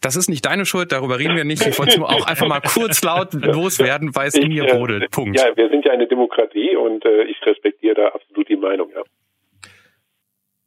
das 0.00 0.16
ist 0.16 0.28
nicht 0.28 0.46
deine 0.46 0.64
Schuld, 0.64 0.92
darüber 0.92 1.18
reden 1.18 1.36
wir 1.36 1.44
nicht. 1.44 1.66
Ich 1.66 1.78
wollte 1.78 1.92
es 1.92 1.98
nur 1.98 2.08
auch 2.08 2.26
einfach 2.26 2.46
mal 2.46 2.60
kurz 2.64 3.02
laut 3.02 3.32
loswerden, 3.34 4.14
weil 4.14 4.28
es 4.28 4.34
in 4.34 4.48
mir 4.48 4.64
brodelt. 4.64 5.10
Punkt. 5.10 5.38
Ja, 5.38 5.56
wir 5.56 5.68
sind 5.70 5.84
ja 5.84 5.92
eine 5.92 6.06
Demokratie 6.06 6.76
und 6.76 7.04
äh, 7.04 7.24
ich 7.24 7.36
respektiere 7.44 7.94
da 7.96 8.08
absolut 8.08 8.48
die 8.48 8.56
Meinung, 8.56 8.90
ja. 8.94 9.02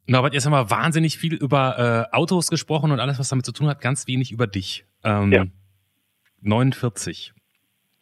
Norbert, 0.08 0.34
jetzt 0.34 0.46
haben 0.46 0.52
wir 0.52 0.70
wahnsinnig 0.70 1.18
viel 1.18 1.34
über 1.34 2.08
äh, 2.12 2.16
Autos 2.16 2.48
gesprochen 2.48 2.92
und 2.92 3.00
alles, 3.00 3.18
was 3.18 3.28
damit 3.28 3.44
zu 3.44 3.52
tun 3.52 3.66
hat, 3.68 3.80
ganz 3.80 4.06
wenig 4.06 4.30
über 4.30 4.46
dich. 4.46 4.84
Ähm, 5.02 5.32
ja. 5.32 5.44
49 6.42 7.32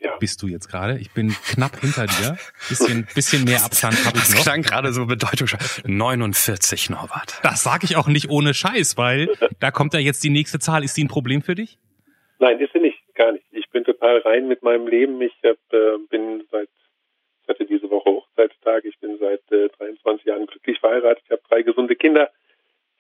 ja. 0.05 0.17
bist 0.19 0.43
du 0.43 0.47
jetzt 0.47 0.69
gerade. 0.69 0.99
Ich 0.99 1.11
bin 1.13 1.35
knapp 1.51 1.81
hinter 1.81 2.07
dir. 2.07 2.37
Bisschen, 2.69 3.07
bisschen 3.15 3.45
mehr 3.45 3.65
Abstand 3.65 3.97
habe 4.05 4.19
ich 4.19 4.29
noch. 4.29 4.37
Das 4.37 4.45
klang 4.45 4.63
gerade 4.63 4.93
so 4.93 5.07
bedeutungsschwer. 5.07 5.59
49, 5.85 6.91
Norbert. 6.91 7.41
Das 7.43 7.63
sage 7.63 7.85
ich 7.85 7.97
auch 7.97 8.07
nicht 8.07 8.31
ohne 8.31 8.55
Scheiß, 8.55 8.97
weil 8.97 9.29
da 9.61 9.71
kommt 9.71 9.95
ja 9.95 10.01
jetzt 10.01 10.23
die 10.23 10.31
nächste 10.31 10.59
Zahl. 10.59 10.85
Ist 10.85 10.97
die 10.97 11.05
ein 11.05 11.09
Problem 11.09 11.43
für 11.43 11.55
dich? 11.55 11.79
Nein, 12.39 12.61
ist 12.61 12.73
sie 12.73 12.81
nicht. 12.81 12.99
Gar 13.15 13.33
nicht. 13.33 13.47
Ich 13.53 13.69
bin 13.71 13.85
total 13.85 14.19
rein 14.19 14.49
mit 14.49 14.63
meinem 14.63 14.87
Leben. 14.87 15.21
Ich 15.23 15.35
hab, 15.45 15.57
äh, 15.73 15.99
bin 16.11 16.45
seit, 16.51 16.69
ich 17.43 17.49
hatte 17.49 17.65
diese 17.65 17.91
Woche 17.91 18.11
Hochzeitstag. 18.11 18.85
Ich 18.85 18.99
bin 18.99 19.19
seit 19.19 19.41
äh, 19.53 19.69
23 19.79 20.27
Jahren 20.27 20.47
glücklich 20.47 20.79
verheiratet. 20.81 21.23
Ich 21.25 21.31
habe 21.31 21.43
drei 21.49 21.63
gesunde 21.63 21.97
Kinder. 21.97 22.31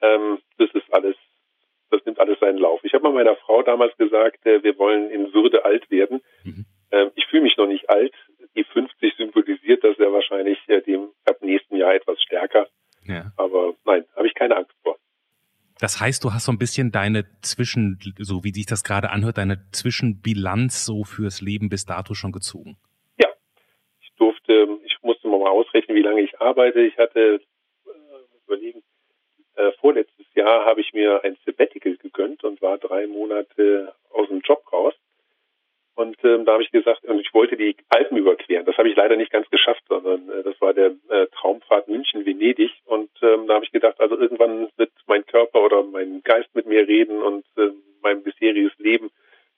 Ähm, 0.00 0.38
das 0.58 0.70
ist 0.72 0.92
alles 0.92 1.16
das 1.94 2.04
nimmt 2.04 2.18
alles 2.18 2.38
seinen 2.40 2.58
Lauf. 2.58 2.80
Ich 2.82 2.92
habe 2.92 3.04
mal 3.04 3.12
meiner 3.12 3.36
Frau 3.36 3.62
damals 3.62 3.96
gesagt, 3.96 4.44
äh, 4.46 4.62
wir 4.62 4.78
wollen 4.78 5.10
in 5.10 5.32
Würde 5.32 5.64
alt 5.64 5.90
werden. 5.90 6.20
Mhm. 6.42 6.66
Ähm, 6.94 7.10
ich 7.16 7.26
fühle 7.26 7.42
mich 7.42 7.56
noch 7.56 7.66
nicht 7.66 7.90
alt. 7.90 8.14
Die 8.54 8.64
50 8.64 9.16
symbolisiert 9.16 9.82
das 9.82 9.98
ja 9.98 10.12
wahrscheinlich 10.12 10.58
äh, 10.68 10.80
dem 10.80 11.08
ab 11.24 11.42
nächsten 11.42 11.76
Jahr 11.76 11.94
etwas 11.94 12.22
stärker. 12.22 12.68
Ja. 13.04 13.32
Aber 13.36 13.74
nein, 13.84 14.04
habe 14.14 14.28
ich 14.28 14.34
keine 14.34 14.56
Angst 14.56 14.74
vor. 14.82 14.96
Das 15.80 16.00
heißt, 16.00 16.22
du 16.22 16.32
hast 16.32 16.44
so 16.44 16.52
ein 16.52 16.58
bisschen 16.58 16.92
deine 16.92 17.24
Zwischen, 17.42 17.98
so 18.18 18.44
wie 18.44 18.52
sich 18.52 18.66
das 18.66 18.84
gerade 18.84 19.10
anhört, 19.10 19.38
deine 19.38 19.58
Zwischenbilanz 19.72 20.84
so 20.84 21.02
fürs 21.02 21.40
Leben 21.40 21.68
bis 21.68 21.84
dato 21.84 22.14
schon 22.14 22.30
gezogen. 22.30 22.76
Ja, 23.18 23.28
ich 24.00 24.12
durfte, 24.16 24.68
ich 24.84 24.96
musste 25.02 25.26
mal 25.26 25.50
ausrechnen, 25.50 25.96
wie 25.96 26.02
lange 26.02 26.20
ich 26.20 26.40
arbeite. 26.40 26.80
Ich 26.80 26.96
hatte, 26.96 27.40
äh, 27.86 27.90
überlegen, 28.46 28.82
äh, 29.56 29.72
vorletztes 29.80 30.26
Jahr 30.34 30.64
habe 30.64 30.80
ich 30.80 30.92
mir 30.92 31.24
ein 31.24 31.36
Sabbatical 31.44 31.96
gegönnt 31.96 32.44
und 32.44 32.62
war 32.62 32.78
drei 32.78 33.08
Monate 33.08 33.94
aus 34.10 34.28
dem 34.28 34.40
Job 34.40 34.62
raus. 34.72 34.94
Und 35.96 36.16
ähm, 36.23 36.23
da 36.44 36.54
habe 36.54 36.62
ich 36.62 36.70
gesagt, 36.70 37.02
ich 37.04 37.34
wollte 37.34 37.56
die 37.56 37.76
Alpen 37.88 38.16
überqueren. 38.16 38.66
Das 38.66 38.76
habe 38.76 38.88
ich 38.88 38.96
leider 38.96 39.16
nicht 39.16 39.30
ganz 39.30 39.48
geschafft, 39.50 39.82
sondern 39.88 40.28
äh, 40.28 40.42
das 40.42 40.60
war 40.60 40.74
der 40.74 40.92
äh, 41.08 41.26
Traumfahrt 41.28 41.88
München-Venedig. 41.88 42.72
Und 42.84 43.10
ähm, 43.22 43.46
da 43.46 43.54
habe 43.54 43.64
ich 43.64 43.72
gedacht, 43.72 44.00
also 44.00 44.18
irgendwann 44.18 44.68
wird 44.76 44.90
mein 45.06 45.24
Körper 45.26 45.62
oder 45.62 45.82
mein 45.82 46.22
Geist 46.24 46.54
mit 46.54 46.66
mir 46.66 46.88
reden 46.88 47.22
und 47.22 47.44
äh, 47.56 47.70
mein 48.02 48.22
bisheriges 48.22 48.72
Leben 48.78 49.10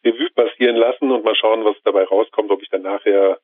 Revue 0.04 0.30
passieren 0.34 0.76
lassen 0.76 1.10
und 1.10 1.24
mal 1.24 1.34
schauen, 1.34 1.64
was 1.64 1.76
dabei 1.84 2.04
rauskommt, 2.04 2.50
ob 2.50 2.62
ich 2.62 2.68
dann 2.68 2.82
nachher 2.82 3.40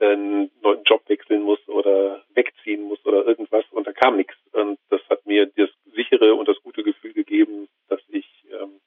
einen 0.00 0.50
neuen 0.62 0.84
Job 0.84 1.02
wechseln 1.08 1.42
muss 1.42 1.58
oder 1.68 2.22
wegziehen 2.34 2.82
muss 2.82 3.04
oder 3.04 3.26
irgendwas. 3.26 3.64
Und 3.70 3.86
da 3.86 3.92
kam 3.92 4.16
nichts. 4.16 4.36
Und 4.52 4.78
das 4.90 5.00
hat 5.08 5.26
mir 5.26 5.46
das 5.46 5.70
sichere 5.94 6.34
und 6.34 6.48
das 6.48 6.60
gute 6.62 6.82
Gefühl 6.82 7.12
gegeben, 7.12 7.68
dass 7.88 8.00
ich 8.08 8.26
ähm, 8.52 8.80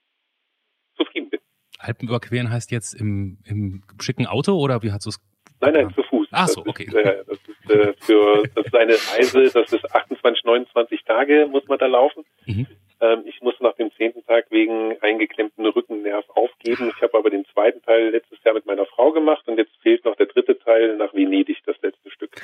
zufrieden 0.96 1.30
bin. 1.30 1.40
Alpen 1.82 2.08
überqueren 2.08 2.50
heißt 2.50 2.72
jetzt 2.72 2.94
im, 2.94 3.38
im 3.46 3.84
schicken 4.00 4.28
Auto 4.28 4.54
oder 4.58 4.82
wie 4.84 4.92
hast 4.92 5.06
du 5.06 5.10
es? 5.10 5.20
Nein, 5.60 5.74
nein, 5.74 5.94
zu 5.94 6.04
Fuß. 6.04 6.28
Ach 6.32 6.48
so, 6.48 6.64
okay. 6.66 6.86
Ist, 6.86 6.96
äh, 6.96 7.24
das 7.28 7.38
ist 7.38 7.72
äh, 7.72 7.94
für 8.00 8.44
das 8.56 8.66
ist 8.66 8.76
eine 8.76 8.94
Reise, 8.94 9.44
das 9.54 9.74
ist 9.74 9.96
28, 9.96 10.44
29 10.44 11.04
Tage 11.04 11.48
muss 11.48 11.68
man 11.68 11.78
da 11.78 11.86
laufen. 11.86 12.24
Mhm. 12.46 12.68
Ähm, 13.00 13.24
ich 13.26 13.42
muss 13.42 13.56
nach 13.60 13.76
dem 13.76 13.92
zehnten 13.98 14.26
Tag 14.26 14.46
wegen 14.50 14.96
eingeklemmten 15.02 15.66
Rückennerv 15.66 16.26
aufgeben. 16.30 16.92
Ich 16.96 17.02
habe 17.02 17.18
aber 17.18 17.30
den 17.30 17.46
zweiten 17.54 17.82
Teil 17.84 18.10
letztes 18.10 18.44
Jahr 18.44 18.54
mit 18.54 18.66
meiner 18.66 18.86
Frau 18.86 19.12
gemacht 19.12 19.48
und 19.48 19.58
jetzt 19.58 19.76
fehlt 19.82 20.06
noch 20.06 20.16
der 20.16 20.28
dritte 20.28 20.58
Teil 20.60 20.98
nach 20.98 21.14
Venedig, 21.14 21.58
das 21.66 21.76
letzte 21.82 22.10
Stück. 22.12 22.42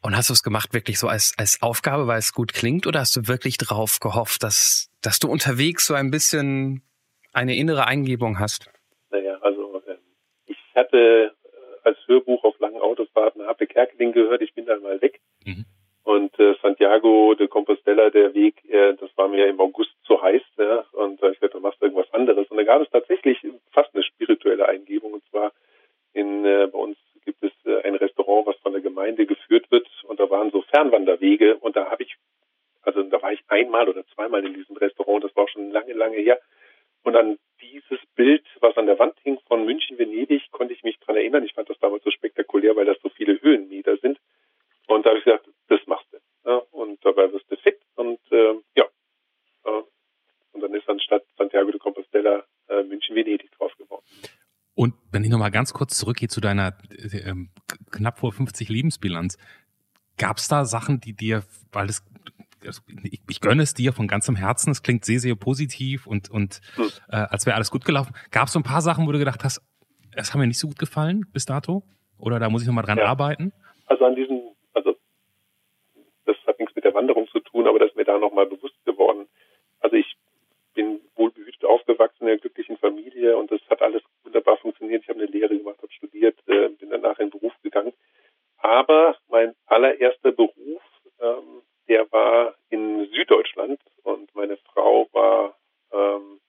Und 0.00 0.16
hast 0.16 0.30
du 0.30 0.32
es 0.32 0.42
gemacht 0.42 0.74
wirklich 0.74 0.98
so 0.98 1.06
als, 1.06 1.34
als 1.38 1.62
Aufgabe, 1.62 2.08
weil 2.08 2.18
es 2.18 2.32
gut 2.32 2.52
klingt, 2.52 2.88
oder 2.88 3.00
hast 3.00 3.16
du 3.16 3.28
wirklich 3.28 3.56
drauf 3.56 4.00
gehofft, 4.00 4.42
dass, 4.42 4.90
dass 5.00 5.20
du 5.20 5.28
unterwegs 5.28 5.86
so 5.86 5.94
ein 5.94 6.10
bisschen 6.10 6.82
eine 7.32 7.56
innere 7.56 7.86
Eingebung 7.86 8.38
hast? 8.38 8.70
Naja, 9.10 9.38
also 9.40 9.82
äh, 9.86 9.96
ich 10.46 10.58
hatte 10.74 11.32
äh, 11.44 11.88
als 11.88 11.98
Hörbuch 12.06 12.44
auf 12.44 12.58
langen 12.60 12.80
Autofahrten 12.80 13.46
Happe 13.46 13.66
Kerkeling 13.66 14.12
gehört, 14.12 14.42
ich 14.42 14.54
bin 14.54 14.66
dann 14.66 14.82
mal 14.82 15.00
weg. 15.00 15.20
Mhm. 15.44 15.66
Und 16.04 16.36
äh, 16.40 16.54
Santiago 16.60 17.34
de 17.34 17.46
Compostela, 17.46 18.10
der 18.10 18.34
Weg, 18.34 18.64
äh, 18.68 18.94
das 18.94 19.10
war 19.16 19.28
mir 19.28 19.46
im 19.46 19.60
August 19.60 19.92
zu 20.04 20.20
heiß. 20.20 20.42
Ja? 20.58 20.84
Und 20.92 21.22
äh, 21.22 21.30
ich 21.30 21.38
dachte, 21.38 21.58
du 21.58 21.60
machst 21.60 21.80
irgendwas 21.80 22.12
anderes. 22.12 22.48
Und 22.48 22.56
da 22.56 22.64
gab 22.64 22.82
es 22.82 22.90
tatsächlich 22.90 23.38
fast 23.70 23.94
eine 23.94 24.02
spirituelle 24.02 24.68
Eingebung. 24.68 25.12
Und 25.12 25.24
zwar 25.30 25.52
in 26.12 26.44
äh, 26.44 26.68
bei 26.72 26.78
uns 26.78 26.98
gibt 27.24 27.42
es 27.44 27.52
äh, 27.64 27.82
ein 27.82 27.94
Restaurant, 27.94 28.46
was 28.46 28.56
von 28.56 28.72
der 28.72 28.82
Gemeinde 28.82 29.26
geführt 29.26 29.70
wird. 29.70 29.86
Und 30.04 30.18
da 30.18 30.28
waren 30.28 30.50
so 30.50 30.62
Fernwanderwege. 30.62 31.56
Und 31.58 31.76
da 31.76 31.88
habe 31.88 32.02
ich, 32.02 32.16
also 32.82 33.02
da 33.04 33.22
war 33.22 33.32
ich 33.32 33.40
einmal 33.46 33.88
oder 33.88 34.04
zweimal 34.08 34.44
in 34.44 34.54
diesem 34.54 34.76
Restaurant. 34.76 35.22
Das 35.22 35.36
war 35.36 35.46
schon 35.48 35.70
lange, 35.70 35.92
lange 35.92 36.16
her. 36.16 36.40
Und 37.02 37.16
an 37.16 37.38
dieses 37.60 37.98
Bild, 38.14 38.44
was 38.60 38.76
an 38.76 38.86
der 38.86 38.98
Wand 38.98 39.14
hing 39.22 39.38
von 39.46 39.64
München, 39.64 39.98
Venedig, 39.98 40.50
konnte 40.50 40.74
ich 40.74 40.82
mich 40.82 40.98
dran 41.00 41.16
erinnern. 41.16 41.44
Ich 41.44 41.54
fand 41.54 41.68
das 41.68 41.78
damals 41.80 42.04
so 42.04 42.10
spektakulär, 42.10 42.76
weil 42.76 42.86
das 42.86 42.98
so 43.02 43.08
viele 43.10 43.40
Höhenmeter 43.40 43.96
sind. 43.98 44.18
Und 44.86 45.04
da 45.04 45.10
habe 45.10 45.18
ich 45.18 45.24
gesagt, 45.24 45.48
das 45.68 45.80
machst 45.86 46.06
du. 46.12 46.18
Ja, 46.48 46.56
und 46.70 47.04
dabei 47.04 47.32
wirst 47.32 47.50
du 47.50 47.56
fit. 47.56 47.78
Und 47.96 48.20
äh, 48.30 48.54
ja, 48.76 48.86
und 50.52 50.60
dann 50.60 50.74
ist 50.74 50.88
anstatt 50.88 51.24
Santiago 51.36 51.70
de 51.70 51.80
Compostela 51.80 52.44
äh, 52.68 52.82
München, 52.84 53.16
Venedig 53.16 53.50
drauf 53.52 53.72
geworden. 53.78 54.04
Und 54.74 54.94
wenn 55.10 55.24
ich 55.24 55.30
nochmal 55.30 55.50
ganz 55.50 55.72
kurz 55.72 55.98
zurückgehe 55.98 56.28
zu 56.28 56.40
deiner 56.40 56.76
äh, 56.90 57.16
äh, 57.16 57.34
knapp 57.90 58.18
vor 58.18 58.32
50 58.32 58.68
Lebensbilanz, 58.68 59.38
gab 60.18 60.38
es 60.38 60.48
da 60.48 60.64
Sachen, 60.64 61.00
die 61.00 61.14
dir, 61.14 61.42
weil 61.72 61.86
das 61.86 62.04
ich, 63.02 63.21
ich 63.32 63.40
gönne 63.40 63.62
es 63.62 63.72
dir 63.72 63.94
von 63.94 64.06
ganzem 64.06 64.36
Herzen, 64.36 64.70
es 64.70 64.82
klingt 64.82 65.06
sehr, 65.06 65.18
sehr 65.18 65.34
positiv 65.34 66.06
und, 66.06 66.30
und 66.30 66.60
hm. 66.76 66.90
äh, 67.10 67.16
als 67.16 67.46
wäre 67.46 67.56
alles 67.56 67.70
gut 67.70 67.84
gelaufen. 67.84 68.12
Gab 68.30 68.46
es 68.46 68.52
so 68.52 68.60
ein 68.60 68.62
paar 68.62 68.82
Sachen, 68.82 69.06
wo 69.06 69.12
du 69.12 69.18
gedacht 69.18 69.42
hast, 69.42 69.62
es 70.14 70.32
haben 70.32 70.40
mir 70.40 70.46
nicht 70.46 70.58
so 70.58 70.68
gut 70.68 70.78
gefallen 70.78 71.24
bis 71.32 71.46
dato? 71.46 71.82
Oder 72.18 72.38
da 72.38 72.50
muss 72.50 72.60
ich 72.60 72.68
nochmal 72.68 72.84
dran 72.84 72.98
ja. 72.98 73.06
arbeiten? 73.06 73.52
Also 73.86 74.04
an 74.04 74.14
diesen, 74.14 74.54
also 74.74 74.94
das 76.26 76.36
hat 76.46 76.58
nichts 76.58 76.74
mit 76.76 76.84
der 76.84 76.92
Wanderung 76.92 77.26
zu 77.28 77.40
tun, 77.40 77.66
aber 77.66 77.78
das 77.78 77.88
ist 77.88 77.96
mir 77.96 78.04
da 78.04 78.18
nochmal 78.18 78.46
bewusst 78.46 78.84
geworden. 78.84 79.26
Also 79.80 79.96
ich 79.96 80.14
bin 80.74 81.00
wohlbehütet 81.16 81.64
aufgewachsen 81.64 82.24
in 82.24 82.28
einer 82.28 82.38
glücklichen 82.38 82.76
Familie 82.76 83.36
und 83.38 83.50
das 83.50 83.60
hat 83.70 83.80
alles 83.80 84.02
wunderbar 84.24 84.58
funktioniert. 84.58 85.02
Ich 85.02 85.08
habe 85.08 85.20
eine 85.20 85.30
Lehre 85.30 85.56
gemacht, 85.56 85.78
habe 85.78 85.92
studiert, 85.92 86.36
äh, 86.48 86.68
bin 86.68 86.90
danach 86.90 87.18
in 87.18 87.30
den 87.30 87.38
Beruf 87.38 87.54
gegangen. 87.62 87.94
Aber 88.58 89.16
mein 89.28 89.54
allererster 89.66 90.32
Beruf 90.32 90.82
ähm, 91.18 91.62
der 91.88 92.10
war 92.10 92.54
in 92.70 93.06
Süddeutschland 93.12 93.80
und 94.02 94.34
meine 94.34 94.56
Frau 94.56 95.08
war, 95.12 95.56
ähm, 95.92 96.40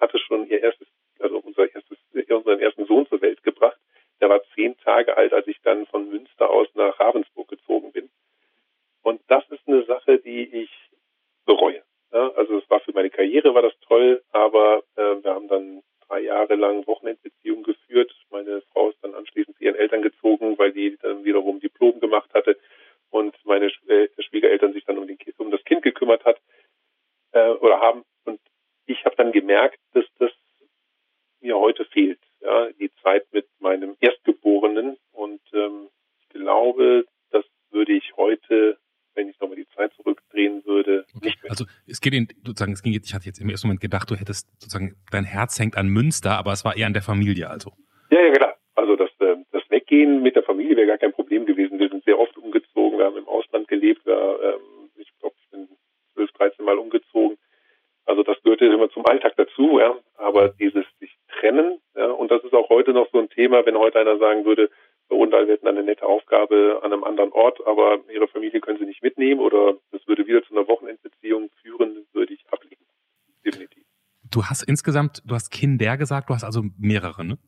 hatte 0.00 0.18
schon 0.18 0.48
ihr 0.48 0.62
erstes, 0.62 0.88
also 1.20 1.38
unser 1.38 1.72
erstes, 1.72 1.98
unseren 2.28 2.60
ersten 2.60 2.86
Sohn 2.86 3.06
zur 3.06 3.20
Welt 3.20 3.42
gebracht. 3.42 3.78
Der 4.20 4.28
war 4.28 4.40
zehn 4.54 4.76
Tage 4.78 5.16
alt, 5.16 5.32
als 5.32 5.46
ich 5.46 5.60
dann 5.62 5.86
von 5.86 6.08
Münster 6.08 6.50
aus 6.50 6.68
nach 6.74 6.98
Ravensburg 6.98 7.48
gezogen 7.48 7.92
bin. 7.92 8.08
Und 9.02 9.20
das 9.28 9.44
ist 9.50 9.66
eine 9.66 9.84
Sache, 9.84 10.18
die 10.18 10.42
ich 10.42 10.70
bereue. 11.44 11.82
Ja, 12.12 12.30
also 12.36 12.58
es 12.58 12.70
war 12.70 12.80
für 12.80 12.92
meine 12.92 13.10
Karriere 13.10 13.54
war 13.54 13.62
das 13.62 13.78
toll, 13.86 14.22
aber 14.32 14.82
äh, 14.96 15.22
wir 15.22 15.34
haben 15.34 15.48
dann 15.48 15.82
drei 16.08 16.20
Jahre 16.20 16.54
lang 16.54 16.86
Wochenendbeziehungen 16.86 17.64
geführt. 17.64 18.12
Meine 18.30 18.62
Frau 18.72 18.90
ist 18.90 18.98
dann 19.02 19.14
anschließend 19.14 19.56
zu 19.56 19.64
ihren 19.64 19.76
Eltern 19.76 20.02
gezogen, 20.02 20.56
weil 20.58 20.72
die 20.72 20.96
dann 21.02 21.24
wiederum 21.24 21.60
Diplom 21.60 22.00
gemacht 22.00 22.32
hatte 22.32 22.56
und 23.14 23.36
meine 23.44 23.66
äh, 23.86 24.08
Schwiegereltern 24.18 24.72
sich 24.72 24.84
dann 24.86 24.98
um, 24.98 25.06
den, 25.06 25.16
um 25.38 25.52
das 25.52 25.62
Kind 25.64 25.82
gekümmert 25.82 26.24
hat 26.24 26.40
äh, 27.30 27.50
oder 27.50 27.78
haben. 27.78 28.02
Und 28.24 28.40
ich 28.86 29.04
habe 29.04 29.14
dann 29.14 29.30
gemerkt, 29.30 29.78
dass 29.92 30.04
das 30.18 30.32
mir 31.40 31.56
heute 31.56 31.84
fehlt. 31.84 32.18
Ja, 32.40 32.70
die 32.72 32.90
Zeit 33.02 33.24
mit 33.32 33.46
meinem 33.60 33.96
Erstgeborenen. 34.00 34.96
Und 35.12 35.40
ähm, 35.52 35.88
ich 36.22 36.28
glaube, 36.30 37.06
das 37.30 37.44
würde 37.70 37.92
ich 37.92 38.16
heute, 38.16 38.78
wenn 39.14 39.28
ich 39.28 39.38
nochmal 39.38 39.58
die 39.58 39.68
Zeit 39.76 39.94
zurückdrehen 39.94 40.64
würde, 40.66 41.06
okay. 41.14 41.26
nicht 41.26 41.42
mehr. 41.42 41.52
Also 41.52 41.66
es 41.86 42.00
geht 42.00 42.14
in, 42.14 42.26
sozusagen, 42.54 42.72
es 42.72 42.82
ging 42.82 42.92
jetzt, 42.92 43.08
ich 43.08 43.14
hatte 43.14 43.26
jetzt 43.26 43.40
im 43.40 43.50
ersten 43.50 43.66
Moment 43.66 43.80
gedacht, 43.80 44.08
du 44.10 44.14
hättest 44.14 44.48
sozusagen, 44.60 44.94
dein 45.10 45.24
Herz 45.24 45.58
hängt 45.58 45.76
an 45.76 45.88
Münster, 45.88 46.38
aber 46.38 46.52
es 46.52 46.64
war 46.64 46.76
eher 46.76 46.86
an 46.86 46.92
der 46.92 47.02
Familie 47.02 47.50
also. 47.50 47.72
Ja, 48.10 48.20
ja, 48.20 48.32
klar. 48.32 48.54
Also 48.76 48.96
das, 48.96 49.10
äh, 49.20 49.36
das 49.52 49.62
Weggehen 49.70 50.22
mit 50.22 50.36
der 50.36 50.42
Familie 50.44 50.76
wäre 50.76 50.86
gar 50.86 50.98
kein 50.98 51.12
Problem 51.12 51.46
gewesen. 51.46 51.78
Wir 51.78 51.88
sind 51.88 52.04
sehr 52.04 52.18
oft 52.18 52.36
umgezogen, 52.38 52.98
wir 52.98 53.06
haben 53.06 53.16
im 53.16 53.28
Ausland 53.28 53.68
gelebt, 53.68 54.06
wir, 54.06 54.38
ähm, 54.42 54.90
ich 54.96 55.10
glaube, 55.18 55.34
ich 55.40 55.50
bin 55.50 55.68
12, 56.14 56.32
13 56.32 56.64
Mal 56.64 56.78
umgezogen. 56.78 57.36
Also 58.06 58.22
das 58.22 58.40
gehörte 58.42 58.66
immer 58.66 58.90
zum 58.90 59.04
Alltag 59.06 59.34
dazu, 59.36 59.78
ja. 59.80 59.96
Aber 60.16 60.48
dieses 60.48 60.84
sich 61.00 61.10
trennen, 61.40 61.80
ja, 61.96 62.06
und 62.06 62.30
das 62.30 62.44
ist 62.44 62.52
auch 62.52 62.68
heute 62.68 62.92
noch 62.92 63.10
so 63.10 63.18
ein 63.18 63.30
Thema, 63.30 63.64
wenn 63.66 63.78
heute 63.78 63.98
einer 63.98 64.18
sagen 64.18 64.44
würde, 64.44 64.70
bei 65.08 65.16
Rundal 65.16 65.48
wird 65.48 65.66
eine 65.66 65.82
nette 65.82 66.06
Aufgabe 66.06 66.80
an 66.82 66.92
einem 66.92 67.04
anderen 67.04 67.32
Ort, 67.32 67.64
aber 67.66 67.98
ihre 68.12 68.28
Familie 68.28 68.60
können 68.60 68.78
sie 68.78 68.86
nicht 68.86 69.02
mitnehmen 69.02 69.40
oder 69.40 69.76
es 69.92 70.06
würde 70.06 70.26
wieder 70.26 70.42
zu 70.44 70.54
einer 70.54 70.66
Wochenendbeziehung 70.68 71.50
führen, 71.62 72.06
würde 72.12 72.34
ich 72.34 72.44
ablehnen. 72.50 72.84
Definitiv. 73.44 73.84
Du 74.34 74.44
hast 74.44 74.62
insgesamt, 74.62 75.22
du 75.24 75.34
hast 75.34 75.50
Kinder 75.50 75.96
gesagt, 75.96 76.28
du 76.28 76.34
hast 76.34 76.44
also 76.44 76.62
mehrere, 76.78 77.24
ne? 77.24 77.38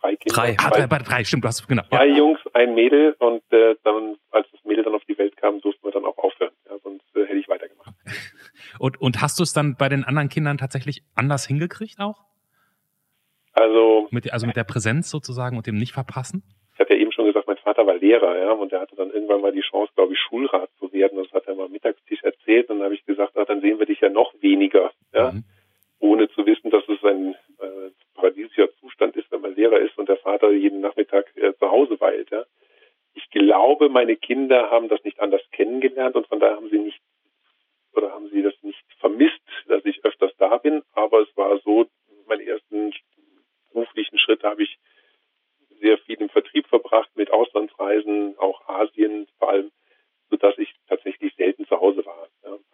drei 0.00 0.16
Kinder. 0.16 0.34
Drei, 0.34 0.56
ah, 0.58 0.70
drei, 0.70 0.98
drei, 0.98 1.24
stimmt, 1.24 1.44
du 1.44 1.48
hast 1.48 1.66
genau. 1.66 1.82
Zwei 1.88 2.06
ja. 2.06 2.16
Jungs, 2.16 2.40
ein 2.52 2.74
Mädel 2.74 3.14
und 3.18 3.42
äh, 3.50 3.76
dann, 3.84 4.16
als 4.30 4.46
das 4.52 4.64
Mädel 4.64 4.84
dann 4.84 4.94
auf 4.94 5.04
die 5.08 5.16
Welt 5.18 5.36
kam, 5.36 5.60
durften 5.60 5.84
wir 5.84 5.92
dann 5.92 6.04
auch 6.04 6.18
aufhören. 6.18 6.52
Ja, 6.68 6.76
sonst 6.82 7.04
äh, 7.14 7.24
hätte 7.26 7.36
ich 7.36 7.48
weitergemacht. 7.48 7.94
Und, 8.78 9.00
und 9.00 9.20
hast 9.20 9.38
du 9.38 9.42
es 9.42 9.52
dann 9.52 9.76
bei 9.76 9.88
den 9.90 10.04
anderen 10.04 10.28
Kindern 10.28 10.56
tatsächlich 10.56 11.02
anders 11.14 11.46
hingekriegt 11.46 11.98
auch? 11.98 12.24
Also 13.52 14.08
mit, 14.10 14.32
also 14.32 14.46
mit 14.46 14.56
der 14.56 14.64
Präsenz 14.64 15.10
sozusagen 15.10 15.56
und 15.58 15.66
dem 15.66 15.74
Nicht-Verpassen? 15.74 16.42
Ich 16.72 16.80
hatte 16.80 16.94
ja 16.94 17.00
eben 17.00 17.12
schon 17.12 17.26
gesagt, 17.26 17.46
mein 17.46 17.58
Vater 17.58 17.86
war 17.86 17.96
Lehrer, 17.96 18.38
ja, 18.38 18.52
und 18.52 18.72
er 18.72 18.80
hatte 18.80 18.96
dann 18.96 19.10
irgendwann 19.10 19.42
mal 19.42 19.52
die 19.52 19.60
Chance, 19.60 19.92
glaube 19.96 20.14
ich, 20.14 20.18
Schulrat 20.20 20.70
zu 20.78 20.90
werden. 20.92 21.18
Das 21.18 21.30
hat 21.32 21.46
er 21.46 21.56
mal 21.56 21.68
Mittagstisch 21.68 22.22
erzählt. 22.22 22.70
Und 22.70 22.78
dann 22.78 22.84
habe 22.84 22.94
ich 22.94 23.04
gesagt, 23.04 23.32
ach, 23.36 23.44
dann 23.46 23.60
sehen 23.60 23.78
wir 23.78 23.86
dich 23.86 24.00
ja 24.00 24.08
noch 24.08 24.32
weniger, 24.40 24.92
ja, 25.12 25.32
mhm. 25.32 25.44
Ohne 26.00 26.28
zu 26.30 26.44
wissen, 26.46 26.70
dass 26.70 26.88
es 26.88 27.02
ein 27.04 27.34
äh, 27.58 27.90
paradiesischer 28.14 28.74
Zustand 28.80 29.16
ist, 29.16 29.30
wenn 29.30 29.42
man 29.42 29.54
Lehrer 29.54 29.78
ist 29.78 29.96
und 29.98 30.08
der 30.08 30.16
Vater 30.16 30.50
jeden 30.50 30.80
Nachmittag 30.80 31.34
äh, 31.36 31.54
zu 31.56 31.70
Hause 31.70 32.00
weilt. 32.00 32.30
Ja. 32.30 32.44
Ich 33.14 33.28
glaube, 33.30 33.88
meine 33.88 34.16
Kinder 34.16 34.70
haben 34.70 34.88
das 34.88 35.04
nicht 35.04 35.20
anders 35.20 35.42
kennengelernt 35.52 36.16
und 36.16 36.26
von 36.26 36.40
daher 36.40 36.56
haben 36.56 36.70
sie 36.70 36.78
nicht 36.78 37.00
oder 37.92 38.12
haben 38.12 38.28
sie 38.30 38.42
das 38.42 38.54
nicht 38.62 38.82
vermisst, 38.98 39.40
dass 39.66 39.84
ich 39.84 40.04
öfters 40.04 40.32
da 40.38 40.56
bin. 40.58 40.82
Aber 40.92 41.20
es 41.20 41.36
war 41.36 41.58
so, 41.64 41.86
meine 42.26 42.44
ersten 42.44 42.92
beruflichen 43.72 44.18
Schritte 44.18 44.48
habe 44.48 44.62
ich 44.62 44.78
sehr 45.80 45.98
viel 45.98 46.20
im 46.20 46.28
Vertrieb 46.28 46.66
verbracht, 46.68 47.10
mit 47.14 47.30
Auslandsreisen, 47.30 48.38
auch 48.38 48.68
Asien 48.68 49.26
vor 49.38 49.50
allem, 49.50 49.70
sodass 50.28 50.56
ich 50.58 50.72
tatsächlich 50.88 51.34
selten 51.36 51.66
zu 51.66 51.80
Hause 51.80 52.04
war. 52.04 52.19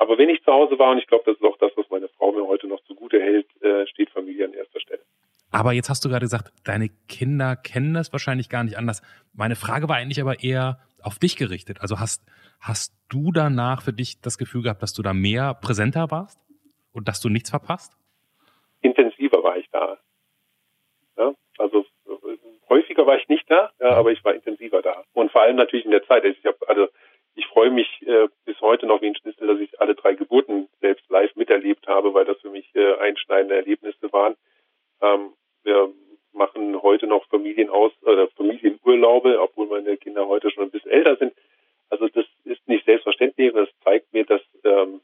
Aber 0.06 0.18
wenn 0.18 0.28
ich 0.28 0.40
zu 0.44 0.52
Hause 0.52 0.78
war, 0.78 0.92
und 0.92 0.98
ich 0.98 1.06
glaube, 1.08 1.24
das 1.26 1.34
ist 1.34 1.42
auch 1.42 1.58
das, 1.58 1.72
was 1.74 1.90
meine 1.90 2.06
Frau 2.06 2.30
mir 2.30 2.46
heute 2.46 2.68
noch 2.68 2.80
zugute 2.84 3.20
hält, 3.20 3.48
äh, 3.60 3.88
steht 3.88 4.08
Familie 4.10 4.44
an 4.44 4.52
erster 4.52 4.78
Stelle. 4.78 5.02
Aber 5.50 5.72
jetzt 5.72 5.90
hast 5.90 6.04
du 6.04 6.08
gerade 6.08 6.24
gesagt, 6.24 6.52
deine 6.62 6.90
Kinder 7.08 7.56
kennen 7.56 7.92
das 7.92 8.12
wahrscheinlich 8.12 8.48
gar 8.48 8.62
nicht 8.62 8.78
anders. 8.78 9.02
Meine 9.34 9.56
Frage 9.56 9.88
war 9.88 9.96
eigentlich 9.96 10.20
aber 10.20 10.44
eher 10.44 10.78
auf 11.02 11.18
dich 11.18 11.36
gerichtet. 11.36 11.80
Also 11.80 11.98
hast, 11.98 12.24
hast 12.60 12.94
du 13.08 13.32
danach 13.32 13.82
für 13.82 13.92
dich 13.92 14.20
das 14.20 14.38
Gefühl 14.38 14.62
gehabt, 14.62 14.80
dass 14.80 14.92
du 14.92 15.02
da 15.02 15.12
mehr 15.12 15.54
präsenter 15.54 16.08
warst 16.12 16.38
und 16.92 17.08
dass 17.08 17.20
du 17.20 17.28
nichts 17.28 17.50
verpasst? 17.50 17.92
Intensiver 18.82 19.42
war 19.42 19.56
ich 19.56 19.68
da. 19.72 19.98
Ja, 21.16 21.34
also 21.58 21.84
häufiger 22.68 23.06
war 23.06 23.16
ich 23.16 23.28
nicht 23.28 23.50
da, 23.50 23.70
ja, 23.80 23.90
aber 23.90 24.12
ich 24.12 24.24
war 24.24 24.34
intensiver 24.34 24.82
da. 24.82 25.02
Und 25.14 25.32
vor 25.32 25.42
allem 25.42 25.56
natürlich 25.56 25.84
in 25.84 25.90
der 25.90 26.06
Zeit. 26.06 26.24
Ich 26.24 26.44
habe 26.44 26.58
also 26.68 26.86
ich 27.36 27.46
freue 27.46 27.70
mich 27.70 28.02
äh, 28.06 28.28
bis 28.46 28.60
heute 28.62 28.86
noch 28.86 29.02
wie 29.02 29.08
ein 29.08 29.14
Schnitzel, 29.14 29.46
dass 29.46 29.60
ich 29.60 29.78
alle 29.80 29.94
drei 29.94 30.14
Geburten 30.14 30.68
selbst 30.80 31.08
live 31.10 31.34
miterlebt 31.36 31.86
habe, 31.86 32.14
weil 32.14 32.24
das 32.24 32.40
für 32.40 32.50
mich 32.50 32.74
äh, 32.74 32.94
einschneidende 32.96 33.54
Erlebnisse 33.54 34.10
waren. 34.12 34.36
Ähm, 35.02 35.34
wir 35.62 35.92
machen 36.32 36.80
heute 36.82 37.06
noch 37.06 37.26
Familienaus 37.28 37.92
oder 38.02 38.28
Familienurlaube, 38.28 39.40
obwohl 39.40 39.66
meine 39.66 39.96
Kinder 39.98 40.26
heute 40.26 40.50
schon 40.50 40.64
ein 40.64 40.70
bisschen 40.70 40.90
älter 40.90 41.16
sind. 41.16 41.34
Also 41.90 42.08
das 42.08 42.24
ist 42.44 42.66
nicht 42.66 42.86
selbstverständlich 42.86 43.52
und 43.52 43.60
das 43.60 43.68
zeigt 43.84 44.12
mir, 44.12 44.24
dass 44.24 44.42
ähm, 44.64 45.00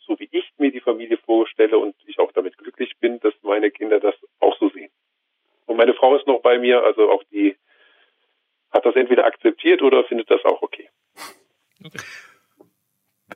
so 0.00 0.18
wie 0.18 0.28
ich 0.32 0.52
mir 0.58 0.72
die 0.72 0.80
Familie 0.80 1.16
vorstelle 1.16 1.78
und 1.78 1.94
ich 2.06 2.18
auch 2.18 2.32
damit 2.32 2.58
glücklich 2.58 2.92
bin, 2.98 3.20
dass 3.20 3.34
meine 3.42 3.70
Kinder 3.70 4.00
das 4.00 4.16
auch 4.40 4.58
so 4.58 4.68
sehen. 4.70 4.90
Und 5.66 5.76
meine 5.76 5.94
Frau 5.94 6.16
ist 6.16 6.26
noch 6.26 6.40
bei 6.40 6.58
mir, 6.58 6.82
also 6.82 7.08
auch 7.10 7.22
die 7.30 7.56
hat 8.72 8.84
das 8.84 8.96
entweder 8.96 9.24
akzeptiert 9.26 9.82
oder 9.82 10.02
findet 10.04 10.28
das 10.30 10.44
auch 10.44 10.62
okay. 10.62 10.88
Okay. 11.84 12.00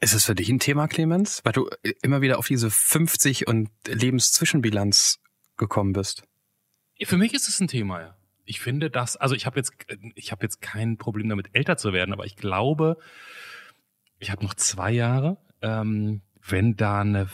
Ist 0.00 0.14
es 0.14 0.24
für 0.24 0.34
dich 0.34 0.48
ein 0.48 0.58
Thema, 0.58 0.88
Clemens? 0.88 1.40
Weil 1.44 1.52
du 1.52 1.70
immer 2.02 2.20
wieder 2.20 2.38
auf 2.38 2.48
diese 2.48 2.70
50 2.70 3.46
und 3.46 3.70
Lebenszwischenbilanz 3.86 5.20
gekommen 5.56 5.92
bist? 5.92 6.24
Für 7.02 7.16
mich 7.16 7.32
ist 7.32 7.48
es 7.48 7.60
ein 7.60 7.68
Thema, 7.68 8.00
ja. 8.00 8.16
Ich 8.44 8.60
finde 8.60 8.90
das, 8.90 9.16
also 9.16 9.34
ich 9.34 9.46
habe 9.46 9.56
jetzt, 9.56 9.72
ich 10.14 10.32
habe 10.32 10.44
jetzt 10.44 10.60
kein 10.60 10.98
Problem 10.98 11.28
damit, 11.28 11.48
älter 11.52 11.76
zu 11.76 11.92
werden, 11.92 12.12
aber 12.12 12.26
ich 12.26 12.36
glaube, 12.36 12.98
ich 14.18 14.30
habe 14.30 14.44
noch 14.44 14.54
zwei 14.54 14.90
Jahre. 14.90 15.38
Ähm, 15.62 16.22
wenn 16.42 16.76
da 16.76 17.00
eine 17.00 17.28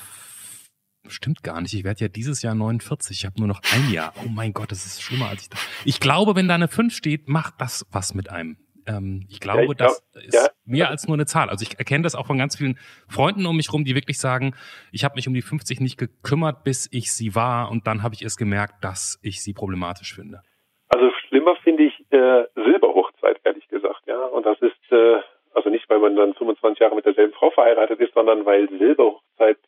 Stimmt 1.11 1.43
gar 1.43 1.61
nicht. 1.61 1.75
Ich 1.75 1.85
werde 1.85 2.01
ja 2.01 2.09
dieses 2.09 2.43
Jahr 2.43 2.55
49. 2.55 3.19
Ich 3.19 3.25
habe 3.25 3.39
nur 3.39 3.49
noch 3.49 3.63
ein 3.73 3.91
Jahr. 3.91 4.13
Oh 4.25 4.29
mein 4.29 4.53
Gott, 4.53 4.71
das 4.71 4.87
ist 4.87 5.03
schlimmer 5.03 5.29
als 5.29 5.43
ich 5.43 5.49
dachte. 5.49 5.65
Ich 5.85 5.99
glaube, 5.99 6.35
wenn 6.35 6.47
da 6.47 6.55
eine 6.55 6.69
5 6.69 6.95
steht, 6.95 7.29
macht 7.29 7.55
das 7.59 7.87
was 7.91 8.15
mit 8.15 8.29
einem. 8.29 8.59
Ähm, 8.91 9.26
ich 9.28 9.41
glaube, 9.41 9.64
ja, 9.64 9.70
ich 9.70 9.76
das 9.76 10.11
glaub, 10.12 10.24
ist 10.24 10.34
ja. 10.34 10.49
mehr 10.64 10.88
als 10.88 11.07
nur 11.07 11.16
eine 11.16 11.26
Zahl. 11.26 11.49
Also 11.51 11.62
ich 11.62 11.78
erkenne 11.78 12.03
das 12.03 12.14
auch 12.14 12.26
von 12.26 12.38
ganz 12.38 12.57
vielen 12.57 12.78
Freunden 13.09 13.47
um 13.47 13.57
mich 13.57 13.72
rum, 13.72 13.84
die 13.84 13.95
wirklich 13.95 14.18
sagen, 14.18 14.55
ich 14.93 15.05
habe 15.05 15.14
mich 15.16 15.28
um 15.28 15.34
die 15.34 15.43
50 15.43 15.80
nicht 15.80 15.99
gekümmert, 15.99 16.64
bis 16.64 16.88
ich 16.93 17.12
sie 17.12 17.34
war 17.34 17.70
und 17.70 17.86
dann 17.86 18.03
habe 18.03 18.14
ich 18.14 18.22
erst 18.22 18.38
gemerkt, 18.38 18.82
dass 18.82 19.18
ich 19.22 19.43
sie 19.43 19.53
problematisch 19.53 20.14
finde. 20.14 20.43
Also 20.88 21.11
schlimmer 21.28 21.57
finde 21.62 21.84
ich 21.84 21.95
äh, 22.11 22.45
Silberhochzeit, 22.55 23.41
ehrlich 23.45 23.68
gesagt, 23.68 24.03
ja. 24.07 24.24
Und 24.24 24.45
das 24.47 24.61
ist 24.61 24.93
äh, 24.93 25.20
also 25.55 25.68
nicht, 25.68 25.88
weil 25.88 25.99
man 25.99 26.16
dann 26.16 26.34
25 26.34 26.80
Jahre 26.80 26.95
mit 26.95 27.05
derselben 27.05 27.32
Frau 27.32 27.51
verheiratet 27.51 28.01
ist, 28.01 28.14
sondern 28.14 28.45
weil 28.45 28.68
Silberhochzeit 28.68 29.59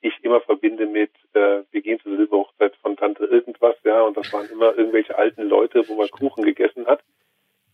ich 0.00 0.14
immer 0.22 0.40
verbinde 0.40 0.86
mit, 0.86 1.10
äh, 1.34 1.62
wir 1.70 1.82
gehen 1.82 1.98
zur 2.00 2.16
Silberhochzeit 2.16 2.76
von 2.76 2.96
Tante 2.96 3.24
irgendwas, 3.24 3.74
ja, 3.84 4.02
und 4.02 4.16
das 4.16 4.32
waren 4.32 4.48
immer 4.48 4.76
irgendwelche 4.76 5.18
alten 5.18 5.48
Leute, 5.48 5.88
wo 5.88 5.96
man 5.96 6.08
Kuchen 6.08 6.44
gegessen 6.44 6.86
hat. 6.86 7.02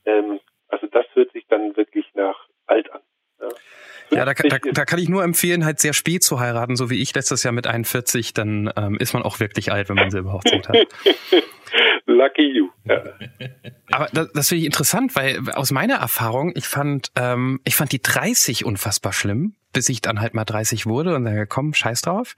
Ähm, 0.06 0.40
also 0.68 0.86
das 0.86 1.06
hört 1.14 1.32
sich 1.32 1.44
dann 1.48 1.76
wirklich 1.76 2.06
nach 2.14 2.36
alt 2.66 2.90
an. 2.92 3.00
Ja. 3.40 3.48
Ja, 4.10 4.24
da, 4.24 4.34
da, 4.34 4.58
da 4.58 4.84
kann 4.84 4.98
ich 4.98 5.08
nur 5.08 5.24
empfehlen, 5.24 5.64
halt 5.64 5.80
sehr 5.80 5.94
spät 5.94 6.22
zu 6.22 6.38
heiraten, 6.38 6.76
so 6.76 6.90
wie 6.90 7.00
ich 7.00 7.14
letztes 7.14 7.42
Jahr 7.42 7.52
mit 7.52 7.66
41, 7.66 8.34
dann 8.34 8.70
ähm, 8.76 8.96
ist 8.98 9.14
man 9.14 9.22
auch 9.22 9.40
wirklich 9.40 9.72
alt, 9.72 9.88
wenn 9.88 9.96
man 9.96 10.10
Silberhochzeit 10.10 10.68
hat. 10.68 10.76
Lucky 12.06 12.42
you. 12.42 12.68
Ja. 12.84 13.02
Aber 13.90 14.08
das, 14.12 14.30
das 14.32 14.48
finde 14.48 14.60
ich 14.60 14.66
interessant, 14.66 15.16
weil 15.16 15.40
aus 15.54 15.70
meiner 15.70 15.96
Erfahrung, 15.96 16.52
ich 16.54 16.66
fand, 16.66 17.08
ähm, 17.16 17.60
ich 17.64 17.76
fand 17.76 17.92
die 17.92 18.02
30 18.02 18.64
unfassbar 18.64 19.12
schlimm, 19.12 19.56
bis 19.74 19.90
ich 19.90 20.00
dann 20.00 20.20
halt 20.20 20.32
mal 20.32 20.46
30 20.46 20.86
wurde 20.86 21.14
und 21.14 21.24
dann 21.24 21.48
komm, 21.48 21.74
scheiß 21.74 22.00
drauf. 22.00 22.34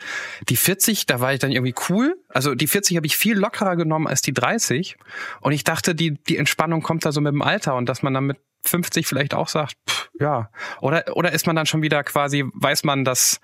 Die 0.49 0.57
40, 0.57 1.07
da 1.07 1.21
war 1.21 1.33
ich 1.33 1.39
dann 1.39 1.53
irgendwie 1.53 1.75
cool. 1.89 2.17
Also 2.29 2.57
die 2.57 2.67
40 2.67 2.97
habe 2.97 3.07
ich 3.07 3.17
viel 3.17 3.39
lockerer 3.39 3.77
genommen 3.77 4.09
als 4.09 4.23
die 4.23 4.33
30. 4.33 4.97
Und 5.41 5.53
ich 5.53 5.63
dachte, 5.63 5.95
die, 5.95 6.15
die 6.25 6.37
Entspannung 6.37 6.83
kommt 6.83 7.05
da 7.05 7.13
so 7.13 7.21
mit 7.21 7.33
dem 7.33 7.43
Alter 7.43 7.77
und 7.77 7.89
dass 7.89 8.03
man 8.03 8.13
dann 8.13 8.25
mit 8.25 8.39
50 8.65 9.07
vielleicht 9.07 9.35
auch 9.35 9.49
sagt, 9.49 9.77
pff, 9.89 10.11
ja. 10.19 10.51
Oder, 10.81 11.17
oder 11.17 11.31
ist 11.33 11.47
man 11.47 11.55
dann 11.55 11.67
schon 11.67 11.83
wieder 11.83 12.03
quasi, 12.03 12.45
weiß 12.55 12.83
man, 12.83 13.05
dass 13.05 13.41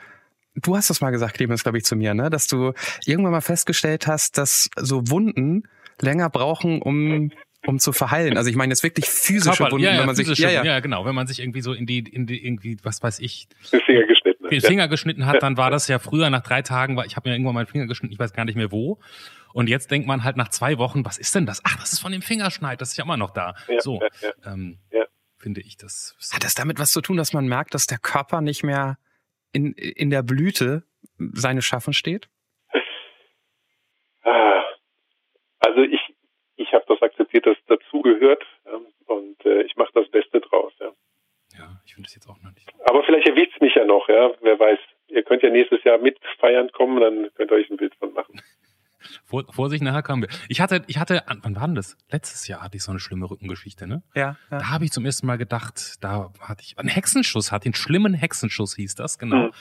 Du 0.55 0.76
hast 0.76 0.90
das 0.90 1.01
mal 1.01 1.11
gesagt, 1.11 1.34
Clemens, 1.34 1.62
glaube 1.62 1.78
ich, 1.78 1.84
zu 1.84 1.97
mir, 1.97 2.12
ne? 2.12 2.28
Dass 2.28 2.47
du 2.47 2.74
irgendwann 3.07 3.32
mal 3.32 3.40
festgestellt 3.40 4.07
hast, 4.07 4.36
dass 4.36 4.68
so 4.76 5.09
Wunden 5.09 5.62
länger 5.99 6.28
brauchen, 6.28 6.82
um 6.82 7.30
um 7.67 7.79
zu 7.79 7.93
verheilen. 7.93 8.37
Also 8.37 8.51
ich 8.51 8.57
meine 8.57 8.73
jetzt 8.73 8.83
wirklich 8.83 9.07
physische 9.07 9.57
Körper, 9.57 9.73
Wunden, 9.73 9.85
ja, 9.85 9.93
ja, 9.93 9.99
wenn 10.01 10.07
man 10.07 10.17
sich 10.17 10.27
ja, 10.39 10.51
ja. 10.51 10.65
Ja, 10.65 10.81
genau, 10.81 11.05
wenn 11.05 11.15
man 11.15 11.27
sich 11.27 11.41
irgendwie 11.41 11.61
so 11.61 11.73
in 11.73 11.87
die 11.87 11.99
in 12.01 12.27
die 12.27 12.45
irgendwie 12.45 12.77
was 12.83 13.03
weiß 13.03 13.21
ich 13.21 13.49
Den 13.73 13.81
Finger 13.81 14.07
geschnitten. 14.07 14.49
den 14.49 14.61
ja. 14.61 14.69
Finger 14.69 14.89
geschnitten 14.89 15.27
hat, 15.27 15.43
dann 15.43 15.57
war 15.57 15.71
das 15.71 15.87
ja 15.89 15.99
früher 15.99 16.29
nach 16.31 16.43
drei 16.43 16.63
Tagen, 16.63 16.97
war 16.97 17.07
ich 17.07 17.17
habe 17.17 17.29
mir 17.29 17.35
irgendwann 17.37 17.55
meinen 17.55 17.67
Finger 17.67 17.87
geschnitten, 17.87 18.13
ich 18.13 18.19
weiß 18.19 18.33
gar 18.33 18.45
nicht 18.45 18.57
mehr 18.57 18.73
wo. 18.73 18.99
Und 19.55 19.69
jetzt 19.69 19.91
denkt 19.91 20.09
man 20.09 20.25
halt 20.25 20.37
nach 20.39 20.49
zwei 20.49 20.79
Wochen, 20.79 21.05
was 21.05 21.19
ist 21.19 21.35
denn 21.35 21.45
das? 21.47 21.61
Ach, 21.65 21.77
das 21.77 21.93
ist 21.93 21.99
von 22.01 22.11
dem 22.11 22.23
Fingerschneid, 22.23 22.81
das 22.81 22.93
ist 22.93 22.97
ja 22.97 23.05
immer 23.05 23.19
noch 23.19 23.31
da. 23.31 23.55
Ja, 23.69 23.81
so, 23.81 24.01
ja, 24.01 24.09
ja. 24.45 24.53
Ähm, 24.53 24.79
Ja. 24.91 25.05
finde 25.37 25.61
ich 25.61 25.77
das. 25.77 26.17
Hat 26.33 26.43
das 26.43 26.55
damit 26.55 26.79
was 26.79 26.91
zu 26.91 27.01
tun, 27.03 27.17
dass 27.19 27.33
man 27.35 27.47
merkt, 27.47 27.75
dass 27.75 27.87
der 27.87 27.99
Körper 27.99 28.41
nicht 28.41 28.63
mehr 28.63 28.97
in, 29.53 29.75
in 29.75 30.09
der 30.09 30.23
Blüte 30.23 30.85
seines 31.19 31.67
Schaffens 31.67 31.97
steht? 31.97 32.29
Ah. 34.25 34.63
Also 35.61 35.83
ich, 35.83 36.01
ich 36.73 36.75
habe 36.75 36.85
das 36.89 37.03
akzeptiert, 37.03 37.45
dass 37.47 37.57
es 37.59 37.64
dazugehört 37.66 38.43
ähm, 38.66 38.87
und 39.07 39.45
äh, 39.45 39.62
ich 39.62 39.77
mache 39.77 39.91
das 39.95 40.09
Beste 40.11 40.41
draus. 40.41 40.73
Ja. 40.81 40.91
Ja, 41.59 41.81
ich 41.85 41.93
finde 41.95 42.07
das 42.07 42.14
jetzt 42.14 42.27
auch 42.31 42.41
noch 42.41 42.51
nicht. 42.55 42.66
Aber 42.89 43.05
vielleicht 43.05 43.29
erwischt 43.29 43.53
es 43.55 43.61
mich 43.61 43.75
ja 43.75 43.85
noch, 43.85 44.09
ja. 44.09 44.31
Wer 44.41 44.59
weiß. 44.59 44.79
Ihr 45.09 45.23
könnt 45.23 45.43
ja 45.43 45.51
nächstes 45.51 45.85
Jahr 45.85 45.99
mit 45.99 46.18
feiern 46.41 46.70
kommen, 46.73 46.99
dann 46.99 47.29
könnt 47.35 47.51
ihr 47.51 47.57
euch 47.59 47.68
ein 47.70 47.77
Bild 47.77 47.95
von 47.97 48.14
machen. 48.14 48.41
Vor, 49.25 49.45
Vorsicht, 49.53 49.83
nachher 49.83 50.03
kommen 50.05 50.23
wir. 50.23 50.29
Ich 50.49 50.61
hatte, 50.61 50.83
ich 50.87 50.97
hatte, 50.97 51.23
wann 51.43 51.57
war 51.57 51.66
denn 51.66 51.75
das? 51.75 51.99
Letztes 52.11 52.47
Jahr 52.47 52.62
hatte 52.62 52.77
ich 52.77 52.85
so 52.85 52.93
eine 52.93 53.01
schlimme 53.01 53.29
Rückengeschichte, 53.29 53.87
ne? 53.89 54.03
Ja. 54.14 54.37
Da 54.49 54.70
habe 54.70 54.85
ich 54.85 54.93
zum 54.93 55.05
ersten 55.05 55.27
Mal 55.27 55.39
gedacht, 55.39 55.97
da 56.03 56.33
hatte 56.41 56.62
ich 56.62 56.79
einen 56.79 56.89
Hexenschuss, 56.89 57.51
hatte 57.53 57.66
einen 57.66 57.75
schlimmen 57.75 58.14
Hexenschuss, 58.14 58.77
hieß 58.77 58.95
das, 58.95 59.18
genau. 59.18 59.49
Mhm. 59.49 59.53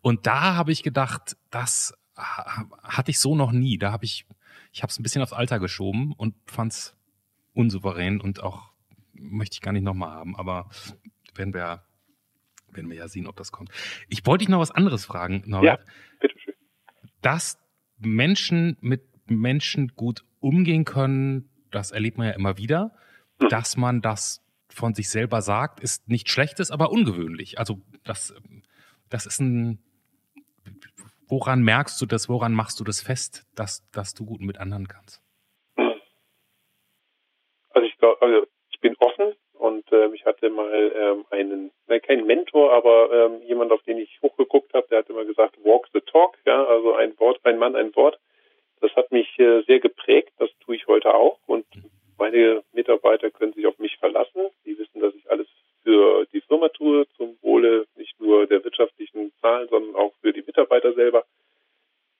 Und 0.00 0.26
da 0.26 0.54
habe 0.56 0.72
ich 0.72 0.82
gedacht, 0.82 1.36
das 1.50 1.92
ha- 2.16 2.64
hatte 2.82 3.10
ich 3.10 3.20
so 3.20 3.36
noch 3.36 3.52
nie. 3.52 3.76
Da 3.76 3.92
habe 3.92 4.06
ich, 4.06 4.24
ich 4.76 4.82
habe 4.82 4.90
es 4.90 4.98
ein 4.98 5.02
bisschen 5.02 5.22
aufs 5.22 5.32
Alter 5.32 5.58
geschoben 5.58 6.12
und 6.12 6.34
fand 6.44 6.70
es 6.72 6.94
unsouverän 7.54 8.20
und 8.20 8.42
auch 8.42 8.72
möchte 9.14 9.54
ich 9.54 9.62
gar 9.62 9.72
nicht 9.72 9.84
nochmal 9.84 10.10
haben, 10.10 10.36
aber 10.36 10.68
werden 11.34 11.54
wir, 11.54 11.60
ja- 11.62 11.84
werden 12.72 12.90
wir 12.90 12.96
ja 12.98 13.08
sehen, 13.08 13.26
ob 13.26 13.36
das 13.36 13.52
kommt. 13.52 13.70
Ich 14.08 14.26
wollte 14.26 14.42
dich 14.44 14.50
noch 14.50 14.60
was 14.60 14.70
anderes 14.70 15.06
fragen, 15.06 15.42
Norbert. 15.46 15.80
Bitteschön. 16.20 16.52
Dass 17.22 17.58
Menschen 17.96 18.76
mit 18.82 19.02
Menschen 19.30 19.88
gut 19.96 20.26
umgehen 20.40 20.84
können, 20.84 21.48
das 21.70 21.90
erlebt 21.90 22.18
man 22.18 22.26
ja 22.26 22.34
immer 22.34 22.58
wieder. 22.58 22.94
Mhm. 23.40 23.48
Dass 23.48 23.78
man 23.78 24.02
das 24.02 24.42
von 24.68 24.92
sich 24.92 25.08
selber 25.08 25.40
sagt, 25.40 25.80
ist 25.80 26.06
nicht 26.06 26.28
schlechtes, 26.28 26.70
aber 26.70 26.90
ungewöhnlich. 26.92 27.58
Also 27.58 27.80
das, 28.04 28.34
das 29.08 29.24
ist 29.24 29.40
ein, 29.40 29.78
woran 31.28 31.62
merkst 31.62 32.00
du 32.00 32.06
das, 32.06 32.28
woran 32.28 32.54
machst 32.54 32.80
du 32.80 32.84
das 32.84 33.00
fest, 33.00 33.46
dass, 33.54 33.88
dass 33.90 34.14
du 34.14 34.24
gut 34.24 34.40
mit 34.40 34.58
anderen 34.58 34.88
kannst? 34.88 35.22
Also 37.70 37.86
ich 37.86 37.96
glaube, 37.98 38.20
also 38.22 38.46
ich 38.70 38.80
bin 38.80 38.96
offen 38.98 39.34
und 39.54 39.84
ähm, 39.92 40.14
ich 40.14 40.24
hatte 40.24 40.48
mal 40.50 40.92
ähm, 40.96 41.24
einen, 41.30 41.70
nein, 41.86 42.00
keinen 42.00 42.26
Mentor, 42.26 42.72
aber 42.72 43.10
ähm, 43.12 43.42
jemand, 43.42 43.72
auf 43.72 43.82
den 43.82 43.98
ich 43.98 44.20
hochgeguckt 44.22 44.72
habe, 44.74 44.86
der 44.88 44.98
hat 44.98 45.10
immer 45.10 45.24
gesagt, 45.24 45.56
walk 45.64 45.88
the 45.92 46.00
talk, 46.00 46.38
ja, 46.46 46.64
also 46.64 46.94
ein 46.94 47.18
Wort, 47.18 47.40
ein 47.44 47.58
Mann, 47.58 47.76
ein 47.76 47.94
Wort. 47.96 48.18
Das 48.80 48.94
hat 48.94 49.10
mich 49.10 49.38
äh, 49.38 49.62
sehr 49.62 49.80
geprägt, 49.80 50.32
das 50.38 50.50
tue 50.60 50.76
ich 50.76 50.86
heute 50.86 51.14
auch 51.14 51.38
und 51.46 51.66
meine 52.18 52.62
Mitarbeiter 52.72 53.30
können 53.30 53.52
sich 53.52 53.66
auf 53.66 53.78
mich 53.78 53.96
verlassen. 53.98 54.46
Die 54.64 54.78
wissen, 54.78 55.00
dass 55.00 55.14
ich 55.14 55.30
alles 55.30 55.48
für 55.82 56.26
die 56.32 56.40
Firma 56.40 56.68
tue, 56.68 57.06
zum 57.16 57.36
Wohle 57.42 57.86
nur 58.36 58.46
der 58.46 58.62
wirtschaftlichen 58.64 59.32
Zahlen, 59.40 59.68
sondern 59.68 59.94
auch 59.96 60.12
für 60.20 60.32
die 60.32 60.42
Mitarbeiter 60.42 60.92
selber. 60.94 61.24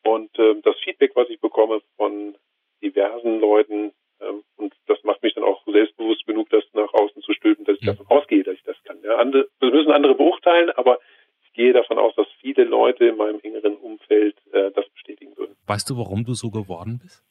Und 0.03 0.31
ähm, 0.39 0.63
das 0.63 0.77
Feedback, 0.83 1.13
was 1.15 1.29
ich 1.29 1.41
bekomme 1.41 1.81
von 1.97 2.37
diversen 2.83 3.41
Leuten, 3.41 3.93
ähm, 4.21 4.43
und 4.57 4.73
das 4.87 5.03
macht 5.05 5.23
mich 5.23 5.35
dann 5.35 5.45
auch 5.45 5.63
selbstbewusst 5.67 6.25
genug, 6.27 6.49
das 6.51 6.65
nach 6.73 6.93
außen 6.95 7.23
zu 7.23 7.33
stülpen, 7.33 7.65
dass 7.65 7.77
ich 7.77 7.83
Mhm. 7.83 7.87
davon 7.87 8.07
ausgehe, 8.07 8.43
dass 8.45 8.55
ich 8.55 8.63
das 8.63 8.77
kann. 8.85 8.99
Ja, 9.03 9.17
andere, 9.17 9.49
das 9.61 9.73
müssen 9.73 9.93
andere 9.93 10.15
beurteilen, 10.15 10.71
aber 10.71 11.01
ich 11.45 11.53
gehe 11.53 11.73
davon 11.73 11.99
aus, 11.99 12.15
dass 12.15 12.27
viele 12.41 12.65
Leute 12.65 13.07
in 13.07 13.17
meinem 13.17 13.41
engeren 13.43 13.77
Umfeld 13.77 14.37
äh, 14.53 14.71
das 14.73 14.89
bestätigen 14.91 15.37
würden. 15.37 15.57
Weißt 15.67 15.91
du, 15.91 15.99
warum 15.99 16.25
du 16.25 16.35
so 16.35 16.51
geworden 16.51 17.01
bist? 17.03 17.23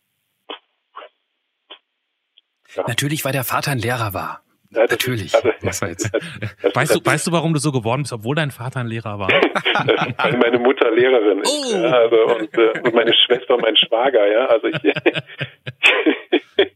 Natürlich, 2.88 3.24
weil 3.24 3.32
der 3.32 3.46
Vater 3.46 3.72
ein 3.72 3.80
Lehrer 3.80 4.14
war. 4.14 4.45
Das 4.76 4.92
Natürlich. 4.92 5.26
Ist, 5.26 5.36
also, 5.36 5.50
Was 5.62 5.82
war 5.82 5.90
jetzt? 5.90 6.14
das, 6.14 6.76
Weißt 6.76 6.96
du, 6.96 7.00
das, 7.00 7.14
weißt 7.14 7.28
du, 7.28 7.32
warum 7.32 7.54
du 7.54 7.60
so 7.60 7.72
geworden 7.72 8.04
bist, 8.04 8.14
obwohl 8.14 8.36
dein 8.36 8.52
Vater 8.52 8.82
ein 8.82 8.88
Lehrer 8.88 9.18
war? 9.20 9.30
weil 9.30 10.38
meine 10.38 10.60
Mutter 10.60 10.92
Lehrerin 10.92 11.40
ist. 11.40 11.50
Oh. 11.50 11.78
Ja, 11.78 11.92
also, 11.92 12.16
und, 12.36 12.54
äh, 12.58 12.80
und 12.82 12.94
meine 12.94 13.14
Schwester 13.14 13.56
und 13.56 13.62
mein 13.62 13.78
Schwager, 13.78 14.28
ja. 14.32 14.46
Also 14.48 14.68
ich 14.68 14.76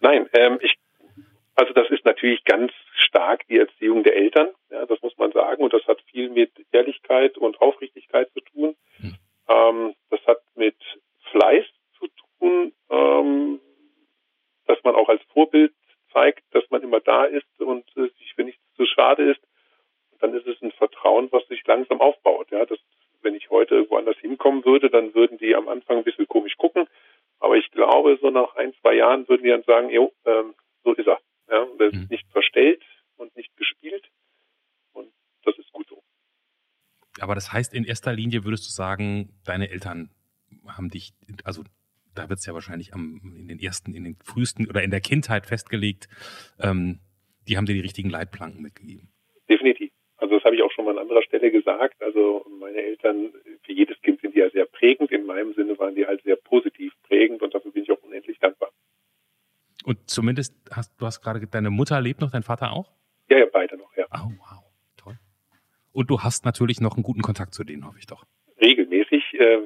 Nein, 0.00 0.26
ähm, 0.32 0.58
ich 0.62 0.76
also 1.60 1.74
das 1.74 1.90
ist 1.90 2.06
natürlich 2.06 2.42
ganz 2.44 2.72
stark 2.94 3.46
die 3.48 3.58
Erziehung 3.58 4.02
der 4.02 4.16
Eltern, 4.16 4.48
ja, 4.70 4.86
das 4.86 5.02
muss 5.02 5.16
man 5.18 5.30
sagen. 5.32 5.62
Und 5.62 5.74
das 5.74 5.86
hat 5.86 6.00
viel 6.10 6.30
mit 6.30 6.50
Ehrlichkeit 6.72 7.36
und 7.36 7.60
Aufrichtigkeit 7.60 8.30
zu 8.32 8.40
tun. 8.40 8.76
Hm. 8.96 9.14
Ähm, 9.48 9.94
das 10.08 10.20
hat 10.26 10.38
mit 10.54 10.76
Fleiß 11.30 11.66
zu 11.98 12.06
tun, 12.38 12.72
ähm, 12.90 13.60
dass 14.66 14.78
man 14.84 14.94
auch 14.94 15.10
als 15.10 15.20
Vorbild 15.34 15.72
zeigt, 16.12 16.42
dass 16.52 16.64
man 16.70 16.82
immer 16.82 17.00
da 17.00 17.24
ist 17.24 17.60
und 17.60 17.84
äh, 17.96 18.08
sich 18.18 18.34
für 18.34 18.44
nichts 18.44 18.62
zu 18.76 18.86
schade 18.86 19.30
ist. 19.30 19.40
Dann 20.20 20.34
ist 20.34 20.46
es 20.46 20.60
ein 20.62 20.72
Vertrauen, 20.72 21.28
was 21.32 21.46
sich 21.48 21.64
langsam 21.66 22.00
aufbaut. 22.00 22.50
Ja, 22.50 22.66
das, 22.66 22.78
wenn 23.22 23.34
ich 23.34 23.48
heute 23.50 23.76
irgendwo 23.76 23.96
anders 23.96 24.18
hinkommen 24.18 24.64
würde, 24.64 24.90
dann 24.90 25.14
würden 25.14 25.38
die 25.38 25.54
am 25.54 25.68
Anfang 25.68 25.98
ein 25.98 26.04
bisschen 26.04 26.28
komisch 26.28 26.56
gucken. 26.56 26.86
Aber 27.38 27.56
ich 27.56 27.70
glaube, 27.70 28.18
so 28.20 28.30
nach 28.30 28.54
ein, 28.56 28.74
zwei 28.80 28.94
Jahren 28.94 29.26
würden 29.28 29.44
die 29.44 29.48
dann 29.50 29.62
sagen, 29.62 29.88
jo, 29.90 30.12
ähm, 30.26 30.54
so 30.84 30.92
ist 30.92 31.06
er. 31.06 31.18
Ja, 31.50 31.62
und 31.62 31.80
er 31.80 31.92
Mhm. 31.92 32.02
ist 32.02 32.10
nicht 32.10 32.30
verstellt 32.30 32.82
und 33.16 33.34
nicht 33.36 33.56
gespielt. 33.56 34.06
Und 34.92 35.10
das 35.44 35.56
ist 35.58 35.72
gut 35.72 35.88
so. 35.88 36.02
Aber 37.20 37.34
das 37.34 37.52
heißt, 37.52 37.72
in 37.74 37.84
erster 37.84 38.12
Linie 38.12 38.44
würdest 38.44 38.66
du 38.66 38.70
sagen, 38.70 39.30
deine 39.44 39.70
Eltern 39.70 40.10
haben 40.66 40.90
dich, 40.90 41.12
also 41.44 41.62
da 42.14 42.28
wird 42.28 42.38
es 42.40 42.46
ja 42.46 42.54
wahrscheinlich 42.54 42.94
am, 42.94 43.20
in 43.36 43.48
den 43.48 43.58
ersten, 43.58 43.94
in 43.94 44.04
den 44.04 44.16
frühesten 44.24 44.68
oder 44.68 44.82
in 44.82 44.90
der 44.90 45.00
Kindheit 45.00 45.46
festgelegt, 45.46 46.08
ähm, 46.60 47.00
die 47.48 47.56
haben 47.56 47.66
dir 47.66 47.74
die 47.74 47.80
richtigen 47.80 48.10
Leitplanken 48.10 48.62
mitgegeben. 48.62 49.08
Definitiv. 49.48 49.90
Also 50.16 50.34
das 50.34 50.44
habe 50.44 50.54
ich 50.54 50.62
auch 50.62 50.70
schon 50.70 50.84
mal 50.84 50.92
an 50.92 50.98
anderer 50.98 51.22
Stelle 51.22 51.50
gesagt. 51.50 52.02
Also 52.02 52.44
meine 52.60 52.78
Eltern, 52.78 53.32
für 53.62 53.72
jedes 53.72 54.00
Kind 54.02 54.20
sind 54.20 54.34
die 54.34 54.40
ja 54.40 54.50
sehr 54.50 54.66
prägend. 54.66 55.10
In 55.10 55.24
meinem 55.24 55.54
Sinne 55.54 55.78
waren 55.78 55.94
die 55.94 56.06
halt 56.06 56.22
sehr 56.22 56.36
positiv 56.36 56.92
prägend 57.04 57.42
und 57.42 57.54
dafür 57.54 57.72
bin 57.72 57.84
ich 57.84 57.90
auch 57.90 58.02
unendlich 58.02 58.38
dankbar. 58.38 58.70
Und 59.84 60.10
zumindest 60.10 60.54
hast 60.70 60.92
du 61.00 61.06
hast 61.06 61.22
gerade, 61.22 61.46
deine 61.46 61.70
Mutter 61.70 62.00
lebt 62.00 62.20
noch, 62.20 62.30
dein 62.30 62.42
Vater 62.42 62.72
auch? 62.72 62.92
Ja, 63.30 63.38
ja, 63.38 63.46
beide 63.50 63.76
noch, 63.78 63.96
ja. 63.96 64.04
Oh, 64.12 64.30
wow, 64.38 64.62
toll. 64.96 65.18
Und 65.92 66.10
du 66.10 66.20
hast 66.20 66.44
natürlich 66.44 66.80
noch 66.80 66.96
einen 66.96 67.02
guten 67.02 67.22
Kontakt 67.22 67.54
zu 67.54 67.64
denen, 67.64 67.86
hoffe 67.86 67.98
ich 67.98 68.06
doch. 68.06 68.24
Regelmäßig. 68.60 69.22
Äh, 69.34 69.60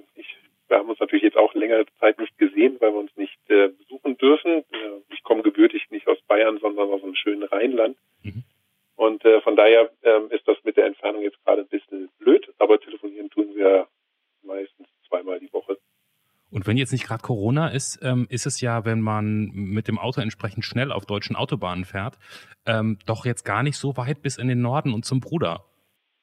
wir 0.68 0.78
haben 0.78 0.88
uns 0.88 1.00
natürlich 1.00 1.22
jetzt 1.22 1.36
auch 1.36 1.54
längere 1.54 1.86
Zeit 2.00 2.18
nicht 2.18 2.36
gesehen, 2.38 2.76
weil 2.80 2.92
wir 2.92 3.00
uns 3.00 3.16
nicht 3.16 3.38
äh, 3.48 3.68
besuchen 3.68 4.16
dürfen. 4.16 4.64
Äh, 4.70 5.00
ich 5.12 5.22
komme 5.22 5.42
gebürtig 5.42 5.90
nicht 5.90 6.08
aus 6.08 6.20
Bayern, 6.26 6.58
sondern 6.58 6.90
aus 6.90 7.02
einem 7.02 7.14
schönen 7.14 7.42
Rheinland. 7.44 7.96
Mhm. 8.22 8.44
Und 8.96 9.24
äh, 9.24 9.40
von 9.40 9.56
daher 9.56 9.90
ähm, 10.02 10.30
ist 10.30 10.46
das 10.46 10.56
mit 10.64 10.76
der 10.76 10.86
Entfernung 10.86 11.22
jetzt 11.22 11.42
gerade 11.44 11.62
ein 11.62 11.68
bisschen 11.68 12.08
blöd, 12.18 12.48
aber 12.58 12.80
telefonieren 12.80 13.30
tun 13.30 13.54
wir 13.54 13.88
meistens 14.42 14.88
zweimal 15.08 15.40
die 15.40 15.52
Woche. 15.52 15.76
Und 16.50 16.68
wenn 16.68 16.76
jetzt 16.76 16.92
nicht 16.92 17.06
gerade 17.06 17.22
Corona 17.22 17.68
ist, 17.68 17.98
ähm, 18.02 18.28
ist 18.30 18.46
es 18.46 18.60
ja, 18.60 18.84
wenn 18.84 19.00
man 19.00 19.50
mit 19.52 19.88
dem 19.88 19.98
Auto 19.98 20.20
entsprechend 20.20 20.64
schnell 20.64 20.92
auf 20.92 21.04
deutschen 21.04 21.34
Autobahnen 21.34 21.84
fährt, 21.84 22.16
ähm, 22.64 22.98
doch 23.06 23.26
jetzt 23.26 23.42
gar 23.42 23.64
nicht 23.64 23.76
so 23.76 23.96
weit 23.96 24.22
bis 24.22 24.38
in 24.38 24.46
den 24.46 24.60
Norden 24.60 24.94
und 24.94 25.04
zum 25.04 25.20
Bruder. 25.20 25.64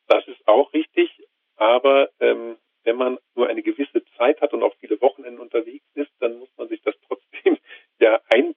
Das 0.07 0.25
ist 0.27 0.47
auch 0.47 0.71
richtig, 0.73 1.09
aber 1.57 2.07
ähm, 2.21 2.55
wenn 2.83 2.95
man 2.95 3.17
nur 3.35 3.49
eine 3.49 3.61
gewisse 3.61 4.00
Zeit 4.21 4.39
hat 4.41 4.53
und 4.53 4.61
auch 4.61 4.75
viele 4.79 5.01
Wochenenden 5.01 5.39
unterwegs 5.39 5.85
ist, 5.95 6.11
dann 6.19 6.37
muss 6.37 6.49
man 6.57 6.67
sich 6.67 6.81
das 6.83 6.95
trotzdem 7.07 7.57
ja 7.99 8.21
ein, 8.29 8.53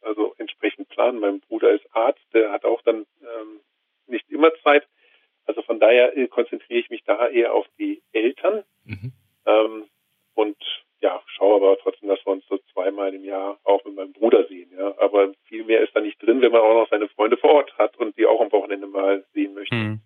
also 0.00 0.34
entsprechend 0.38 0.88
planen. 0.88 1.20
Mein 1.20 1.40
Bruder 1.40 1.70
ist 1.70 1.86
Arzt, 1.94 2.24
der 2.34 2.50
hat 2.50 2.64
auch 2.64 2.82
dann 2.82 3.06
ähm, 3.22 3.60
nicht 4.06 4.28
immer 4.30 4.50
Zeit. 4.64 4.86
Also 5.46 5.62
von 5.62 5.78
daher 5.78 6.16
äh, 6.16 6.26
konzentriere 6.26 6.80
ich 6.80 6.90
mich 6.90 7.04
da 7.04 7.28
eher 7.28 7.54
auf 7.54 7.66
die 7.78 8.02
Eltern 8.12 8.64
mhm. 8.84 9.12
ähm, 9.46 9.84
und 10.34 10.56
ja, 11.00 11.22
schaue 11.26 11.56
aber 11.56 11.78
trotzdem, 11.78 12.08
dass 12.08 12.24
wir 12.26 12.32
uns 12.32 12.44
so 12.48 12.58
zweimal 12.72 13.14
im 13.14 13.22
Jahr 13.22 13.60
auch 13.62 13.84
mit 13.84 13.94
meinem 13.94 14.12
Bruder 14.12 14.44
sehen. 14.48 14.70
Ja. 14.76 14.98
Aber 14.98 15.32
viel 15.44 15.62
mehr 15.64 15.82
ist 15.82 15.94
da 15.94 16.00
nicht 16.00 16.20
drin, 16.20 16.40
wenn 16.40 16.50
man 16.50 16.62
auch 16.62 16.74
noch 16.74 16.90
seine 16.90 17.08
Freunde 17.08 17.36
vor 17.36 17.50
Ort 17.50 17.78
hat 17.78 17.96
und 17.98 18.16
die 18.16 18.26
auch 18.26 18.40
am 18.40 18.50
Wochenende 18.50 18.88
mal 18.88 19.24
sehen 19.34 19.54
möchte. 19.54 19.74
Mhm 19.74 20.00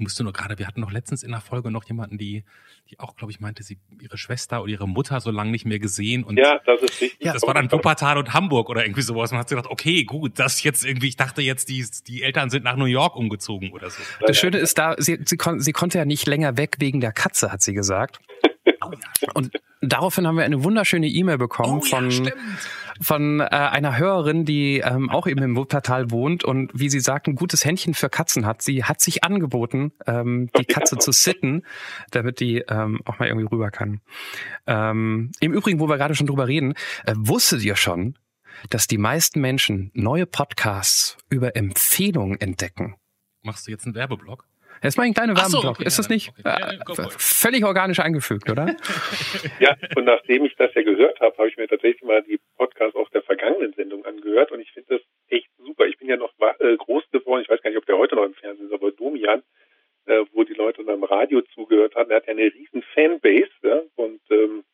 musste 0.00 0.24
nur 0.24 0.32
gerade, 0.32 0.58
wir 0.58 0.66
hatten 0.66 0.80
noch 0.80 0.90
letztens 0.90 1.22
in 1.22 1.30
der 1.30 1.40
Folge 1.40 1.70
noch 1.70 1.84
jemanden, 1.84 2.18
die, 2.18 2.44
die 2.90 2.98
auch, 2.98 3.16
glaube 3.16 3.32
ich, 3.32 3.40
meinte, 3.40 3.62
sie 3.62 3.78
ihre 4.00 4.18
Schwester 4.18 4.62
oder 4.62 4.70
ihre 4.70 4.88
Mutter 4.88 5.20
so 5.20 5.30
lange 5.30 5.50
nicht 5.50 5.66
mehr 5.66 5.78
gesehen. 5.78 6.24
Und 6.24 6.38
ja, 6.38 6.60
das 6.64 6.82
ist 6.82 7.00
richtig. 7.00 7.24
Ja, 7.24 7.32
das 7.32 7.42
war 7.42 7.54
dann 7.54 7.70
Wuppertal 7.70 8.18
und 8.18 8.32
Hamburg 8.34 8.68
oder 8.68 8.84
irgendwie 8.84 9.02
sowas. 9.02 9.30
Man 9.30 9.40
hat 9.40 9.48
sich 9.48 9.56
gedacht, 9.56 9.70
okay, 9.70 10.04
gut, 10.04 10.38
das 10.38 10.62
jetzt 10.62 10.84
irgendwie, 10.84 11.08
ich 11.08 11.16
dachte 11.16 11.42
jetzt, 11.42 11.68
die, 11.68 11.86
die 12.06 12.22
Eltern 12.22 12.50
sind 12.50 12.64
nach 12.64 12.76
New 12.76 12.86
York 12.86 13.16
umgezogen 13.16 13.70
oder 13.72 13.90
so. 13.90 14.02
Das 14.26 14.36
Schöne 14.38 14.58
ist 14.58 14.78
da, 14.78 14.94
sie, 14.98 15.18
sie, 15.24 15.36
kon 15.36 15.60
sie 15.60 15.72
konnte 15.72 15.98
ja 15.98 16.04
nicht 16.04 16.26
länger 16.26 16.56
weg 16.56 16.76
wegen 16.78 17.00
der 17.00 17.12
Katze, 17.12 17.52
hat 17.52 17.62
sie 17.62 17.74
gesagt. 17.74 18.20
Und 19.34 19.52
daraufhin 19.80 20.26
haben 20.26 20.36
wir 20.36 20.44
eine 20.44 20.64
wunderschöne 20.64 21.06
E-Mail 21.06 21.38
bekommen 21.38 21.78
oh, 21.78 21.86
von, 21.86 22.10
ja, 22.10 22.32
von 23.00 23.40
äh, 23.40 23.44
einer 23.44 23.98
Hörerin, 23.98 24.44
die 24.44 24.78
ähm, 24.78 25.08
auch 25.08 25.26
eben 25.26 25.42
im 25.42 25.56
Wuppertal 25.56 26.10
wohnt 26.10 26.44
und 26.44 26.70
wie 26.74 26.90
sie 26.90 27.00
sagt, 27.00 27.26
ein 27.26 27.34
gutes 27.34 27.64
Händchen 27.64 27.94
für 27.94 28.10
Katzen 28.10 28.44
hat. 28.44 28.62
Sie 28.62 28.84
hat 28.84 29.00
sich 29.00 29.24
angeboten, 29.24 29.92
ähm, 30.06 30.50
die 30.58 30.64
Katze 30.64 30.98
zu 30.98 31.12
sitten, 31.12 31.64
damit 32.10 32.40
die 32.40 32.58
ähm, 32.68 33.00
auch 33.04 33.18
mal 33.18 33.28
irgendwie 33.28 33.48
rüber 33.50 33.70
kann. 33.70 34.00
Ähm, 34.66 35.32
Im 35.40 35.52
Übrigen, 35.52 35.80
wo 35.80 35.88
wir 35.88 35.96
gerade 35.96 36.14
schon 36.14 36.26
drüber 36.26 36.46
reden, 36.46 36.74
äh, 37.06 37.14
wusstet 37.16 37.62
ihr 37.64 37.76
schon, 37.76 38.18
dass 38.68 38.86
die 38.86 38.98
meisten 38.98 39.40
Menschen 39.40 39.90
neue 39.94 40.26
Podcasts 40.26 41.16
über 41.30 41.56
Empfehlungen 41.56 42.38
entdecken? 42.40 42.96
Machst 43.42 43.66
du 43.66 43.70
jetzt 43.70 43.86
einen 43.86 43.94
Werbeblock? 43.94 44.46
Jetzt 44.82 44.96
mal 44.96 45.04
ein 45.04 45.14
kleiner 45.14 45.36
Werbeblock. 45.36 45.62
So, 45.62 45.68
okay, 45.70 45.84
ist 45.84 45.98
das 45.98 46.08
nicht 46.08 46.32
okay. 46.38 47.02
äh, 47.02 47.10
völlig 47.18 47.64
organisch 47.64 48.00
eingefügt, 48.00 48.48
oder? 48.50 48.76
ja, 49.60 49.76
und 49.94 50.04
nachdem 50.04 50.44
ich 50.46 50.56
das 50.56 50.72
ja 50.74 50.82
gehört 50.82 51.20
habe, 51.20 51.36
habe 51.36 51.48
ich 51.48 51.56
mir 51.56 51.68
tatsächlich 51.68 52.02
mal 52.02 52.22
die 52.22 52.40
Podcasts 52.56 52.96
aus 52.96 53.08
der 53.10 53.22
vergangenen 53.22 53.72
Sendung 53.74 54.04
angehört 54.06 54.52
und 54.52 54.60
ich 54.60 54.72
finde 54.72 54.96
das 54.96 55.02
echt 55.28 55.48
super. 55.58 55.86
Ich 55.86 55.98
bin 55.98 56.08
ja 56.08 56.16
noch 56.16 56.32
äh, 56.58 56.76
groß 56.76 57.04
geworden, 57.10 57.42
ich 57.42 57.48
weiß 57.48 57.60
gar 57.62 57.70
nicht, 57.70 57.78
ob 57.78 57.86
der 57.86 57.98
heute 57.98 58.16
noch 58.16 58.24
im 58.24 58.34
Fernsehen 58.34 58.66
ist, 58.66 58.72
aber 58.72 58.90
Domian, 58.90 59.42
äh, 60.06 60.24
wo 60.32 60.44
die 60.44 60.54
Leute 60.54 60.82
beim 60.82 61.04
Radio 61.04 61.42
zugehört 61.54 61.94
haben, 61.94 62.08
der 62.08 62.16
hat 62.18 62.26
ja 62.26 62.32
eine 62.32 62.44
riesen 62.44 62.82
Fanbase 62.94 63.50
ja, 63.62 63.82
und 63.96 64.20
ähm, 64.30 64.64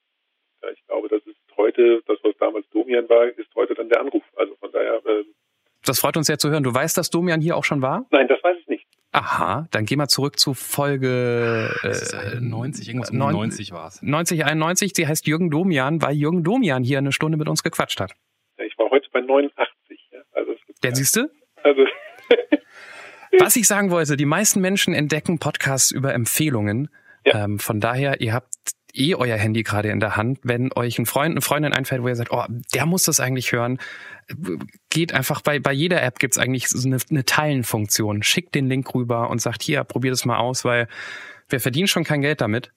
ja, 0.62 0.70
ich 0.70 0.86
glaube, 0.86 1.08
das 1.08 1.26
ist 1.26 1.36
heute, 1.56 2.02
das 2.06 2.18
was 2.22 2.36
damals 2.38 2.68
Domian 2.70 3.08
war, 3.08 3.26
ist 3.26 3.54
heute 3.54 3.74
dann 3.74 3.88
der 3.88 4.00
Anruf. 4.00 4.22
Also 4.36 4.54
von 4.56 4.70
daher. 4.72 5.04
Äh, 5.04 5.24
das 5.84 6.00
freut 6.00 6.16
uns 6.16 6.26
sehr 6.26 6.38
zu 6.38 6.50
hören. 6.50 6.64
Du 6.64 6.74
weißt, 6.74 6.96
dass 6.96 7.10
Domian 7.10 7.40
hier 7.40 7.56
auch 7.56 7.64
schon 7.64 7.82
war? 7.82 8.06
Nein, 8.10 8.28
das 8.28 8.42
weiß 8.42 8.56
ich 8.58 8.66
nicht. 8.66 8.75
Aha, 9.12 9.66
dann 9.70 9.86
gehen 9.86 9.98
wir 9.98 10.08
zurück 10.08 10.38
zu 10.38 10.52
Folge 10.52 11.74
äh, 11.82 12.40
90, 12.40 12.88
irgendwas 12.88 13.10
um 13.10 13.18
90 13.18 13.72
war 13.72 13.88
es. 13.88 14.02
90, 14.02 14.44
91, 14.44 14.92
sie 14.94 15.06
heißt 15.06 15.26
Jürgen 15.26 15.50
Domian, 15.50 16.02
weil 16.02 16.14
Jürgen 16.14 16.44
Domian 16.44 16.84
hier 16.84 16.98
eine 16.98 17.12
Stunde 17.12 17.38
mit 17.38 17.48
uns 17.48 17.62
gequatscht 17.62 18.00
hat. 18.00 18.12
Ja, 18.58 18.64
ich 18.64 18.76
war 18.78 18.90
heute 18.90 19.08
bei 19.12 19.20
89. 19.20 20.08
Ja. 20.12 20.20
Also 20.32 20.52
ja, 20.84 20.94
siehst 20.94 21.16
du? 21.16 21.30
Also 21.62 21.82
Was 23.38 23.56
ich 23.56 23.66
sagen 23.66 23.90
wollte, 23.90 24.16
die 24.16 24.26
meisten 24.26 24.60
Menschen 24.60 24.94
entdecken 24.94 25.38
Podcasts 25.38 25.90
über 25.90 26.14
Empfehlungen. 26.14 26.88
Ja. 27.24 27.44
Ähm, 27.44 27.58
von 27.58 27.80
daher, 27.80 28.20
ihr 28.20 28.32
habt 28.32 28.54
eh 28.98 29.14
euer 29.14 29.36
Handy 29.36 29.62
gerade 29.62 29.90
in 29.90 30.00
der 30.00 30.16
Hand. 30.16 30.38
Wenn 30.42 30.72
euch 30.74 30.98
ein 30.98 31.06
Freund, 31.06 31.32
eine 31.32 31.40
Freundin 31.40 31.72
einfällt, 31.72 32.02
wo 32.02 32.08
ihr 32.08 32.16
sagt, 32.16 32.32
oh, 32.32 32.44
der 32.74 32.86
muss 32.86 33.04
das 33.04 33.20
eigentlich 33.20 33.52
hören, 33.52 33.78
geht 34.90 35.12
einfach 35.12 35.40
bei, 35.42 35.58
bei 35.58 35.72
jeder 35.72 36.02
App 36.02 36.18
gibt's 36.18 36.38
eigentlich 36.38 36.68
so 36.68 36.86
eine, 36.86 36.98
eine 37.10 37.24
Teilen-Funktion. 37.24 38.22
Schickt 38.22 38.54
den 38.54 38.68
Link 38.68 38.94
rüber 38.94 39.30
und 39.30 39.40
sagt, 39.40 39.62
hier, 39.62 39.84
probier 39.84 40.10
das 40.10 40.24
mal 40.24 40.38
aus, 40.38 40.64
weil 40.64 40.88
wir 41.48 41.60
verdienen 41.60 41.86
schon 41.86 42.04
kein 42.04 42.22
Geld 42.22 42.40
damit. 42.40 42.72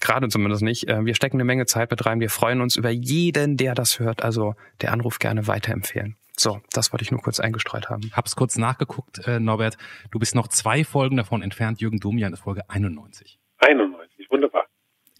Gerade 0.00 0.28
zumindest 0.28 0.62
nicht. 0.62 0.88
Äh, 0.88 1.04
wir 1.04 1.14
stecken 1.14 1.36
eine 1.36 1.44
Menge 1.44 1.66
Zeit 1.66 1.90
mit 1.90 2.04
rein. 2.06 2.20
Wir 2.20 2.30
freuen 2.30 2.60
uns 2.60 2.76
über 2.76 2.90
jeden, 2.90 3.56
der 3.56 3.74
das 3.74 3.98
hört. 3.98 4.22
Also 4.22 4.54
der 4.80 4.92
Anruf 4.92 5.18
gerne 5.18 5.46
weiterempfehlen. 5.46 6.16
So, 6.36 6.60
das 6.72 6.92
wollte 6.92 7.04
ich 7.04 7.10
nur 7.10 7.20
kurz 7.20 7.38
eingestreut 7.38 7.90
haben. 7.90 8.10
Hab's 8.12 8.34
kurz 8.34 8.56
nachgeguckt, 8.56 9.26
äh, 9.26 9.38
Norbert. 9.38 9.76
Du 10.10 10.18
bist 10.18 10.34
noch 10.34 10.48
zwei 10.48 10.84
Folgen 10.84 11.16
davon 11.16 11.42
entfernt. 11.42 11.80
Jürgen 11.80 12.00
Domian 12.00 12.32
ist 12.32 12.40
Folge 12.40 12.68
91. 12.68 13.38
91, 13.58 14.30
wunderbar. 14.30 14.63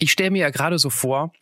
Ich 0.04 0.12
stelle 0.12 0.32
mir 0.32 0.42
ja 0.42 0.50
gerade 0.50 0.76
so 0.76 0.90
vor, 0.90 1.32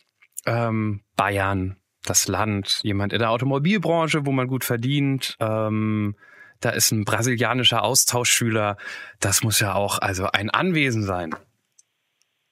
ähm, 0.45 1.01
Bayern, 1.17 1.75
das 2.05 2.29
Land, 2.29 2.79
jemand 2.83 3.11
in 3.11 3.19
der 3.19 3.29
Automobilbranche, 3.29 4.25
wo 4.25 4.31
man 4.31 4.47
gut 4.47 4.63
verdient, 4.63 5.35
ähm, 5.41 6.15
da 6.61 6.69
ist 6.69 6.91
ein 6.91 7.03
brasilianischer 7.03 7.83
Austauschschüler. 7.83 8.77
Das 9.19 9.43
muss 9.43 9.59
ja 9.59 9.75
auch 9.75 9.99
also 9.99 10.27
ein 10.31 10.49
Anwesen 10.49 11.03
sein. 11.03 11.35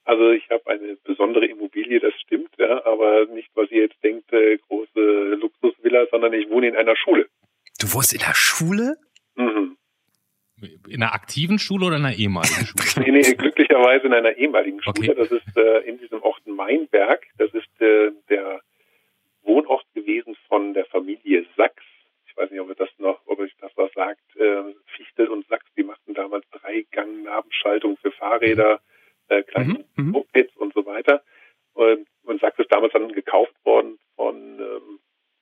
Also 0.03 0.31
ich 0.31 0.43
habe 0.49 0.69
eine 0.69 0.97
besondere 1.05 1.45
Immobilie, 1.45 2.01
das 2.01 2.13
stimmt, 2.19 2.49
ja, 2.57 2.85
aber 2.85 3.27
nicht, 3.27 3.49
was 3.55 3.71
ihr 3.71 3.83
jetzt 3.83 4.03
denkt, 4.03 4.33
äh, 4.33 4.57
große 4.67 5.35
Luxusvilla, 5.39 6.07
sondern 6.11 6.33
ich 6.33 6.49
wohne 6.49 6.67
in 6.67 6.75
einer 6.75 6.97
Schule. 6.97 7.29
Du 7.79 7.93
wohnst 7.93 8.11
in 8.11 8.19
der 8.19 8.35
Schule? 8.35 8.97
Mhm. 9.35 9.77
In 10.87 11.01
einer 11.01 11.13
aktiven 11.13 11.59
Schule 11.59 11.87
oder 11.87 11.97
in 11.97 12.05
einer 12.05 12.15
ehemaligen 12.15 12.65
Schule? 12.65 13.05
nee, 13.05 13.11
nee, 13.11 13.33
glücklicherweise 13.33 14.07
in 14.07 14.13
einer 14.13 14.35
ehemaligen 14.37 14.81
Schule. 14.81 15.11
Okay. 15.11 15.15
Das 15.15 15.31
ist 15.31 15.57
äh, 15.57 15.79
in 15.87 15.97
diesem 15.99 16.21
Ort 16.21 16.45
Mainberg. 16.45 17.25
Das 17.37 17.51
ist 17.53 17.81
äh, 17.81 18.11
der 18.29 18.61
Wohnort 19.43 19.85
gewesen 19.93 20.35
von 20.47 20.73
der 20.73 20.85
Familie 20.85 21.45
Sachs. 21.57 21.83
Ich 22.27 22.37
weiß 22.37 22.51
nicht, 22.51 22.61
ob 22.61 22.69
ihr 22.69 22.75
das 22.75 22.89
noch, 22.97 23.21
ob 23.25 23.39
euch 23.39 23.53
das 23.59 23.71
was 23.75 23.91
sagt. 23.93 24.21
Äh, 24.37 24.73
Fichtel 24.95 25.27
und 25.27 25.47
Sachs, 25.47 25.65
die 25.75 25.83
machten 25.83 26.13
damals 26.13 26.45
drei 26.51 26.85
Gang 26.91 27.23
Nabenschaltung 27.23 27.97
für 27.97 28.11
Fahrräder, 28.11 28.79
äh, 29.27 29.43
kleine 29.43 29.85
mhm. 29.95 30.05
mhm. 30.05 30.11
Mopeds 30.11 30.55
und 30.57 30.73
so 30.73 30.85
weiter. 30.85 31.23
Und, 31.73 32.07
und 32.23 32.41
Sachs 32.41 32.59
ist 32.59 32.71
damals 32.71 32.93
dann 32.93 33.11
gekauft 33.11 33.55
worden 33.63 33.97
von 34.15 34.35
ähm, 34.59 34.99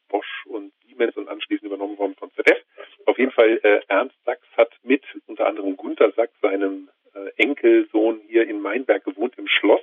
Bosch 0.07 0.45
und 0.45 0.73
Siemens 0.85 1.15
und 1.15 1.29
anschließend 1.29 1.67
übernommen 1.67 1.97
worden 1.97 2.15
jeden 3.19 3.31
Fall, 3.31 3.59
äh, 3.63 3.81
Ernst 3.87 4.15
Sachs 4.25 4.47
hat 4.57 4.71
mit 4.83 5.03
unter 5.27 5.45
anderem 5.45 5.77
Gunther 5.77 6.11
Sachs, 6.11 6.33
seinem 6.41 6.89
äh, 7.13 7.43
Enkelsohn, 7.43 8.21
hier 8.27 8.47
in 8.47 8.61
Mainberg 8.61 9.03
gewohnt 9.03 9.37
im 9.37 9.47
Schloss, 9.47 9.81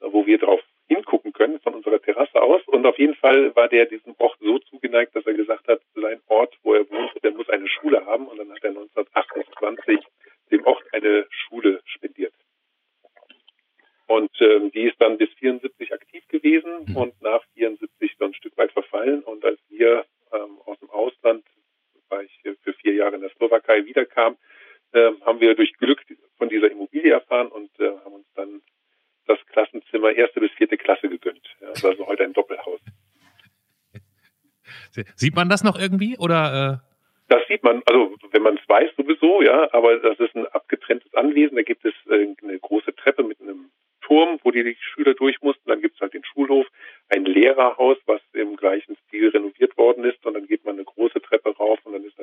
äh, 0.00 0.06
wo 0.10 0.26
wir 0.26 0.38
drauf 0.38 0.60
hingucken 0.86 1.32
können 1.32 1.58
von 1.60 1.74
unserer 1.74 2.00
Terrasse 2.00 2.40
aus. 2.40 2.60
Und 2.66 2.84
auf 2.86 2.98
jeden 2.98 3.14
Fall 3.14 3.56
war 3.56 3.68
der 3.68 3.86
diesem 3.86 4.14
Ort 4.18 4.36
so 4.40 4.58
zugeneigt, 4.58 5.16
dass 5.16 5.26
er 5.26 5.32
gesagt 5.32 5.66
hat, 5.68 5.80
sein 5.94 6.20
Ort, 6.28 6.56
wo 6.62 6.74
er 6.74 6.88
wohnt, 6.90 7.12
der 7.22 7.32
muss 7.32 7.48
eine 7.48 7.66
Schule 7.68 8.04
haben. 8.04 8.28
Und 8.28 8.38
dann 8.38 8.50
hat 8.50 8.62
er 8.62 8.70
1928 8.70 10.00
dem 10.50 10.66
Ort 10.66 10.84
eine 10.92 11.26
Schule 11.30 11.80
spendiert. 11.86 12.34
Und 14.06 14.30
ähm, 14.40 14.70
die 14.70 14.82
ist 14.82 15.00
dann 15.00 15.16
bis 15.16 15.30
74 15.38 15.94
aktiv 15.94 16.28
gewesen 16.28 16.84
mhm. 16.86 16.96
und 16.96 17.22
nach 17.22 17.42
74 17.54 18.16
so 18.18 18.26
ein 18.26 18.34
Stück 18.34 18.54
weit 18.58 18.72
verfallen. 18.72 19.22
Und 19.22 19.42
als 19.46 19.58
wir 19.70 20.04
ähm, 20.30 20.58
aus 20.66 20.78
dem 20.80 20.90
Ausland, 20.90 21.42
war 22.14 22.22
ich 22.22 22.40
für 22.62 22.72
vier 22.74 22.83
Jahre 22.96 23.16
in 23.16 23.22
der 23.22 23.30
Slowakei, 23.30 23.84
wiederkam, 23.86 24.36
äh, 24.92 25.10
haben 25.24 25.40
wir 25.40 25.54
durch 25.54 25.72
Glück 25.74 26.00
von 26.38 26.48
dieser 26.48 26.70
Immobilie 26.70 27.12
erfahren 27.12 27.48
und 27.48 27.70
äh, 27.80 27.90
haben 28.04 28.14
uns 28.14 28.26
dann 28.34 28.62
das 29.26 29.38
Klassenzimmer 29.46 30.12
erste 30.12 30.40
bis 30.40 30.52
vierte 30.52 30.76
Klasse 30.76 31.08
gegönnt. 31.08 31.46
Ja, 31.60 31.68
das 31.68 31.78
ist 31.78 31.84
also 31.84 32.06
heute 32.06 32.24
ein 32.24 32.32
Doppelhaus. 32.32 32.80
Sieht 35.16 35.34
man 35.34 35.48
das 35.48 35.64
noch 35.64 35.78
irgendwie 35.78 36.16
oder? 36.18 36.80
Äh 36.82 36.94
das 37.28 37.42
sieht 37.48 37.62
man, 37.62 37.82
also 37.86 38.14
wenn 38.32 38.42
man 38.42 38.56
es 38.56 38.68
weiß 38.68 38.90
sowieso, 38.96 39.42
ja, 39.42 39.72
aber 39.72 39.98
das 39.98 40.18
ist 40.20 40.34
ein 40.36 40.46
abgetrenntes 40.48 41.12
Anwesen. 41.14 41.56
Da 41.56 41.62
gibt 41.62 41.84
es 41.84 41.94
äh, 42.10 42.34
eine 42.42 42.58
große 42.58 42.94
Treppe 42.94 43.22
mit 43.22 43.40
einem 43.40 43.70
Turm, 44.02 44.38
wo 44.42 44.50
die, 44.50 44.76
Schüler 44.78 45.14
durch 45.14 45.40
mussten. 45.40 45.68
Dann 45.68 45.80
gibt 45.80 45.94
es 45.94 46.00
halt 46.00 46.12
den 46.12 46.24
Schulhof, 46.24 46.66
ein 47.08 47.24
Lehrerhaus, 47.24 47.96
was 48.06 48.20
im 48.34 48.56
gleichen 48.56 48.96
Stil 49.06 49.30
renoviert 49.30 49.76
worden 49.78 50.04
ist. 50.04 50.24
Und 50.26 50.34
dann 50.34 50.46
geht 50.46 50.64
man 50.64 50.74
eine 50.74 50.84
große 50.84 51.22
Treppe 51.22 51.56
rauf 51.56 51.78
und 51.84 51.94
dann 51.94 52.04
ist 52.04 52.13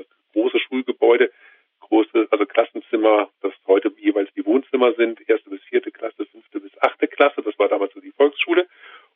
große 0.52 0.64
Schulgebäude, 0.68 1.32
große, 1.80 2.28
also 2.30 2.46
Klassenzimmer, 2.46 3.30
das 3.42 3.54
heute 3.68 3.92
jeweils 3.98 4.30
die 4.36 4.46
Wohnzimmer 4.46 4.94
sind, 4.94 5.20
erste 5.28 5.50
bis 5.50 5.62
vierte 5.64 5.92
Klasse, 5.92 6.26
fünfte 6.26 6.60
bis 6.60 6.72
achte 6.82 7.08
Klasse. 7.08 7.42
Das 7.44 7.58
war 7.58 7.68
damals 7.70 7.94
so 7.94 8.00
die 8.00 8.12
Volksschule. 8.12 8.68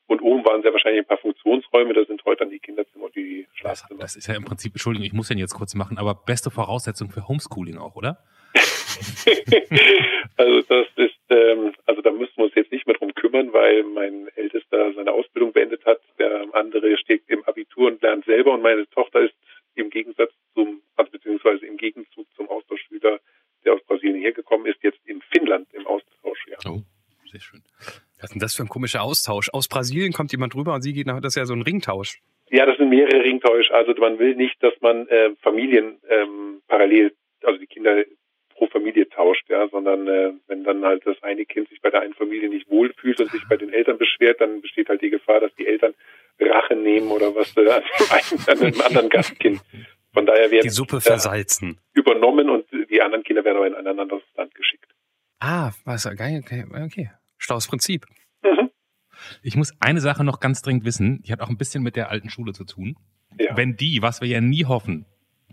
Und 0.07 0.21
oben 0.21 0.45
waren 0.45 0.61
sehr 0.61 0.71
wahrscheinlich 0.71 1.01
ein 1.01 1.07
paar 1.07 1.17
Funktionsräume, 1.17 1.93
da 1.93 2.05
sind 2.05 2.23
heute 2.25 2.39
dann 2.39 2.51
die 2.51 2.59
Kinderzimmer 2.59 3.05
und 3.05 3.15
die 3.15 3.47
Schlafzimmer. 3.55 4.01
Das, 4.01 4.13
das 4.13 4.17
ist 4.17 4.27
ja 4.27 4.35
im 4.35 4.45
Prinzip, 4.45 4.73
Entschuldigung, 4.73 5.05
ich 5.05 5.13
muss 5.13 5.29
den 5.29 5.39
jetzt 5.39 5.55
kurz 5.55 5.73
machen, 5.73 5.97
aber 5.97 6.13
beste 6.13 6.51
Voraussetzung 6.51 7.09
für 7.09 7.27
Homeschooling 7.27 7.79
auch, 7.79 7.95
oder? 7.95 8.19
also 10.37 10.61
das 10.61 10.87
ist, 10.95 11.15
ähm, 11.29 11.73
also 11.87 12.01
da 12.03 12.11
müssen 12.11 12.37
wir 12.37 12.45
uns 12.45 12.55
jetzt 12.55 12.71
nicht 12.71 12.85
mehr 12.85 12.95
drum 12.95 13.15
kümmern, 13.15 13.51
weil 13.51 13.81
mein 13.83 14.27
Ältester 14.35 14.93
seine 14.93 15.11
Ausbildung 15.11 15.53
beendet 15.53 15.83
hat, 15.85 15.99
der 16.19 16.45
andere 16.53 16.95
steht 16.97 17.23
im 17.27 17.43
Abitur 17.45 17.87
und 17.87 18.01
lernt 18.03 18.25
selber 18.25 18.53
und 18.53 18.61
meine 18.61 18.87
Tochter 18.91 19.21
ist 19.21 19.33
im 19.75 19.89
Gegensatz 19.89 20.31
zum, 20.53 20.81
also 20.95 21.11
beziehungsweise 21.11 21.65
im 21.65 21.77
Gegenzug 21.77 22.27
zum 22.35 22.49
Austauschschüler, 22.49 23.19
der 23.63 23.73
aus 23.73 23.83
Brasilien 23.85 24.21
hergekommen 24.21 24.65
ist, 24.67 24.81
jetzt 24.83 24.99
in 25.05 25.21
Finnland 25.33 25.67
im 25.73 25.85
Austausch. 25.85 26.45
Ja. 26.47 26.57
Oh, 26.71 26.81
sehr 27.29 27.41
schön. 27.41 27.61
Denn 28.35 28.41
das 28.41 28.53
für 28.53 28.63
ein 28.63 28.69
komischer 28.69 29.01
Austausch? 29.01 29.49
Aus 29.53 29.69
Brasilien 29.69 30.11
kommt 30.11 30.33
jemand 30.33 30.53
rüber 30.55 30.73
und 30.73 30.81
sie 30.81 30.91
geht 30.91 31.07
nach, 31.07 31.21
das 31.21 31.33
ist 31.33 31.37
ja 31.37 31.45
so 31.45 31.53
ein 31.53 31.61
Ringtausch. 31.61 32.19
Ja, 32.49 32.65
das 32.65 32.77
sind 32.77 32.89
mehrere 32.89 33.23
Ringtausch. 33.23 33.71
Also 33.71 33.93
man 33.97 34.19
will 34.19 34.35
nicht, 34.35 34.61
dass 34.61 34.73
man 34.81 35.07
äh, 35.07 35.31
Familien 35.41 35.97
ähm, 36.09 36.61
parallel, 36.67 37.13
also 37.43 37.57
die 37.57 37.65
Kinder 37.65 38.03
pro 38.53 38.67
Familie 38.67 39.07
tauscht, 39.07 39.49
ja, 39.49 39.69
sondern 39.69 40.07
äh, 40.09 40.33
wenn 40.47 40.65
dann 40.65 40.83
halt 40.83 41.05
das 41.05 41.15
eine 41.23 41.45
Kind 41.45 41.69
sich 41.69 41.79
bei 41.81 41.89
der 41.89 42.01
einen 42.01 42.13
Familie 42.13 42.49
nicht 42.49 42.69
wohlfühlt 42.69 43.21
und 43.21 43.31
sich 43.31 43.41
bei 43.47 43.55
den 43.55 43.71
Eltern 43.71 43.97
beschwert, 43.97 44.41
dann 44.41 44.59
besteht 44.59 44.89
halt 44.89 45.01
die 45.01 45.11
Gefahr, 45.11 45.39
dass 45.39 45.55
die 45.55 45.65
Eltern 45.65 45.93
Rache 46.37 46.75
nehmen 46.75 47.11
oder 47.11 47.33
was 47.33 47.55
äh, 47.55 47.69
an, 47.69 47.81
an 48.47 48.59
einem 48.59 48.81
anderen 48.81 49.09
Gastkind. 49.09 49.61
Von 50.13 50.25
daher 50.25 50.51
werden 50.51 50.63
die 50.63 50.69
Suppe 50.69 50.99
versalzen 50.99 51.79
übernommen 51.93 52.49
und 52.49 52.65
die 52.89 53.01
anderen 53.01 53.23
Kinder 53.23 53.45
werden 53.45 53.57
aber 53.57 53.67
in 53.67 53.75
ein 53.75 53.87
anderes 53.87 54.23
Land 54.35 54.53
geschickt. 54.55 54.91
Ah, 55.39 55.71
was, 55.85 56.03
geil, 56.17 56.41
okay, 56.43 56.65
okay. 56.85 57.09
Schlaues 57.37 57.67
Prinzip. 57.67 58.05
Ich 59.45 59.55
muss 59.55 59.73
eine 59.79 60.01
Sache 60.01 60.23
noch 60.23 60.39
ganz 60.39 60.63
dringend 60.63 60.85
wissen, 60.85 61.21
die 61.21 61.31
hat 61.31 61.39
auch 61.39 61.49
ein 61.49 61.57
bisschen 61.57 61.83
mit 61.83 61.95
der 61.95 62.09
alten 62.09 62.31
Schule 62.31 62.53
zu 62.53 62.63
tun. 62.63 62.97
Ja. 63.39 63.55
Wenn 63.55 63.75
die, 63.75 64.01
was 64.01 64.19
wir 64.19 64.27
ja 64.27 64.41
nie 64.41 64.65
hoffen, 64.65 65.05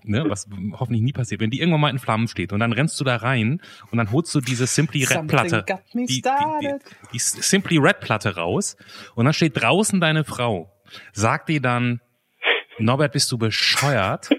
ne, 0.02 0.24
was 0.28 0.48
hoffentlich 0.72 1.02
nie 1.02 1.12
passiert, 1.12 1.42
wenn 1.42 1.50
die 1.50 1.60
irgendwann 1.60 1.82
mal 1.82 1.90
in 1.90 1.98
Flammen 1.98 2.26
steht 2.26 2.54
und 2.54 2.60
dann 2.60 2.72
rennst 2.72 2.98
du 3.00 3.04
da 3.04 3.16
rein 3.16 3.60
und 3.90 3.98
dann 3.98 4.10
holst 4.10 4.34
du 4.34 4.40
diese 4.40 4.66
Simply 4.66 5.04
Red 5.04 5.26
Platte, 5.26 5.64
die, 5.92 6.06
die, 6.06 6.22
die, 6.22 6.74
die 7.12 7.18
Simply 7.18 7.76
Red 7.76 8.00
Platte 8.00 8.34
raus 8.34 8.78
und 9.14 9.26
dann 9.26 9.34
steht 9.34 9.60
draußen 9.60 10.00
deine 10.00 10.24
Frau. 10.24 10.72
Sagt 11.12 11.50
die 11.50 11.60
dann, 11.60 12.00
Norbert, 12.78 13.12
bist 13.12 13.30
du 13.30 13.36
bescheuert? 13.36 14.30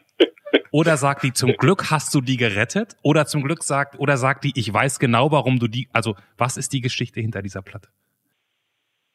Oder 0.72 0.98
sagt 0.98 1.22
die, 1.22 1.32
zum 1.32 1.54
Glück 1.58 1.92
hast 1.92 2.16
du 2.16 2.22
die 2.22 2.38
gerettet? 2.38 2.96
Oder 3.04 3.28
zum 3.28 3.44
Glück 3.44 3.64
sagt, 3.64 4.00
oder 4.00 4.18
sagt 4.18 4.44
die, 4.46 4.54
ich 4.56 4.74
weiß 4.74 4.98
genau, 4.98 5.32
warum 5.32 5.60
du 5.60 5.68
die, 5.68 5.88
also, 5.94 6.16
was 6.36 6.58
ist 6.58 6.74
die 6.74 6.82
Geschichte 6.82 7.22
hinter 7.22 7.44
dieser 7.44 7.62
Platte? 7.62 7.90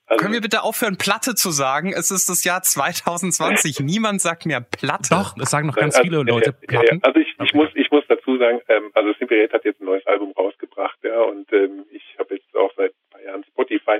Also, 0.09 0.23
Können 0.23 0.33
wir 0.35 0.41
bitte 0.41 0.63
aufhören, 0.63 0.97
Platte 0.97 1.35
zu 1.35 1.51
sagen? 1.51 1.93
Es 1.93 2.11
ist 2.11 2.29
das 2.29 2.43
Jahr 2.45 2.63
2020. 2.63 3.81
Niemand 3.85 4.21
sagt 4.23 4.47
mehr 4.47 4.61
Platte. 4.61 5.11
Doch, 5.11 5.35
das 5.37 5.51
sagen 5.51 5.67
noch 5.67 5.77
ganz 5.77 5.97
also, 5.97 6.05
viele 6.09 6.23
Leute. 6.23 6.53
Platten. 6.53 7.01
Also 7.03 7.21
ich, 7.21 7.29
ich 7.29 7.39
Okay. 7.41 7.57
muss 7.57 7.69
ich 7.75 7.91
muss 7.91 8.05
dazu 8.09 8.37
sagen, 8.39 8.61
ähm, 8.69 8.91
also 8.95 9.13
Simply 9.19 9.41
Red 9.41 9.53
hat 9.53 9.65
jetzt 9.65 9.81
ein 9.81 9.85
neues 9.85 10.07
Album 10.07 10.33
rausgebracht, 10.33 10.99
ja, 11.03 11.21
und 11.21 11.53
ähm, 11.53 11.85
ich 11.91 12.03
habe 12.19 12.35
jetzt 12.37 12.57
auch 12.57 12.73
seit 12.77 12.91
ein 12.91 13.11
paar 13.11 13.23
Jahren 13.23 13.45
Spotify, 13.45 13.99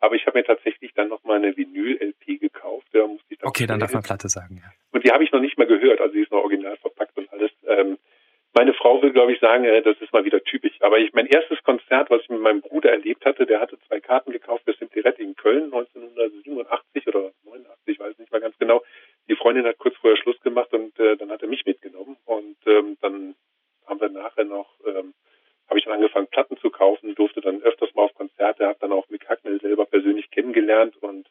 aber 0.00 0.14
ich 0.16 0.26
habe 0.26 0.38
mir 0.38 0.44
tatsächlich 0.44 0.92
dann 0.94 1.08
noch 1.08 1.22
mal 1.24 1.36
eine 1.36 1.56
Vinyl-LP 1.56 2.40
gekauft, 2.40 2.88
ja, 2.92 3.06
musste 3.06 3.26
ich 3.30 3.38
dann 3.38 3.48
Okay, 3.48 3.66
dann 3.66 3.80
darf 3.80 3.92
man 3.92 4.02
Platte 4.02 4.28
sagen. 4.28 4.60
Ja. 4.62 4.70
Und 4.92 5.04
die 5.04 5.10
habe 5.12 5.24
ich 5.24 5.32
noch 5.32 5.40
nicht 5.40 5.56
mal 5.58 5.66
gehört, 5.66 6.00
also 6.00 6.12
die 6.14 6.20
ist 6.22 6.30
noch 6.32 6.42
original 6.42 6.76
verpackt 6.78 7.16
und 7.16 7.32
alles. 7.32 7.50
Ähm, 7.66 7.98
meine 8.56 8.72
Frau 8.74 9.02
will, 9.02 9.12
glaube 9.12 9.32
ich, 9.32 9.40
sagen, 9.40 9.64
äh, 9.64 9.82
das 9.82 9.96
ist 10.00 10.12
mal 10.12 10.24
wieder 10.24 10.42
typisch. 10.44 10.74
Aber 10.80 10.98
ich, 10.98 11.12
mein 11.12 11.26
erstes 11.26 11.60
Konzert, 11.64 12.10
was 12.10 12.22
ich 12.22 12.28
mit 12.28 12.40
meinem 12.40 12.60
Bruder 12.60 12.90
erlebt 12.92 13.24
hatte, 13.24 13.46
der 13.46 13.60
hatte 13.60 13.78
zwei 13.88 13.98
Karten 14.00 14.30
gekauft 14.30 14.64
in 15.18 15.36
Köln 15.36 15.64
1987 15.64 17.06
oder 17.08 17.32
89, 17.44 17.78
ich 17.86 17.98
weiß 17.98 18.18
nicht 18.18 18.32
mal 18.32 18.40
ganz 18.40 18.56
genau. 18.58 18.82
Die 19.28 19.36
Freundin 19.36 19.66
hat 19.66 19.78
kurz 19.78 19.96
vorher 19.96 20.16
Schluss 20.16 20.40
gemacht 20.40 20.72
und 20.72 20.98
äh, 20.98 21.16
dann 21.16 21.30
hat 21.30 21.42
er 21.42 21.48
mich 21.48 21.64
mitgenommen 21.64 22.16
und 22.24 22.56
ähm, 22.66 22.96
dann 23.00 23.34
haben 23.86 24.00
wir 24.00 24.08
nachher 24.08 24.44
noch, 24.44 24.78
ähm, 24.86 25.14
habe 25.68 25.78
ich 25.78 25.84
dann 25.84 25.94
angefangen 25.94 26.26
Platten 26.28 26.56
zu 26.58 26.70
kaufen, 26.70 27.14
durfte 27.14 27.40
dann 27.40 27.62
öfters 27.62 27.94
mal 27.94 28.02
auf 28.02 28.14
Konzerte, 28.14 28.66
habe 28.66 28.78
dann 28.80 28.92
auch 28.92 29.08
Mick 29.08 29.28
Hacknell 29.28 29.60
selber 29.60 29.86
persönlich 29.86 30.30
kennengelernt 30.30 30.96
und 30.96 31.28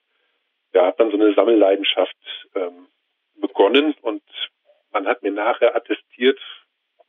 ja, 0.74 0.86
habe 0.86 0.98
dann 0.98 1.12
so 1.12 1.18
eine 1.18 1.34
Sammelleidenschaft 1.34 2.18
ähm, 2.56 2.88
begonnen 3.36 3.96
und 4.02 4.24
man 4.92 5.08
hat 5.08 5.24
mir 5.24 5.32
nachher 5.32 5.76
attestiert, 5.76 6.40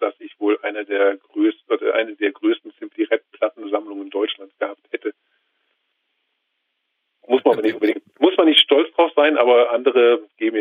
dass 0.01 0.15
ich 0.19 0.39
wohl 0.39 0.59
eine 0.63 0.85
der 0.85 1.17
größten 1.17 1.75
oder 1.75 1.95
eine 1.95 2.17
der 2.17 2.33
größten 2.33 2.73
Simply 2.79 3.05
Red 3.05 3.23
Plattensammlungen 3.33 4.11
Deutschlands 4.11 4.57
gehabt 4.59 4.87
hätte. 4.91 5.15
Muss 7.27 7.43
man 7.45 7.55
aber 7.55 7.63
nicht 7.63 7.75
unbedingt, 7.75 8.21
muss 8.21 8.37
man 8.37 8.47
nicht 8.47 8.61
stolz 8.61 8.93
drauf 8.95 9.11
sein, 9.17 9.39
aber 9.39 9.71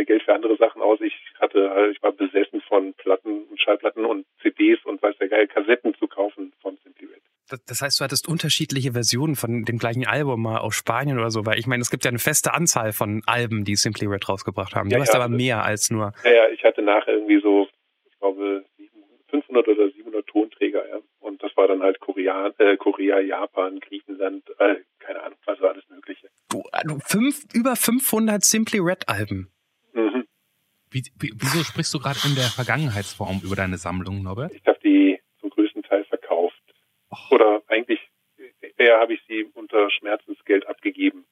mir 0.04 0.06
Geld 0.06 0.24
für 0.24 0.34
andere 0.34 0.58
Sachen 0.58 0.82
aus. 0.82 1.00
Ich 1.02 1.14
hatte, 1.40 1.60
äh, 1.76 1.92
ich 1.92 2.02
war 2.04 2.12
besessen 2.12 2.62
von 2.68 2.94
Platten 2.96 3.44
und 3.50 3.62
Schallplatten 3.62 4.06
und 4.06 4.26
CDs 4.42 4.80
und 4.86 5.02
weiß 5.02 5.16
der 5.20 5.30
geil, 5.30 5.48
Kassetten 5.48 5.96
zu 5.96 6.08
kaufen 6.08 6.54
von 6.62 6.78
Simply 6.84 7.08
Red. 7.08 7.22
Das, 7.68 7.82
heißt, 7.82 8.00
du 8.00 8.04
hattest 8.04 8.28
unterschiedliche 8.28 8.94
Versionen 8.94 9.36
von 9.36 9.64
dem 9.64 9.78
gleichen 9.78 10.06
Album 10.08 10.42
mal 10.42 10.60
aus 10.60 10.76
Spanien 10.76 11.20
oder 11.20 11.30
so, 11.30 11.46
weil 11.46 11.60
ich 11.60 11.68
meine, 11.68 11.82
es 11.82 11.90
gibt 11.92 12.04
ja 12.06 12.10
eine 12.10 12.20
feste 12.20 12.54
Anzahl 12.54 12.94
von 12.94 13.22
Alben, 13.26 13.64
die 13.64 13.76
Simply 13.76 14.08
Red 14.08 14.28
rausgebracht 14.28 14.76
haben. 14.76 14.90
Du 14.90 14.96
Ja, 14.96 15.02
hast 15.02 15.10
ja, 15.10 15.16
aber 15.16 15.26
also- 15.26 15.36
mehr 15.38 15.64
als 15.64 15.90
nur. 15.92 16.14
Naja, 16.24 16.50
ich 16.50 16.64
hatte 16.64 16.82
nachher 16.82 17.14
irgendwie 17.14 17.42
so, 17.42 17.68
ich 18.06 18.20
glaube, 18.20 18.66
500 19.30 19.68
oder 19.68 19.90
700 19.90 20.26
Tonträger, 20.28 20.88
ja. 20.88 21.00
Und 21.20 21.42
das 21.44 21.56
war 21.58 21.68
dann 21.68 21.82
halt 21.82 22.00
Korea, 22.00 22.52
äh, 22.58 22.78
Korea 22.78 23.20
Japan, 23.20 23.80
Griechenland, 23.80 24.44
äh, 24.60 24.76
keine 25.00 25.22
Ahnung, 25.24 25.38
was 25.46 25.60
war 25.60 25.72
alles 25.72 25.84
Mögliche. 25.90 26.28
Du, 26.50 26.64
du 26.86 27.00
fünf, 27.06 27.44
über 27.54 27.76
500 27.76 28.44
Simply 28.44 28.80
Red 28.80 29.10
Alben. 29.10 29.50
Wie, 30.94 31.04
wie, 31.20 31.34
wieso 31.34 31.64
sprichst 31.64 31.92
du 31.96 32.00
gerade 32.00 32.20
in 32.24 32.36
der 32.36 32.54
Vergangenheitsform 32.54 33.42
über 33.44 33.56
deine 33.56 33.78
Sammlung, 33.78 34.22
Norbert? 34.22 34.54
Ich 34.54 34.66
habe 34.68 34.78
die 34.84 35.20
zum 35.40 35.50
größten 35.50 35.82
Teil 35.82 36.06
verkauft. 36.06 36.62
Oder 37.32 37.64
eigentlich 37.68 38.00
eher 38.78 39.00
habe 39.00 39.16
ich 39.16 39.22
sie 39.28 39.46
unter 39.56 39.90
Schmerzensgeld 39.90 40.68
abgegeben. 40.68 41.26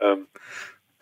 Ähm, 0.00 0.26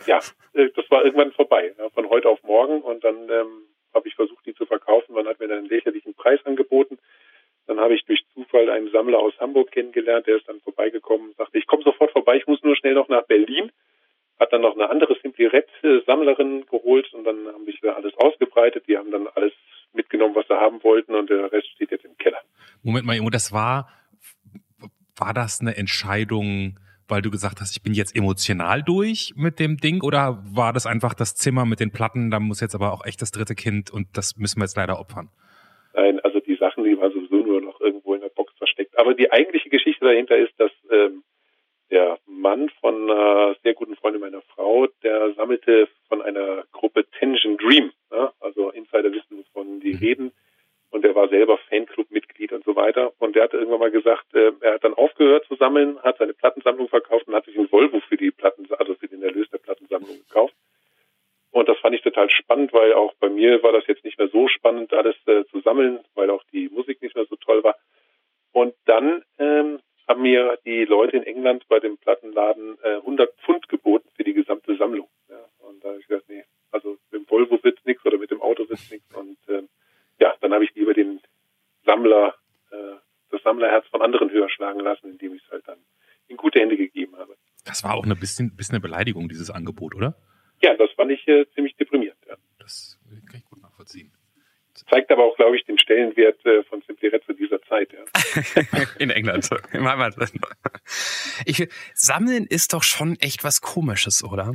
ja, 0.06 0.20
äh, 0.54 0.68
das 0.76 0.88
war 0.90 1.04
irgendwann 1.04 1.32
vorbei, 1.32 1.74
von 1.92 2.08
heute 2.08 2.28
auf 2.28 2.42
morgen. 2.44 2.82
Und 2.82 3.02
dann 3.02 3.28
ähm, 3.28 3.64
habe 3.92 4.06
ich 4.06 4.14
versucht, 4.14 4.46
die 4.46 4.54
zu 4.54 4.64
verkaufen. 4.66 5.14
Man 5.14 5.26
hat 5.26 5.40
mir 5.40 5.48
dann 5.48 5.58
einen 5.58 5.68
lächerlichen 5.68 6.14
Preis 6.14 6.38
angeboten. 6.46 6.98
Dann 7.66 7.80
habe 7.80 7.94
ich 7.94 8.04
durch 8.04 8.24
Zufall 8.32 8.70
einen 8.70 8.92
Sammler 8.92 9.18
aus 9.18 9.34
Hamburg 9.40 9.72
kennengelernt, 9.72 10.28
der 10.28 10.36
ist 10.36 10.48
dann 10.48 10.60
vorbeigekommen 10.60 11.30
und 11.30 11.36
sagte, 11.36 11.58
ich 11.58 11.66
komme 11.66 11.82
sofort 11.82 12.12
vorbei, 12.12 12.36
ich 12.36 12.46
muss 12.46 12.62
nur 12.62 12.76
schnell 12.76 12.94
noch 12.94 13.08
nach 13.08 13.26
Berlin. 13.26 13.72
Hat 14.38 14.52
dann 14.52 14.60
noch 14.60 14.74
eine 14.74 14.90
andere 14.90 15.16
Simply 15.22 15.46
Red 15.46 15.66
äh, 15.82 16.00
Sammlerin 16.06 16.66
geholt 16.66 17.12
und 17.14 17.24
dann 17.24 17.46
haben 17.46 17.64
sich 17.64 17.80
da 17.80 17.94
alles 17.94 18.14
ausgebreitet. 18.18 18.84
Die 18.86 18.96
haben 18.96 19.10
dann 19.10 19.28
alles 19.34 19.52
mitgenommen, 19.92 20.34
was 20.34 20.46
sie 20.46 20.54
haben 20.54 20.82
wollten 20.84 21.14
und 21.14 21.30
der 21.30 21.50
Rest 21.50 21.68
steht 21.74 21.90
jetzt 21.90 22.04
im 22.04 22.16
Keller. 22.18 22.40
Moment 22.82 23.06
mal, 23.06 23.16
Imo, 23.16 23.30
das 23.30 23.52
war, 23.52 23.88
war 25.16 25.32
das 25.32 25.60
eine 25.60 25.76
Entscheidung, 25.76 26.78
weil 27.08 27.22
du 27.22 27.30
gesagt 27.30 27.60
hast, 27.60 27.76
ich 27.76 27.82
bin 27.82 27.94
jetzt 27.94 28.14
emotional 28.14 28.82
durch 28.82 29.32
mit 29.36 29.58
dem 29.58 29.78
Ding 29.78 30.02
oder 30.02 30.42
war 30.44 30.72
das 30.72 30.86
einfach 30.86 31.14
das 31.14 31.34
Zimmer 31.34 31.64
mit 31.64 31.80
den 31.80 31.92
Platten, 31.92 32.30
da 32.30 32.40
muss 32.40 32.60
jetzt 32.60 32.74
aber 32.74 32.92
auch 32.92 33.04
echt 33.04 33.22
das 33.22 33.30
dritte 33.30 33.54
Kind 33.54 33.90
und 33.90 34.08
das 34.14 34.36
müssen 34.36 34.60
wir 34.60 34.64
jetzt 34.64 34.76
leider 34.76 35.00
opfern? 35.00 35.30
Nein, 35.94 36.20
also 36.20 36.40
die 36.40 36.56
Sachen, 36.56 36.84
die 36.84 36.98
waren 36.98 37.12
sowieso 37.12 37.36
nur 37.36 37.60
noch 37.62 37.80
irgendwo 37.80 38.14
in 38.14 38.20
der 38.20 38.28
Box 38.28 38.52
versteckt. 38.58 38.98
Aber 38.98 39.14
die 39.14 39.32
eigentliche 39.32 39.70
Geschichte 39.70 40.04
dahinter 40.04 40.36
ist, 40.36 40.52
dass 40.58 40.70
ähm, 40.90 41.22
der 41.90 42.18
Mann 42.46 42.70
von 42.80 43.10
einer 43.10 43.56
sehr 43.64 43.74
guten 43.74 43.96
Freundin 43.96 44.20
meiner 44.20 44.40
Frau, 44.54 44.86
der 45.02 45.32
sammelte 45.34 45.88
von 46.08 46.22
einer 46.22 46.62
Gruppe 46.70 47.04
Tension 47.18 47.56
Dream. 47.56 47.90
Ja? 48.12 48.32
Also 48.38 48.70
Insider 48.70 49.10
wissen, 49.10 49.38
wovon 49.38 49.80
die 49.80 49.94
Mhm. 49.94 49.98
reden. 49.98 50.32
Und 50.90 51.02
der 51.02 51.16
war 51.16 51.28
selber 51.28 51.58
Fanclub-Mitglied 51.68 52.52
und 52.52 52.64
so 52.64 52.76
weiter. 52.76 53.12
Und 53.18 53.34
der 53.34 53.42
hatte 53.42 53.56
irgendwann 53.56 53.80
mal 53.80 53.90
gesagt, 53.90 54.32
äh, 54.32 54.52
er 54.60 54.74
hat 54.74 54.84
dann 54.84 54.94
aufgehört 54.94 55.44
zu 55.46 55.56
sammeln, 55.56 56.00
hat 56.04 56.18
seine 56.18 56.34
Plattensammlung 56.34 56.88
verkauft 56.88 57.26
und 57.26 57.34
hat 57.34 57.46
sich 57.46 57.58
einen 57.58 57.72
Volvo 57.72 57.98
für 58.08 58.16
die 58.16 58.30
Platten, 58.30 58.68
also 58.78 58.94
für 58.94 59.08
den 59.08 59.24
Erlös 59.24 59.50
der 59.50 59.58
Plattensammlung 59.58 60.16
gekauft. 60.16 60.54
Und 61.50 61.68
das 61.68 61.78
fand 61.78 61.96
ich 61.96 62.02
total 62.02 62.30
spannend, 62.30 62.72
weil 62.72 62.92
auch 62.92 63.12
bei 63.14 63.28
mir 63.28 63.60
war 63.64 63.72
das 63.72 63.88
jetzt 63.88 64.04
nicht 64.04 64.18
mehr 64.18 64.28
so 64.28 64.46
spannend, 64.46 64.94
alles 64.94 65.16
äh, 65.26 65.44
zu 65.46 65.60
sammeln, 65.62 65.98
weil 66.14 66.30
auch 66.30 66.44
die 66.52 66.68
Musik 66.68 67.02
nicht 67.02 67.16
mehr 67.16 67.26
so 67.26 67.34
toll 67.34 67.64
war. 67.64 67.74
Und 68.52 68.72
dann 68.84 69.24
ähm, 69.38 69.80
haben 70.08 70.22
mir 70.22 70.58
die 70.64 70.84
Leute 70.84 71.16
in 71.16 71.24
England 71.24 71.66
bei 71.68 71.80
dem 71.80 71.98
Plattenladen 71.98 72.78
äh, 72.82 72.96
100 72.96 73.34
Pfund 73.40 73.68
geboten 73.68 74.08
für 74.14 74.24
die 74.24 74.34
gesamte 74.34 74.76
Sammlung. 74.76 75.08
Ja, 75.28 75.44
und 75.58 75.82
da 75.82 75.88
habe 75.88 75.98
ich 75.98 76.06
gesagt, 76.06 76.28
nee, 76.28 76.44
also 76.70 76.98
mit 77.10 77.22
dem 77.22 77.28
Volvo 77.28 77.62
wird's 77.62 77.84
nichts 77.84 78.04
oder 78.04 78.18
mit 78.18 78.30
dem 78.30 78.40
Auto 78.40 78.68
wird's 78.68 78.90
nichts. 78.90 79.12
Und 79.14 79.38
ähm, 79.48 79.68
ja, 80.20 80.34
dann 80.40 80.52
habe 80.52 80.64
ich 80.64 80.74
lieber 80.74 80.94
den 80.94 81.20
Sammler, 81.84 82.34
äh, 82.70 82.96
das 83.30 83.42
Sammlerherz 83.42 83.86
von 83.88 84.02
anderen 84.02 84.30
höher 84.30 84.48
schlagen 84.48 84.80
lassen, 84.80 85.10
indem 85.10 85.34
ich 85.34 85.42
es 85.44 85.50
halt 85.50 85.66
dann 85.66 85.78
in 86.28 86.36
gute 86.36 86.60
Hände 86.60 86.76
gegeben 86.76 87.16
habe. 87.16 87.36
Das 87.64 87.82
war 87.82 87.94
auch 87.94 88.04
eine 88.04 88.16
bisschen, 88.16 88.54
bisschen 88.56 88.76
eine 88.76 88.82
Beleidigung, 88.82 89.28
dieses 89.28 89.50
Angebot, 89.50 89.94
oder? 89.94 90.16
Ja, 90.62 90.74
das 90.76 90.90
fand 90.92 91.10
ich 91.10 91.26
äh, 91.28 91.46
ziemlich 91.54 91.76
deprimierend. 91.76 92.18
Ja. 92.28 92.36
Das 92.58 92.98
kann 93.28 93.38
ich 93.38 93.44
gut 93.44 93.60
nachvollziehen. 93.60 94.12
Zeigt 94.90 95.10
aber 95.10 95.24
auch, 95.24 95.36
glaube 95.36 95.56
ich, 95.56 95.64
den 95.64 95.78
Stellenwert 95.78 96.44
äh, 96.46 96.62
von 96.64 96.82
Simply 96.86 97.08
Red 97.08 97.24
zu 97.24 97.32
dieser 97.32 97.60
Zeit. 97.62 97.90
Ja. 97.92 98.82
In 98.98 99.10
England. 99.10 99.50
Im 99.72 99.88
Heimatland. 99.88 100.32
Ich, 101.44 101.68
Sammeln 101.94 102.46
ist 102.48 102.72
doch 102.72 102.82
schon 102.82 103.16
echt 103.20 103.42
was 103.44 103.60
Komisches, 103.60 104.22
oder? 104.22 104.54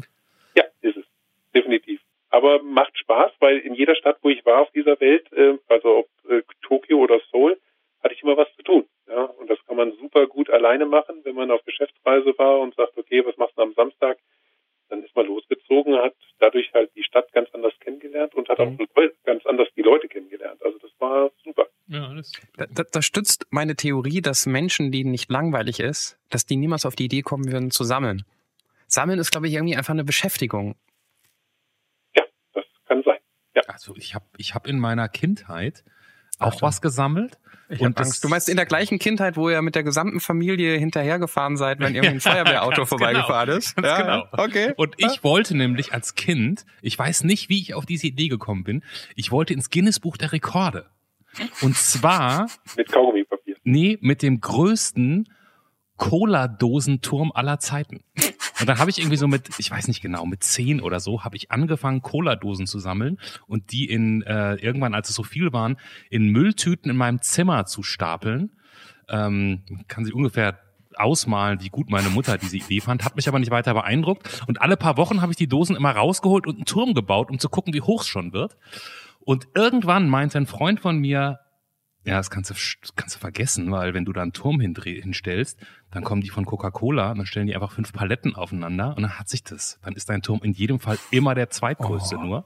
Ja, 0.56 0.64
ist 0.82 0.98
es. 0.98 1.06
Definitiv. 1.54 2.00
Aber 2.30 2.64
macht 2.64 2.98
Spaß, 2.98 3.34
weil 3.40 3.58
in 3.58 3.74
jeder 3.74 3.96
Stadt, 3.96 4.18
wo 4.22 4.30
ich 4.30 4.46
war 4.46 4.62
auf 4.62 4.72
dieser 4.72 5.00
Welt, 5.02 5.32
äh, 5.34 5.58
also 5.68 5.98
ob 5.98 6.32
äh, 6.32 6.42
Tokio 6.62 7.00
oder 7.00 7.20
Seoul, 7.30 7.60
hatte 8.02 8.14
ich 8.14 8.24
immer 8.24 8.38
was 8.38 8.48
zu 8.56 8.64
tun. 8.64 8.86
Ja, 9.08 9.24
und 9.24 9.50
das 9.50 9.60
kann 9.68 9.76
man 9.76 9.92
super 9.98 10.26
gut 10.28 10.50
alleine 10.50 10.86
machen, 10.86 11.22
wenn 11.24 11.36
man 11.36 11.52
auf 11.52 11.64
Geschäftsreise 11.66 12.34
war 12.38 12.60
und 12.62 12.74
sagt, 12.76 12.98
okay, 12.98 13.26
was 13.26 13.36
machst 13.38 13.58
du 13.58 13.62
am 13.62 13.74
Samstag? 13.74 14.18
Dann 14.90 15.04
ist 15.04 15.16
man 15.16 15.28
losgezogen, 15.28 15.96
hat 15.98 16.16
dadurch 16.40 16.74
halt 16.74 16.92
die 16.96 17.04
Stadt 17.04 17.32
ganz 17.34 17.50
anders 17.54 17.74
kennengelernt 17.80 18.34
und 18.36 18.50
hat 18.50 18.60
auch 18.60 18.72
ganz 19.26 19.46
anders 19.46 19.68
die 19.76 19.82
Leute 19.82 20.08
kennengelernt. 20.08 20.62
Also 20.64 20.78
das 20.80 20.92
war 21.00 21.32
super. 21.44 21.68
Ja, 22.58 22.66
das 22.66 22.68
Da, 22.76 22.84
da, 22.84 22.90
das 22.92 23.06
stützt 23.06 23.48
meine 23.50 23.76
Theorie, 23.76 24.22
dass 24.22 24.46
Menschen, 24.46 24.92
denen 24.92 25.12
nicht 25.12 25.30
langweilig 25.30 25.80
ist, 25.80 26.18
dass 26.30 26.46
die 26.46 26.58
niemals 26.58 26.86
auf 26.86 26.96
die 26.96 27.06
Idee 27.06 27.22
kommen 27.22 27.52
würden 27.52 27.72
zu 27.72 27.84
sammeln. 27.84 28.24
Sammeln 28.88 29.20
ist, 29.20 29.32
glaube 29.32 29.48
ich, 29.48 29.54
irgendwie 29.54 29.76
einfach 29.76 29.94
eine 29.94 30.04
Beschäftigung. 30.04 30.76
Ja, 32.16 32.24
das 32.54 32.66
kann 32.88 33.04
sein. 33.04 33.20
Ja. 33.56 33.62
Also 33.68 33.96
ich 33.96 34.16
habe 34.16 34.26
ich 34.38 34.54
hab 34.54 34.68
in 34.68 34.80
meiner 34.80 35.08
Kindheit 35.08 35.84
auch 36.40 36.48
Achtung. 36.48 36.62
was 36.64 36.82
gesammelt. 36.82 37.38
Ich 37.72 37.80
Und 37.80 37.98
Angst. 37.98 38.22
Du 38.22 38.28
meinst 38.28 38.50
in 38.50 38.58
der 38.58 38.66
gleichen 38.66 39.00
Kindheit, 39.00 39.38
wo 39.38 39.50
ihr 39.50 39.62
mit 39.62 39.76
der 39.76 39.84
gesamten 39.84 40.20
Familie 40.20 40.78
hinterhergefahren 40.78 41.56
seid, 41.56 41.80
wenn 41.80 41.96
irgendwie 41.96 42.16
ein 42.16 42.20
Feuerwehrauto 42.20 42.86
vorbeigefahren 42.86 43.48
genau, 43.48 43.58
ist? 43.58 43.76
ganz 43.78 43.88
ja, 43.88 44.02
genau. 44.02 44.28
Okay. 44.34 44.74
Und 44.76 44.96
ich 44.98 45.24
wollte 45.24 45.56
nämlich 45.56 45.94
als 45.94 46.16
Kind, 46.16 46.66
ich 46.82 47.00
weiß 47.00 47.24
nicht, 47.24 47.48
wie 47.48 47.62
ich 47.62 47.74
auf 47.74 47.86
diese 47.86 48.08
Idee 48.08 48.28
gekommen 48.28 48.66
bin, 48.66 48.84
ich 49.16 49.32
wollte 49.32 49.54
ins 49.54 49.70
Guinness 49.70 50.02
Buch 50.02 50.18
der 50.18 50.34
Rekorde. 50.34 50.90
Und 51.62 51.76
zwar 51.76 52.48
Mit 52.78 52.92
Kaugummipapier. 52.92 53.56
Nee, 53.64 53.98
mit 54.02 54.22
dem 54.22 54.42
größten 54.42 55.30
Cola-Dosenturm 55.98 57.32
aller 57.32 57.60
Zeiten. 57.60 58.04
Und 58.60 58.68
dann 58.68 58.80
habe 58.80 58.90
ich 58.90 58.98
irgendwie 58.98 59.18
so 59.18 59.28
mit, 59.28 59.50
ich 59.60 59.70
weiß 59.70 59.88
nicht 59.88 60.02
genau, 60.02 60.26
mit 60.26 60.44
zehn 60.44 60.82
oder 60.82 61.00
so, 61.00 61.24
habe 61.24 61.36
ich 61.36 61.52
angefangen, 61.52 62.02
Cola-Dosen 62.02 62.66
zu 62.66 62.80
sammeln 62.80 63.20
und 63.48 63.72
die 63.72 63.86
in 63.86 64.24
äh, 64.24 64.56
irgendwann, 64.56 64.96
als 64.96 65.10
es 65.10 65.16
so 65.16 65.24
viel 65.24 65.54
waren, 65.54 65.78
in 66.10 66.30
Mülltüten 66.30 66.90
in 66.90 66.98
meinem 66.98 67.22
Zimmer 67.22 67.66
zu 67.66 67.84
stapeln. 67.84 68.52
Ähm, 69.10 69.62
kann 69.88 70.06
sich 70.06 70.14
ungefähr 70.14 70.60
ausmalen, 70.96 71.62
wie 71.62 71.70
gut 71.70 71.90
meine 71.90 72.10
Mutter 72.10 72.38
diese 72.38 72.58
Idee 72.58 72.82
fand, 72.82 73.06
hat 73.06 73.16
mich 73.16 73.28
aber 73.28 73.40
nicht 73.40 73.52
weiter 73.52 73.74
beeindruckt. 73.74 74.44
Und 74.48 74.62
alle 74.62 74.78
paar 74.78 74.98
Wochen 74.98 75.22
habe 75.22 75.32
ich 75.32 75.38
die 75.38 75.48
Dosen 75.48 75.76
immer 75.76 75.92
rausgeholt 75.92 76.48
und 76.48 76.56
einen 76.56 76.66
Turm 76.66 76.94
gebaut, 76.94 77.30
um 77.30 77.40
zu 77.40 77.50
gucken, 77.50 77.74
wie 77.74 77.82
hoch 77.82 78.02
es 78.02 78.08
schon 78.08 78.34
wird. 78.34 78.58
Und 79.26 79.48
irgendwann 79.56 80.10
meinte 80.10 80.38
ein 80.38 80.46
Freund 80.48 80.80
von 80.80 80.98
mir, 80.98 81.40
ja, 82.04 82.18
das 82.18 82.32
kannst 82.32 82.50
du, 82.50 82.56
das 82.56 82.96
kannst 82.96 83.16
du 83.16 83.20
vergessen, 83.20 83.72
weil 83.72 83.94
wenn 83.94 84.06
du 84.06 84.14
da 84.14 84.24
einen 84.24 84.34
Turm 84.34 84.60
hinstellst, 84.60 85.60
dann 85.92 86.04
kommen 86.04 86.22
die 86.22 86.30
von 86.30 86.46
Coca-Cola, 86.46 87.14
dann 87.14 87.26
stellen 87.28 87.46
die 87.46 87.54
einfach 87.54 87.72
fünf 87.72 87.94
Paletten 87.94 88.36
aufeinander 88.36 88.96
und 88.98 89.04
dann 89.04 89.20
hat 89.20 89.30
sich 89.30 89.44
das. 89.44 89.80
Dann 89.84 89.94
ist 89.94 90.10
dein 90.10 90.24
Turm 90.24 90.40
in 90.42 90.52
jedem 90.54 90.80
Fall 90.80 90.98
immer 91.12 91.36
der 91.36 91.52
zweitgrößte 91.52 92.16
Oh. 92.18 92.24
nur. 92.24 92.46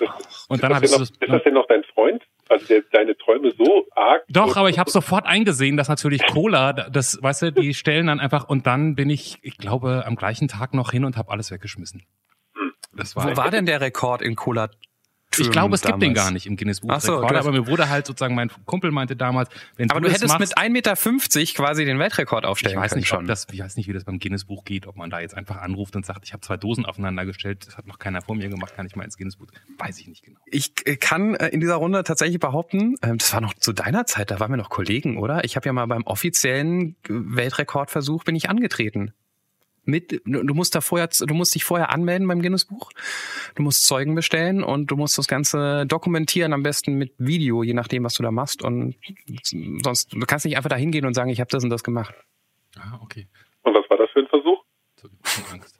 Ist 0.00 0.46
Und 0.48 0.62
das 0.62 0.68
dann 0.68 0.74
habe 0.74 0.86
ich 0.86 0.90
denn 0.90 1.04
so, 1.04 1.04
noch, 1.04 1.20
ist 1.20 1.28
das 1.28 1.42
denn 1.42 1.54
noch 1.54 1.66
dein 1.68 1.84
Freund? 1.92 2.22
Also 2.48 2.66
der, 2.66 2.82
deine 2.92 3.16
Träume 3.16 3.50
so 3.58 3.86
arg? 3.94 4.22
Doch, 4.28 4.56
aber 4.56 4.68
ich 4.70 4.78
habe 4.78 4.90
sofort 4.90 5.26
eingesehen, 5.26 5.76
dass 5.76 5.88
natürlich 5.88 6.24
Cola, 6.26 6.72
das, 6.72 7.18
weißt 7.22 7.42
du, 7.42 7.52
die 7.52 7.74
stellen 7.74 8.06
dann 8.06 8.20
einfach 8.20 8.48
und 8.48 8.66
dann 8.66 8.94
bin 8.94 9.10
ich, 9.10 9.38
ich 9.42 9.58
glaube, 9.58 10.04
am 10.06 10.16
gleichen 10.16 10.48
Tag 10.48 10.72
noch 10.72 10.92
hin 10.92 11.04
und 11.04 11.16
habe 11.18 11.30
alles 11.30 11.50
weggeschmissen. 11.50 12.04
Das 12.94 13.16
war, 13.16 13.30
Wo 13.30 13.36
war 13.36 13.50
denn 13.50 13.66
der 13.66 13.80
Rekord 13.80 14.22
in 14.22 14.34
Cola? 14.36 14.70
Ich 15.38 15.50
glaube, 15.50 15.74
es 15.74 15.82
gibt 15.82 15.94
den 16.02 16.14
damals? 16.14 16.26
gar 16.26 16.30
nicht 16.32 16.46
im 16.46 16.56
Guinness 16.56 16.80
Buch 16.80 16.88
so, 17.00 17.22
hast- 17.22 17.34
aber 17.36 17.52
mir 17.52 17.66
wurde 17.66 17.88
halt 17.88 18.06
sozusagen, 18.06 18.34
mein 18.34 18.50
Kumpel 18.64 18.90
meinte 18.90 19.16
damals, 19.16 19.48
wenn 19.76 19.90
Aber 19.90 20.00
du, 20.00 20.08
hättest 20.08 20.28
machst, 20.28 20.40
mit 20.40 20.56
1,50 20.58 20.70
Meter 20.70 20.94
quasi 21.54 21.84
den 21.84 21.98
Weltrekord 21.98 22.44
aufstellen 22.44 22.76
ich 22.76 22.80
weiß 22.82 22.90
können 22.92 23.00
nicht, 23.00 23.08
schon. 23.08 23.26
das, 23.26 23.46
ich 23.50 23.60
weiß 23.60 23.76
nicht, 23.76 23.88
wie 23.88 23.92
das 23.92 24.04
beim 24.04 24.18
Guinness 24.18 24.44
Buch 24.44 24.64
geht, 24.64 24.86
ob 24.86 24.96
man 24.96 25.10
da 25.10 25.20
jetzt 25.20 25.36
einfach 25.36 25.56
anruft 25.58 25.96
und 25.96 26.04
sagt, 26.06 26.20
ich 26.24 26.32
habe 26.32 26.40
zwei 26.42 26.56
Dosen 26.56 26.84
aufeinander 26.86 27.24
gestellt, 27.26 27.66
das 27.66 27.76
hat 27.76 27.86
noch 27.86 27.98
keiner 27.98 28.22
vor 28.22 28.34
mir 28.36 28.48
gemacht, 28.48 28.74
kann 28.76 28.86
ich 28.86 28.96
mal 28.96 29.04
ins 29.04 29.16
Guinness 29.16 29.36
Buch. 29.36 29.46
Weiß 29.78 29.98
ich 30.00 30.08
nicht 30.08 30.22
genau. 30.24 30.38
Ich 30.46 30.72
kann 31.00 31.34
äh, 31.34 31.48
in 31.48 31.60
dieser 31.60 31.76
Runde 31.76 32.04
tatsächlich 32.04 32.38
behaupten, 32.40 32.94
ähm, 33.02 33.18
das 33.18 33.32
war 33.32 33.40
noch 33.40 33.54
zu 33.54 33.72
deiner 33.72 34.06
Zeit, 34.06 34.30
da 34.30 34.40
waren 34.40 34.50
wir 34.50 34.56
noch 34.56 34.70
Kollegen, 34.70 35.18
oder? 35.18 35.44
Ich 35.44 35.56
habe 35.56 35.66
ja 35.66 35.72
mal 35.72 35.86
beim 35.86 36.02
offiziellen 36.04 36.96
Weltrekordversuch 37.08 38.24
bin 38.24 38.36
ich 38.36 38.48
angetreten. 38.48 39.12
Mit, 39.86 40.22
du 40.24 40.54
musst 40.54 40.74
da 40.74 40.80
vorher, 40.80 41.08
du 41.08 41.34
musst 41.34 41.54
dich 41.54 41.64
vorher 41.64 41.90
anmelden 41.90 42.26
beim 42.26 42.40
Guinness 42.40 42.64
Buch. 42.64 42.90
Du 43.54 43.62
musst 43.62 43.86
Zeugen 43.86 44.14
bestellen 44.14 44.62
und 44.64 44.90
du 44.90 44.96
musst 44.96 45.18
das 45.18 45.28
Ganze 45.28 45.84
dokumentieren, 45.86 46.52
am 46.52 46.62
besten 46.62 46.94
mit 46.94 47.12
Video, 47.18 47.62
je 47.62 47.74
nachdem, 47.74 48.04
was 48.04 48.14
du 48.14 48.22
da 48.22 48.30
machst. 48.30 48.62
Und 48.62 48.96
sonst, 49.82 50.12
du 50.12 50.20
kannst 50.20 50.44
nicht 50.46 50.56
einfach 50.56 50.70
da 50.70 50.76
hingehen 50.76 51.04
und 51.06 51.14
sagen, 51.14 51.30
ich 51.30 51.40
habe 51.40 51.50
das 51.50 51.62
und 51.64 51.70
das 51.70 51.84
gemacht. 51.84 52.14
Ah, 52.76 52.98
okay. 53.02 53.28
Und 53.62 53.74
was 53.74 53.88
war 53.90 53.98
das 53.98 54.10
für 54.12 54.20
ein 54.20 54.28
Versuch? 54.28 54.64
So, 55.00 55.08
Angst. 55.52 55.78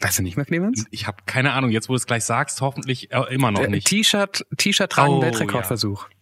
Weißt 0.00 0.18
du 0.18 0.22
nicht 0.22 0.36
mehr, 0.36 0.44
Clemens? 0.46 0.86
Ich 0.90 1.06
habe 1.06 1.18
keine 1.26 1.52
Ahnung, 1.52 1.70
jetzt 1.70 1.88
wo 1.88 1.94
du 1.94 1.96
es 1.96 2.06
gleich 2.06 2.24
sagst, 2.24 2.60
hoffentlich 2.60 3.10
äh, 3.12 3.34
immer 3.34 3.50
noch 3.50 3.60
Der 3.60 3.70
nicht. 3.70 3.86
T-Shirt, 3.86 4.46
T-Shirt 4.56 4.92
tragen 4.92 5.14
Oh, 5.14 5.22
Weltrekordversuch. 5.22 6.08
Klar, 6.08 6.15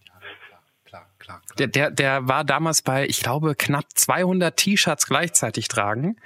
klar, 1.24 1.40
klar. 1.40 1.56
Der, 1.58 1.66
der, 1.68 1.90
der 1.90 2.28
war 2.28 2.44
damals 2.44 2.82
bei, 2.82 3.06
ich 3.06 3.20
glaube, 3.20 3.54
knapp 3.54 3.84
200 3.94 4.56
T-Shirts 4.56 5.06
gleichzeitig 5.06 5.68
tragen. 5.68 6.16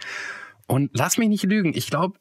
Und 0.66 0.90
lass 0.92 1.16
mich 1.18 1.28
nicht 1.28 1.44
lügen, 1.44 1.72
ich 1.74 1.88
glaube, 1.90 2.18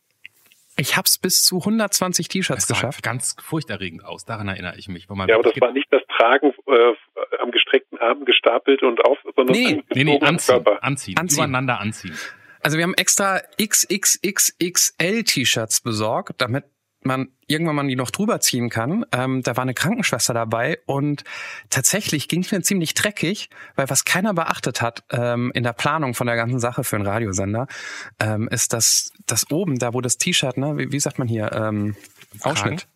ich 0.79 0.95
hab's 0.95 1.17
bis 1.17 1.43
zu 1.43 1.57
120 1.57 2.27
T-Shirts 2.27 2.67
Das 2.67 2.67
sah 2.67 2.75
geschafft. 2.87 3.03
ganz 3.03 3.35
furchterregend 3.41 4.05
aus, 4.05 4.25
daran 4.25 4.47
erinnere 4.47 4.77
ich 4.77 4.87
mich. 4.87 5.07
Ja, 5.09 5.35
aber 5.35 5.43
das 5.43 5.59
war 5.59 5.71
nicht 5.71 5.87
das 5.91 6.01
Tragen 6.15 6.53
äh, 6.67 6.93
am 7.41 7.51
gestreckten 7.51 7.97
Arm 7.99 8.25
gestapelt 8.25 8.83
und 8.83 9.03
auf, 9.03 9.17
sondern 9.35 9.55
Nee, 9.55 9.83
nee, 9.95 10.03
nee, 10.03 10.19
anziehen, 10.21 10.63
Körper. 10.63 10.83
anziehen, 10.83 11.17
Anziehen. 11.17 11.37
übereinander 11.39 11.79
anziehen. 11.79 12.15
Also 12.61 12.77
wir 12.77 12.83
haben 12.83 12.93
extra 12.93 13.39
XXXXL 13.61 15.23
T-Shirts 15.23 15.81
besorgt, 15.81 16.41
damit 16.41 16.65
man 17.01 17.29
irgendwann 17.47 17.75
mal 17.75 17.87
die 17.87 17.95
noch 17.95 18.11
drüber 18.11 18.39
ziehen 18.39 18.69
kann. 18.69 19.05
Ähm, 19.11 19.41
da 19.43 19.55
war 19.55 19.61
eine 19.61 19.73
Krankenschwester 19.73 20.33
dabei 20.33 20.79
und 20.85 21.23
tatsächlich 21.69 22.27
ging 22.27 22.41
es 22.41 22.51
mir 22.51 22.61
ziemlich 22.61 22.93
dreckig, 22.93 23.49
weil 23.75 23.89
was 23.89 24.05
keiner 24.05 24.33
beachtet 24.33 24.81
hat 24.81 25.03
ähm, 25.11 25.51
in 25.53 25.63
der 25.63 25.73
Planung 25.73 26.13
von 26.13 26.27
der 26.27 26.35
ganzen 26.35 26.59
Sache 26.59 26.83
für 26.83 26.97
einen 26.97 27.07
Radiosender, 27.07 27.67
ähm, 28.19 28.47
ist, 28.49 28.73
dass 28.73 29.11
das 29.25 29.49
oben, 29.51 29.79
da 29.79 29.93
wo 29.93 30.01
das 30.01 30.17
T-Shirt, 30.17 30.57
ne, 30.57 30.77
wie, 30.77 30.91
wie 30.91 30.99
sagt 30.99 31.19
man 31.19 31.27
hier, 31.27 31.51
ähm, 31.53 31.95
Ausschnitt, 32.41 32.87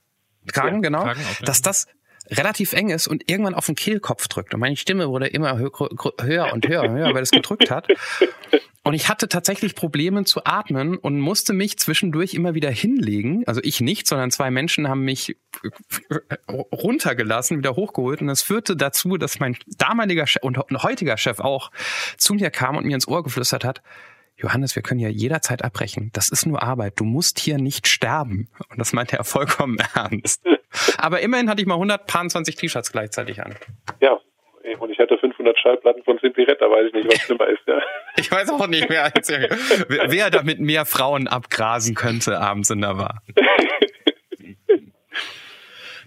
Kragen, 0.51 0.75
Ja, 0.75 0.81
genau, 0.81 1.03
Kragen, 1.03 1.21
dass 1.45 1.61
das 1.61 1.87
relativ 2.29 2.73
eng 2.73 2.89
ist 2.89 3.07
und 3.07 3.29
irgendwann 3.29 3.53
auf 3.53 3.65
den 3.65 3.75
Kehlkopf 3.75 4.27
drückt. 4.27 4.53
Und 4.53 4.59
meine 4.59 4.77
Stimme 4.77 5.09
wurde 5.09 5.27
immer 5.27 5.57
hö 5.57 5.69
höher 6.21 6.53
und 6.53 6.67
höher 6.67 6.83
und 6.83 6.93
höher, 6.93 7.13
weil 7.13 7.23
es 7.23 7.31
gedrückt 7.31 7.69
hat. 7.71 7.87
Und 8.83 8.95
ich 8.95 9.09
hatte 9.09 9.27
tatsächlich 9.27 9.75
Probleme 9.75 10.23
zu 10.23 10.43
atmen 10.43 10.97
und 10.97 11.19
musste 11.19 11.53
mich 11.53 11.77
zwischendurch 11.77 12.33
immer 12.33 12.55
wieder 12.55 12.71
hinlegen. 12.71 13.43
Also 13.45 13.61
ich 13.63 13.79
nicht, 13.79 14.07
sondern 14.07 14.31
zwei 14.31 14.49
Menschen 14.49 14.87
haben 14.87 15.01
mich 15.01 15.37
runtergelassen, 16.49 17.59
wieder 17.59 17.75
hochgeholt. 17.75 18.21
Und 18.21 18.27
das 18.27 18.41
führte 18.41 18.75
dazu, 18.75 19.17
dass 19.17 19.39
mein 19.39 19.55
damaliger 19.67 20.25
Chef 20.25 20.41
und 20.41 20.57
heutiger 20.81 21.17
Chef 21.17 21.39
auch 21.39 21.69
zu 22.17 22.33
mir 22.33 22.49
kam 22.49 22.75
und 22.75 22.85
mir 22.85 22.95
ins 22.95 23.07
Ohr 23.07 23.21
geflüstert 23.23 23.63
hat, 23.63 23.83
Johannes, 24.37 24.75
wir 24.75 24.81
können 24.81 24.99
ja 24.99 25.09
jederzeit 25.09 25.63
abbrechen. 25.63 26.09
Das 26.13 26.29
ist 26.29 26.47
nur 26.47 26.63
Arbeit. 26.63 26.99
Du 26.99 27.03
musst 27.03 27.37
hier 27.37 27.59
nicht 27.59 27.87
sterben. 27.87 28.49
Und 28.69 28.79
das 28.79 28.91
meinte 28.93 29.15
er 29.15 29.23
vollkommen 29.23 29.77
ernst. 29.93 30.41
Aber 30.97 31.19
immerhin 31.21 31.49
hatte 31.49 31.61
ich 31.61 31.67
mal 31.67 31.75
120 31.75 32.55
T-Shirts 32.55 32.91
gleichzeitig 32.91 33.43
an. 33.43 33.55
Ja, 33.99 34.17
und 34.79 34.89
ich 34.91 34.99
hatte 34.99 35.17
500 35.17 35.57
Schallplatten 35.59 36.03
von 36.03 36.17
Simply 36.19 36.43
Red, 36.43 36.59
da 36.61 36.65
weiß 36.69 36.87
ich 36.87 36.93
nicht, 36.93 37.07
was 37.07 37.19
schlimmer 37.21 37.47
ist. 37.47 37.61
Ja. 37.67 37.81
Ich 38.17 38.29
weiß 38.29 38.49
auch 38.51 38.67
nicht 38.67 38.89
mehr, 38.89 39.05
als 39.15 39.29
er- 39.29 39.49
wer 39.87 40.29
damit 40.29 40.59
mehr 40.59 40.85
Frauen 40.85 41.27
abgrasen 41.29 41.95
könnte 41.95 42.39
abends 42.39 42.69
in 42.69 42.81
der 42.81 42.95
Bar. 42.95 43.21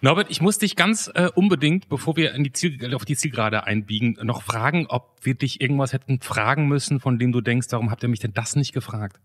Norbert, 0.02 0.30
ich 0.30 0.42
muss 0.42 0.58
dich 0.58 0.76
ganz 0.76 1.10
äh, 1.14 1.28
unbedingt, 1.34 1.88
bevor 1.88 2.16
wir 2.16 2.34
in 2.34 2.44
die 2.44 2.52
Ziel, 2.52 2.94
auf 2.94 3.06
die 3.06 3.16
Zielgerade 3.16 3.64
einbiegen, 3.64 4.18
noch 4.22 4.42
fragen, 4.42 4.86
ob 4.90 5.14
wir 5.22 5.34
dich 5.34 5.62
irgendwas 5.62 5.94
hätten 5.94 6.20
fragen 6.20 6.68
müssen, 6.68 7.00
von 7.00 7.18
dem 7.18 7.32
du 7.32 7.40
denkst, 7.40 7.68
warum 7.70 7.90
habt 7.90 8.02
ihr 8.02 8.10
mich 8.10 8.20
denn 8.20 8.34
das 8.34 8.54
nicht 8.54 8.74
gefragt? 8.74 9.16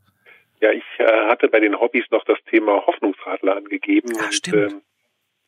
Ja, 0.62 0.72
ich 0.72 0.84
äh, 1.00 1.06
hatte 1.28 1.50
bei 1.50 1.60
den 1.60 1.78
Hobbys 1.78 2.06
noch 2.12 2.24
das 2.24 2.38
Thema 2.50 2.82
Hoffnungsradler 2.88 3.58
angegeben. 3.58 4.14
Ah, 4.20 4.26
und, 4.26 4.34
stimmt. 4.34 4.72
ähm, 4.74 4.82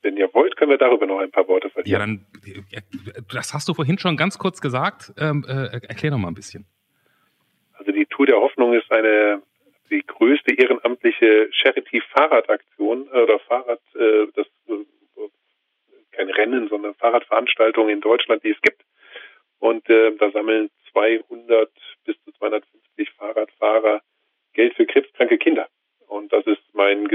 wenn 0.01 0.17
ihr 0.17 0.33
wollt, 0.33 0.55
können 0.57 0.71
wir 0.71 0.77
darüber 0.77 1.05
noch 1.05 1.19
ein 1.19 1.31
paar 1.31 1.47
Worte 1.47 1.67
Ja, 1.67 1.73
verlieren. 1.99 2.25
dann, 2.43 2.53
äh, 2.71 2.81
das 3.33 3.53
hast 3.53 3.67
du 3.69 3.73
vorhin 3.73 3.97
schon 3.99 4.17
ganz 4.17 4.37
kurz 4.37 4.61
gesagt. 4.61 5.13
Ähm, 5.17 5.45
äh, 5.47 5.79
erklär 5.87 6.11
noch 6.11 6.17
mal 6.17 6.29
ein 6.29 6.33
bisschen. 6.35 6.65
Also 7.73 7.91
die 7.91 8.05
Tour 8.05 8.25
der 8.25 8.37
Hoffnung 8.37 8.73
ist 8.73 8.91
eine 8.91 9.41
die 9.89 10.05
größte 10.05 10.53
ehrenamtliche 10.55 11.49
Charity-Fahrradaktion 11.51 13.07
äh, 13.11 13.17
oder 13.23 13.39
Fahrrad, 13.39 13.81
äh, 13.95 14.27
das 14.35 14.47
äh, 14.69 14.85
kein 16.11 16.29
Rennen, 16.29 16.67
sondern 16.69 16.93
Fahrradveranstaltung 16.95 17.89
in 17.89 18.01
Deutschland, 18.01 18.43
die 18.43 18.51
es 18.51 18.61
gibt. 18.61 18.83
Und 19.59 19.87
äh, 19.89 20.15
da 20.17 20.31
sammeln 20.31 20.69
200 20.91 21.69
bis 22.05 22.15
zu 22.23 22.31
250 22.33 23.09
Fahrradfahrer 23.17 24.01
Geld 24.53 24.73
für 24.75 24.85
krebskranke 24.85 25.37
Kinder. 25.37 25.67
Und 26.07 26.33
das 26.33 26.45
ist 26.47 26.61
mein 26.73 27.07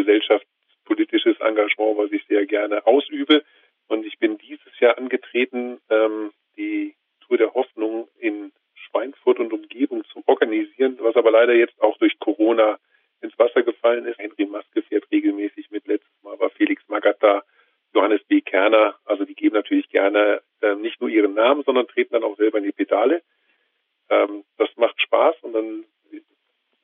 gesellschaftspolitisches 0.86 1.40
Engagement, 1.40 1.98
was 1.98 2.12
ich 2.12 2.24
sehr 2.26 2.46
gerne 2.46 2.86
ausübe. 2.86 3.44
Und 3.88 4.04
ich 4.04 4.18
bin 4.18 4.38
dieses 4.38 4.78
Jahr 4.80 4.98
angetreten, 4.98 5.78
ähm, 5.90 6.32
die 6.56 6.94
Tour 7.20 7.38
der 7.38 7.54
Hoffnung 7.54 8.08
in 8.18 8.52
Schweinfurt 8.74 9.38
und 9.38 9.52
Umgebung 9.52 10.04
zu 10.06 10.22
organisieren, 10.26 10.96
was 11.00 11.16
aber 11.16 11.30
leider 11.30 11.54
jetzt 11.54 11.80
auch 11.80 11.96
durch 11.98 12.18
Corona 12.18 12.78
ins 13.20 13.38
Wasser 13.38 13.62
gefallen 13.62 14.06
ist. 14.06 14.18
Henry 14.18 14.46
Maske 14.46 14.82
fährt 14.82 15.10
regelmäßig 15.10 15.70
mit. 15.70 15.86
Letztes 15.86 16.22
Mal 16.22 16.38
war 16.38 16.50
Felix 16.50 16.82
Magath 16.88 17.22
da, 17.22 17.42
Johannes 17.94 18.22
B. 18.24 18.40
Kerner. 18.40 18.96
Also 19.04 19.24
die 19.24 19.34
geben 19.34 19.54
natürlich 19.54 19.88
gerne 19.88 20.42
äh, 20.60 20.74
nicht 20.74 21.00
nur 21.00 21.10
ihren 21.10 21.34
Namen, 21.34 21.62
sondern 21.64 21.86
treten 21.86 22.14
dann 22.14 22.24
auch 22.24 22.36
selber 22.36 22.58
in 22.58 22.64
die 22.64 22.72
Pedale. 22.72 23.22
Ähm, 24.10 24.44
das 24.58 24.68
macht 24.76 25.00
Spaß 25.00 25.36
und 25.42 25.52
dann 25.52 25.84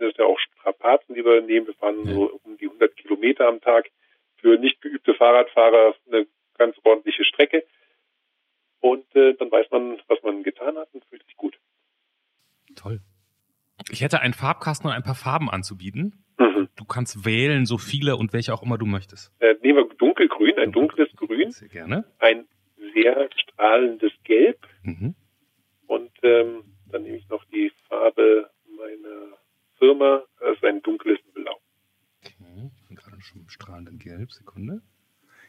sind 0.09 0.19
ja 0.19 0.25
auch 0.27 0.39
Strapazen, 0.39 1.15
die 1.15 1.25
wir 1.25 1.41
nehmen. 1.43 1.67
Wir 1.67 1.75
fahren 1.75 2.05
so 2.07 2.39
um 2.45 2.57
die 2.59 2.67
100 2.67 2.97
Kilometer 2.97 3.49
am 3.49 3.61
Tag. 3.61 3.91
Für 4.37 4.59
nicht 4.59 4.81
geübte 4.81 5.15
Fahrradfahrer 5.15 5.95
eine 6.11 6.27
ganz 6.59 6.77
ordentliche 6.85 7.25
Strecke. 7.25 7.65
Und 8.81 9.05
äh, 9.15 9.35
dann 9.35 9.51
weiß 9.51 9.67
man, 9.71 9.99
was 10.09 10.23
man 10.23 10.43
getan 10.43 10.77
hat 10.77 10.89
und 10.93 11.05
fühlt 11.07 11.25
sich 11.25 11.37
gut. 11.37 11.57
Toll. 12.75 13.01
Ich 13.91 14.01
hätte 14.03 14.21
einen 14.21 14.35
Farbkasten 14.35 14.89
und 14.89 14.95
ein 14.97 15.03
paar 15.03 15.15
Farben 15.15 15.49
anzubieten. 15.51 16.25
Mhm. 16.39 16.69
Du 16.77 16.85
kannst 16.85 17.25
wählen, 17.25 17.67
so 17.67 17.79
viele 17.79 18.17
und 18.17 18.33
welche 18.33 18.53
auch 18.53 18.63
immer 18.63 18.79
du 18.79 18.87
möchtest. 18.87 19.33
Äh, 19.41 19.55
nehmen 19.63 19.89
wir 19.89 19.95
dunkelgrün, 19.97 20.59
ein 20.59 20.73
dunkles 20.73 21.09
Grün, 21.17 21.51
Sehr 21.53 21.69
gerne. 21.69 22.05
ein 22.19 22.47
sehr 22.95 23.29
strahlendes 23.37 24.13
Gelb 24.25 24.59
Mhm. 24.83 25.15
und 25.87 26.11
ähm, 26.23 26.65
dann 26.91 27.03
nehme 27.05 27.17
ich 27.17 27.29
noch 27.29 27.45
die 27.47 27.71
Farbe 27.89 28.51
Firma, 29.83 30.23
das 30.39 30.57
ist 30.57 30.65
ein 30.65 30.81
dunkles 30.83 31.19
Blau. 31.35 31.57
Okay. 32.21 32.71
Ich 32.77 32.87
bin 32.87 32.97
gerade 32.97 33.21
schon 33.21 33.41
im 33.41 33.49
strahlenden 33.49 33.99
Gelb. 33.99 34.31
Sekunde. 34.31 34.81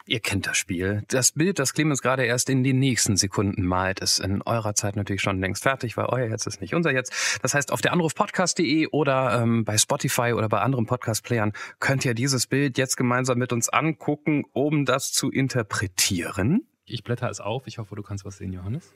Ihr 0.07 0.21
kennt 0.21 0.47
das 0.47 0.57
Spiel. 0.57 1.03
Das 1.09 1.33
Bild, 1.33 1.59
das 1.59 1.75
Clemens 1.75 2.01
gerade 2.01 2.25
erst 2.25 2.49
in 2.49 2.63
den 2.63 2.79
nächsten 2.79 3.15
Sekunden 3.15 3.63
malt, 3.63 3.99
ist 3.99 4.17
in 4.17 4.41
eurer 4.41 4.73
Zeit 4.73 4.95
natürlich 4.95 5.21
schon 5.21 5.39
längst 5.39 5.61
fertig, 5.61 5.97
weil 5.97 6.07
euer 6.07 6.27
Jetzt 6.29 6.47
ist 6.47 6.61
nicht 6.61 6.73
unser 6.73 6.91
Jetzt. 6.91 7.39
Das 7.43 7.53
heißt, 7.53 7.71
auf 7.71 7.81
der 7.81 7.93
Anrufpodcast.de 7.93 8.87
oder 8.87 9.39
ähm, 9.39 9.65
bei 9.65 9.77
Spotify 9.77 10.33
oder 10.33 10.49
bei 10.49 10.61
anderen 10.61 10.87
Podcast-Playern 10.87 11.53
könnt 11.79 12.03
ihr 12.03 12.15
dieses 12.15 12.47
Bild 12.47 12.79
jetzt 12.79 12.97
gemeinsam 12.97 13.37
mit 13.37 13.53
uns 13.53 13.69
angucken, 13.69 14.45
um 14.51 14.85
das 14.85 15.11
zu 15.11 15.29
interpretieren. 15.29 16.65
Ich 16.85 17.03
blätter 17.03 17.29
es 17.29 17.39
auf. 17.39 17.67
Ich 17.67 17.77
hoffe, 17.77 17.95
du 17.95 18.01
kannst 18.01 18.25
was 18.25 18.37
sehen, 18.37 18.51
Johannes. 18.51 18.95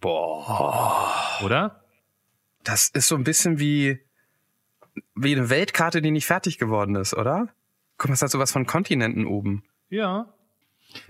Boah. 0.00 1.40
Oder? 1.44 1.81
Das 2.64 2.88
ist 2.88 3.08
so 3.08 3.16
ein 3.16 3.24
bisschen 3.24 3.58
wie, 3.58 3.98
wie 5.14 5.34
eine 5.34 5.50
Weltkarte, 5.50 6.02
die 6.02 6.10
nicht 6.10 6.26
fertig 6.26 6.58
geworden 6.58 6.94
ist, 6.94 7.14
oder? 7.14 7.48
Guck 7.98 8.08
mal, 8.08 8.14
es 8.14 8.22
hat 8.22 8.30
sowas 8.30 8.52
von 8.52 8.66
Kontinenten 8.66 9.26
oben. 9.26 9.64
Ja. 9.88 10.32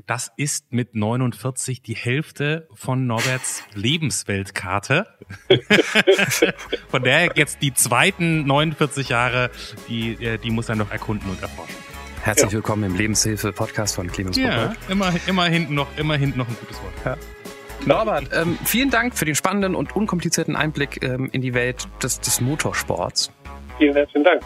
Das 0.07 0.31
ist 0.37 0.73
mit 0.73 0.95
49 0.95 1.83
die 1.83 1.97
Hälfte 1.97 2.69
von 2.73 3.07
Norberts 3.07 3.65
Lebensweltkarte. 3.75 5.09
von 6.89 7.03
der 7.03 7.33
jetzt 7.35 7.63
die 7.63 7.75
zweiten 7.75 8.47
49 8.47 9.09
Jahre, 9.09 9.51
die, 9.89 10.13
äh, 10.25 10.39
die 10.39 10.51
muss 10.51 10.69
er 10.69 10.77
noch 10.77 10.91
erkunden 10.93 11.29
und 11.29 11.43
erforschen. 11.43 11.77
Herzlich 12.23 12.53
ja. 12.53 12.57
willkommen 12.59 12.85
im 12.85 12.95
Lebenshilfe-Podcast 12.95 13.97
von 13.97 14.07
Clemens 14.07 14.37
Ja, 14.37 14.75
immer, 14.89 15.13
immer 15.27 15.47
hinten 15.47 15.75
noch, 15.75 15.89
immer 15.97 16.17
hinten 16.17 16.39
noch 16.39 16.49
ein 16.49 16.57
gutes 16.61 16.81
Wort. 16.81 16.95
Ja. 17.05 17.42
Norbert, 17.87 18.31
ähm, 18.33 18.59
vielen 18.65 18.91
Dank 18.91 19.17
für 19.17 19.25
den 19.25 19.35
spannenden 19.35 19.75
und 19.75 19.97
unkomplizierten 19.97 20.57
Einblick 20.57 21.03
ähm, 21.03 21.29
in 21.33 21.43
die 21.43 21.55
Welt 21.55 21.89
des, 22.03 22.21
des 22.21 22.41
Motorsports. 22.41 23.33
Vielen 23.79 23.95
herzlichen 23.95 24.25
Dank. 24.25 24.43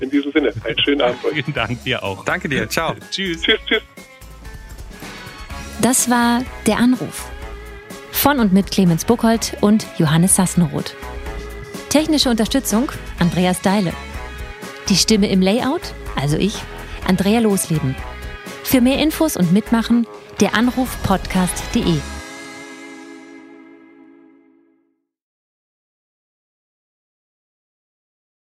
In 0.00 0.10
diesem 0.10 0.32
Sinne, 0.32 0.52
einen 0.64 0.78
schönen 0.80 1.00
Abend 1.00 1.24
euch. 1.24 1.34
Vielen 1.34 1.54
Dank 1.54 1.84
dir 1.84 2.02
auch. 2.02 2.24
Danke 2.24 2.48
dir. 2.48 2.68
Ciao. 2.68 2.94
tschüss. 3.10 3.42
Tschüss, 3.42 3.60
tschüss. 3.66 3.82
Das 5.80 6.10
war 6.10 6.42
Der 6.66 6.78
Anruf. 6.78 7.28
Von 8.10 8.40
und 8.40 8.52
mit 8.52 8.70
Clemens 8.70 9.04
Buchholz 9.04 9.56
und 9.60 9.86
Johannes 9.98 10.36
Sassenroth. 10.36 10.94
Technische 11.88 12.30
Unterstützung 12.30 12.90
Andreas 13.18 13.60
Deile. 13.62 13.92
Die 14.88 14.96
Stimme 14.96 15.30
im 15.30 15.40
Layout, 15.40 15.94
also 16.16 16.36
ich, 16.36 16.56
Andrea 17.06 17.40
Losleben. 17.40 17.94
Für 18.64 18.80
mehr 18.80 18.98
Infos 18.98 19.36
und 19.36 19.52
Mitmachen 19.52 20.06
der 20.40 20.54
Anruf 20.54 20.96
podcast.de. 21.02 22.00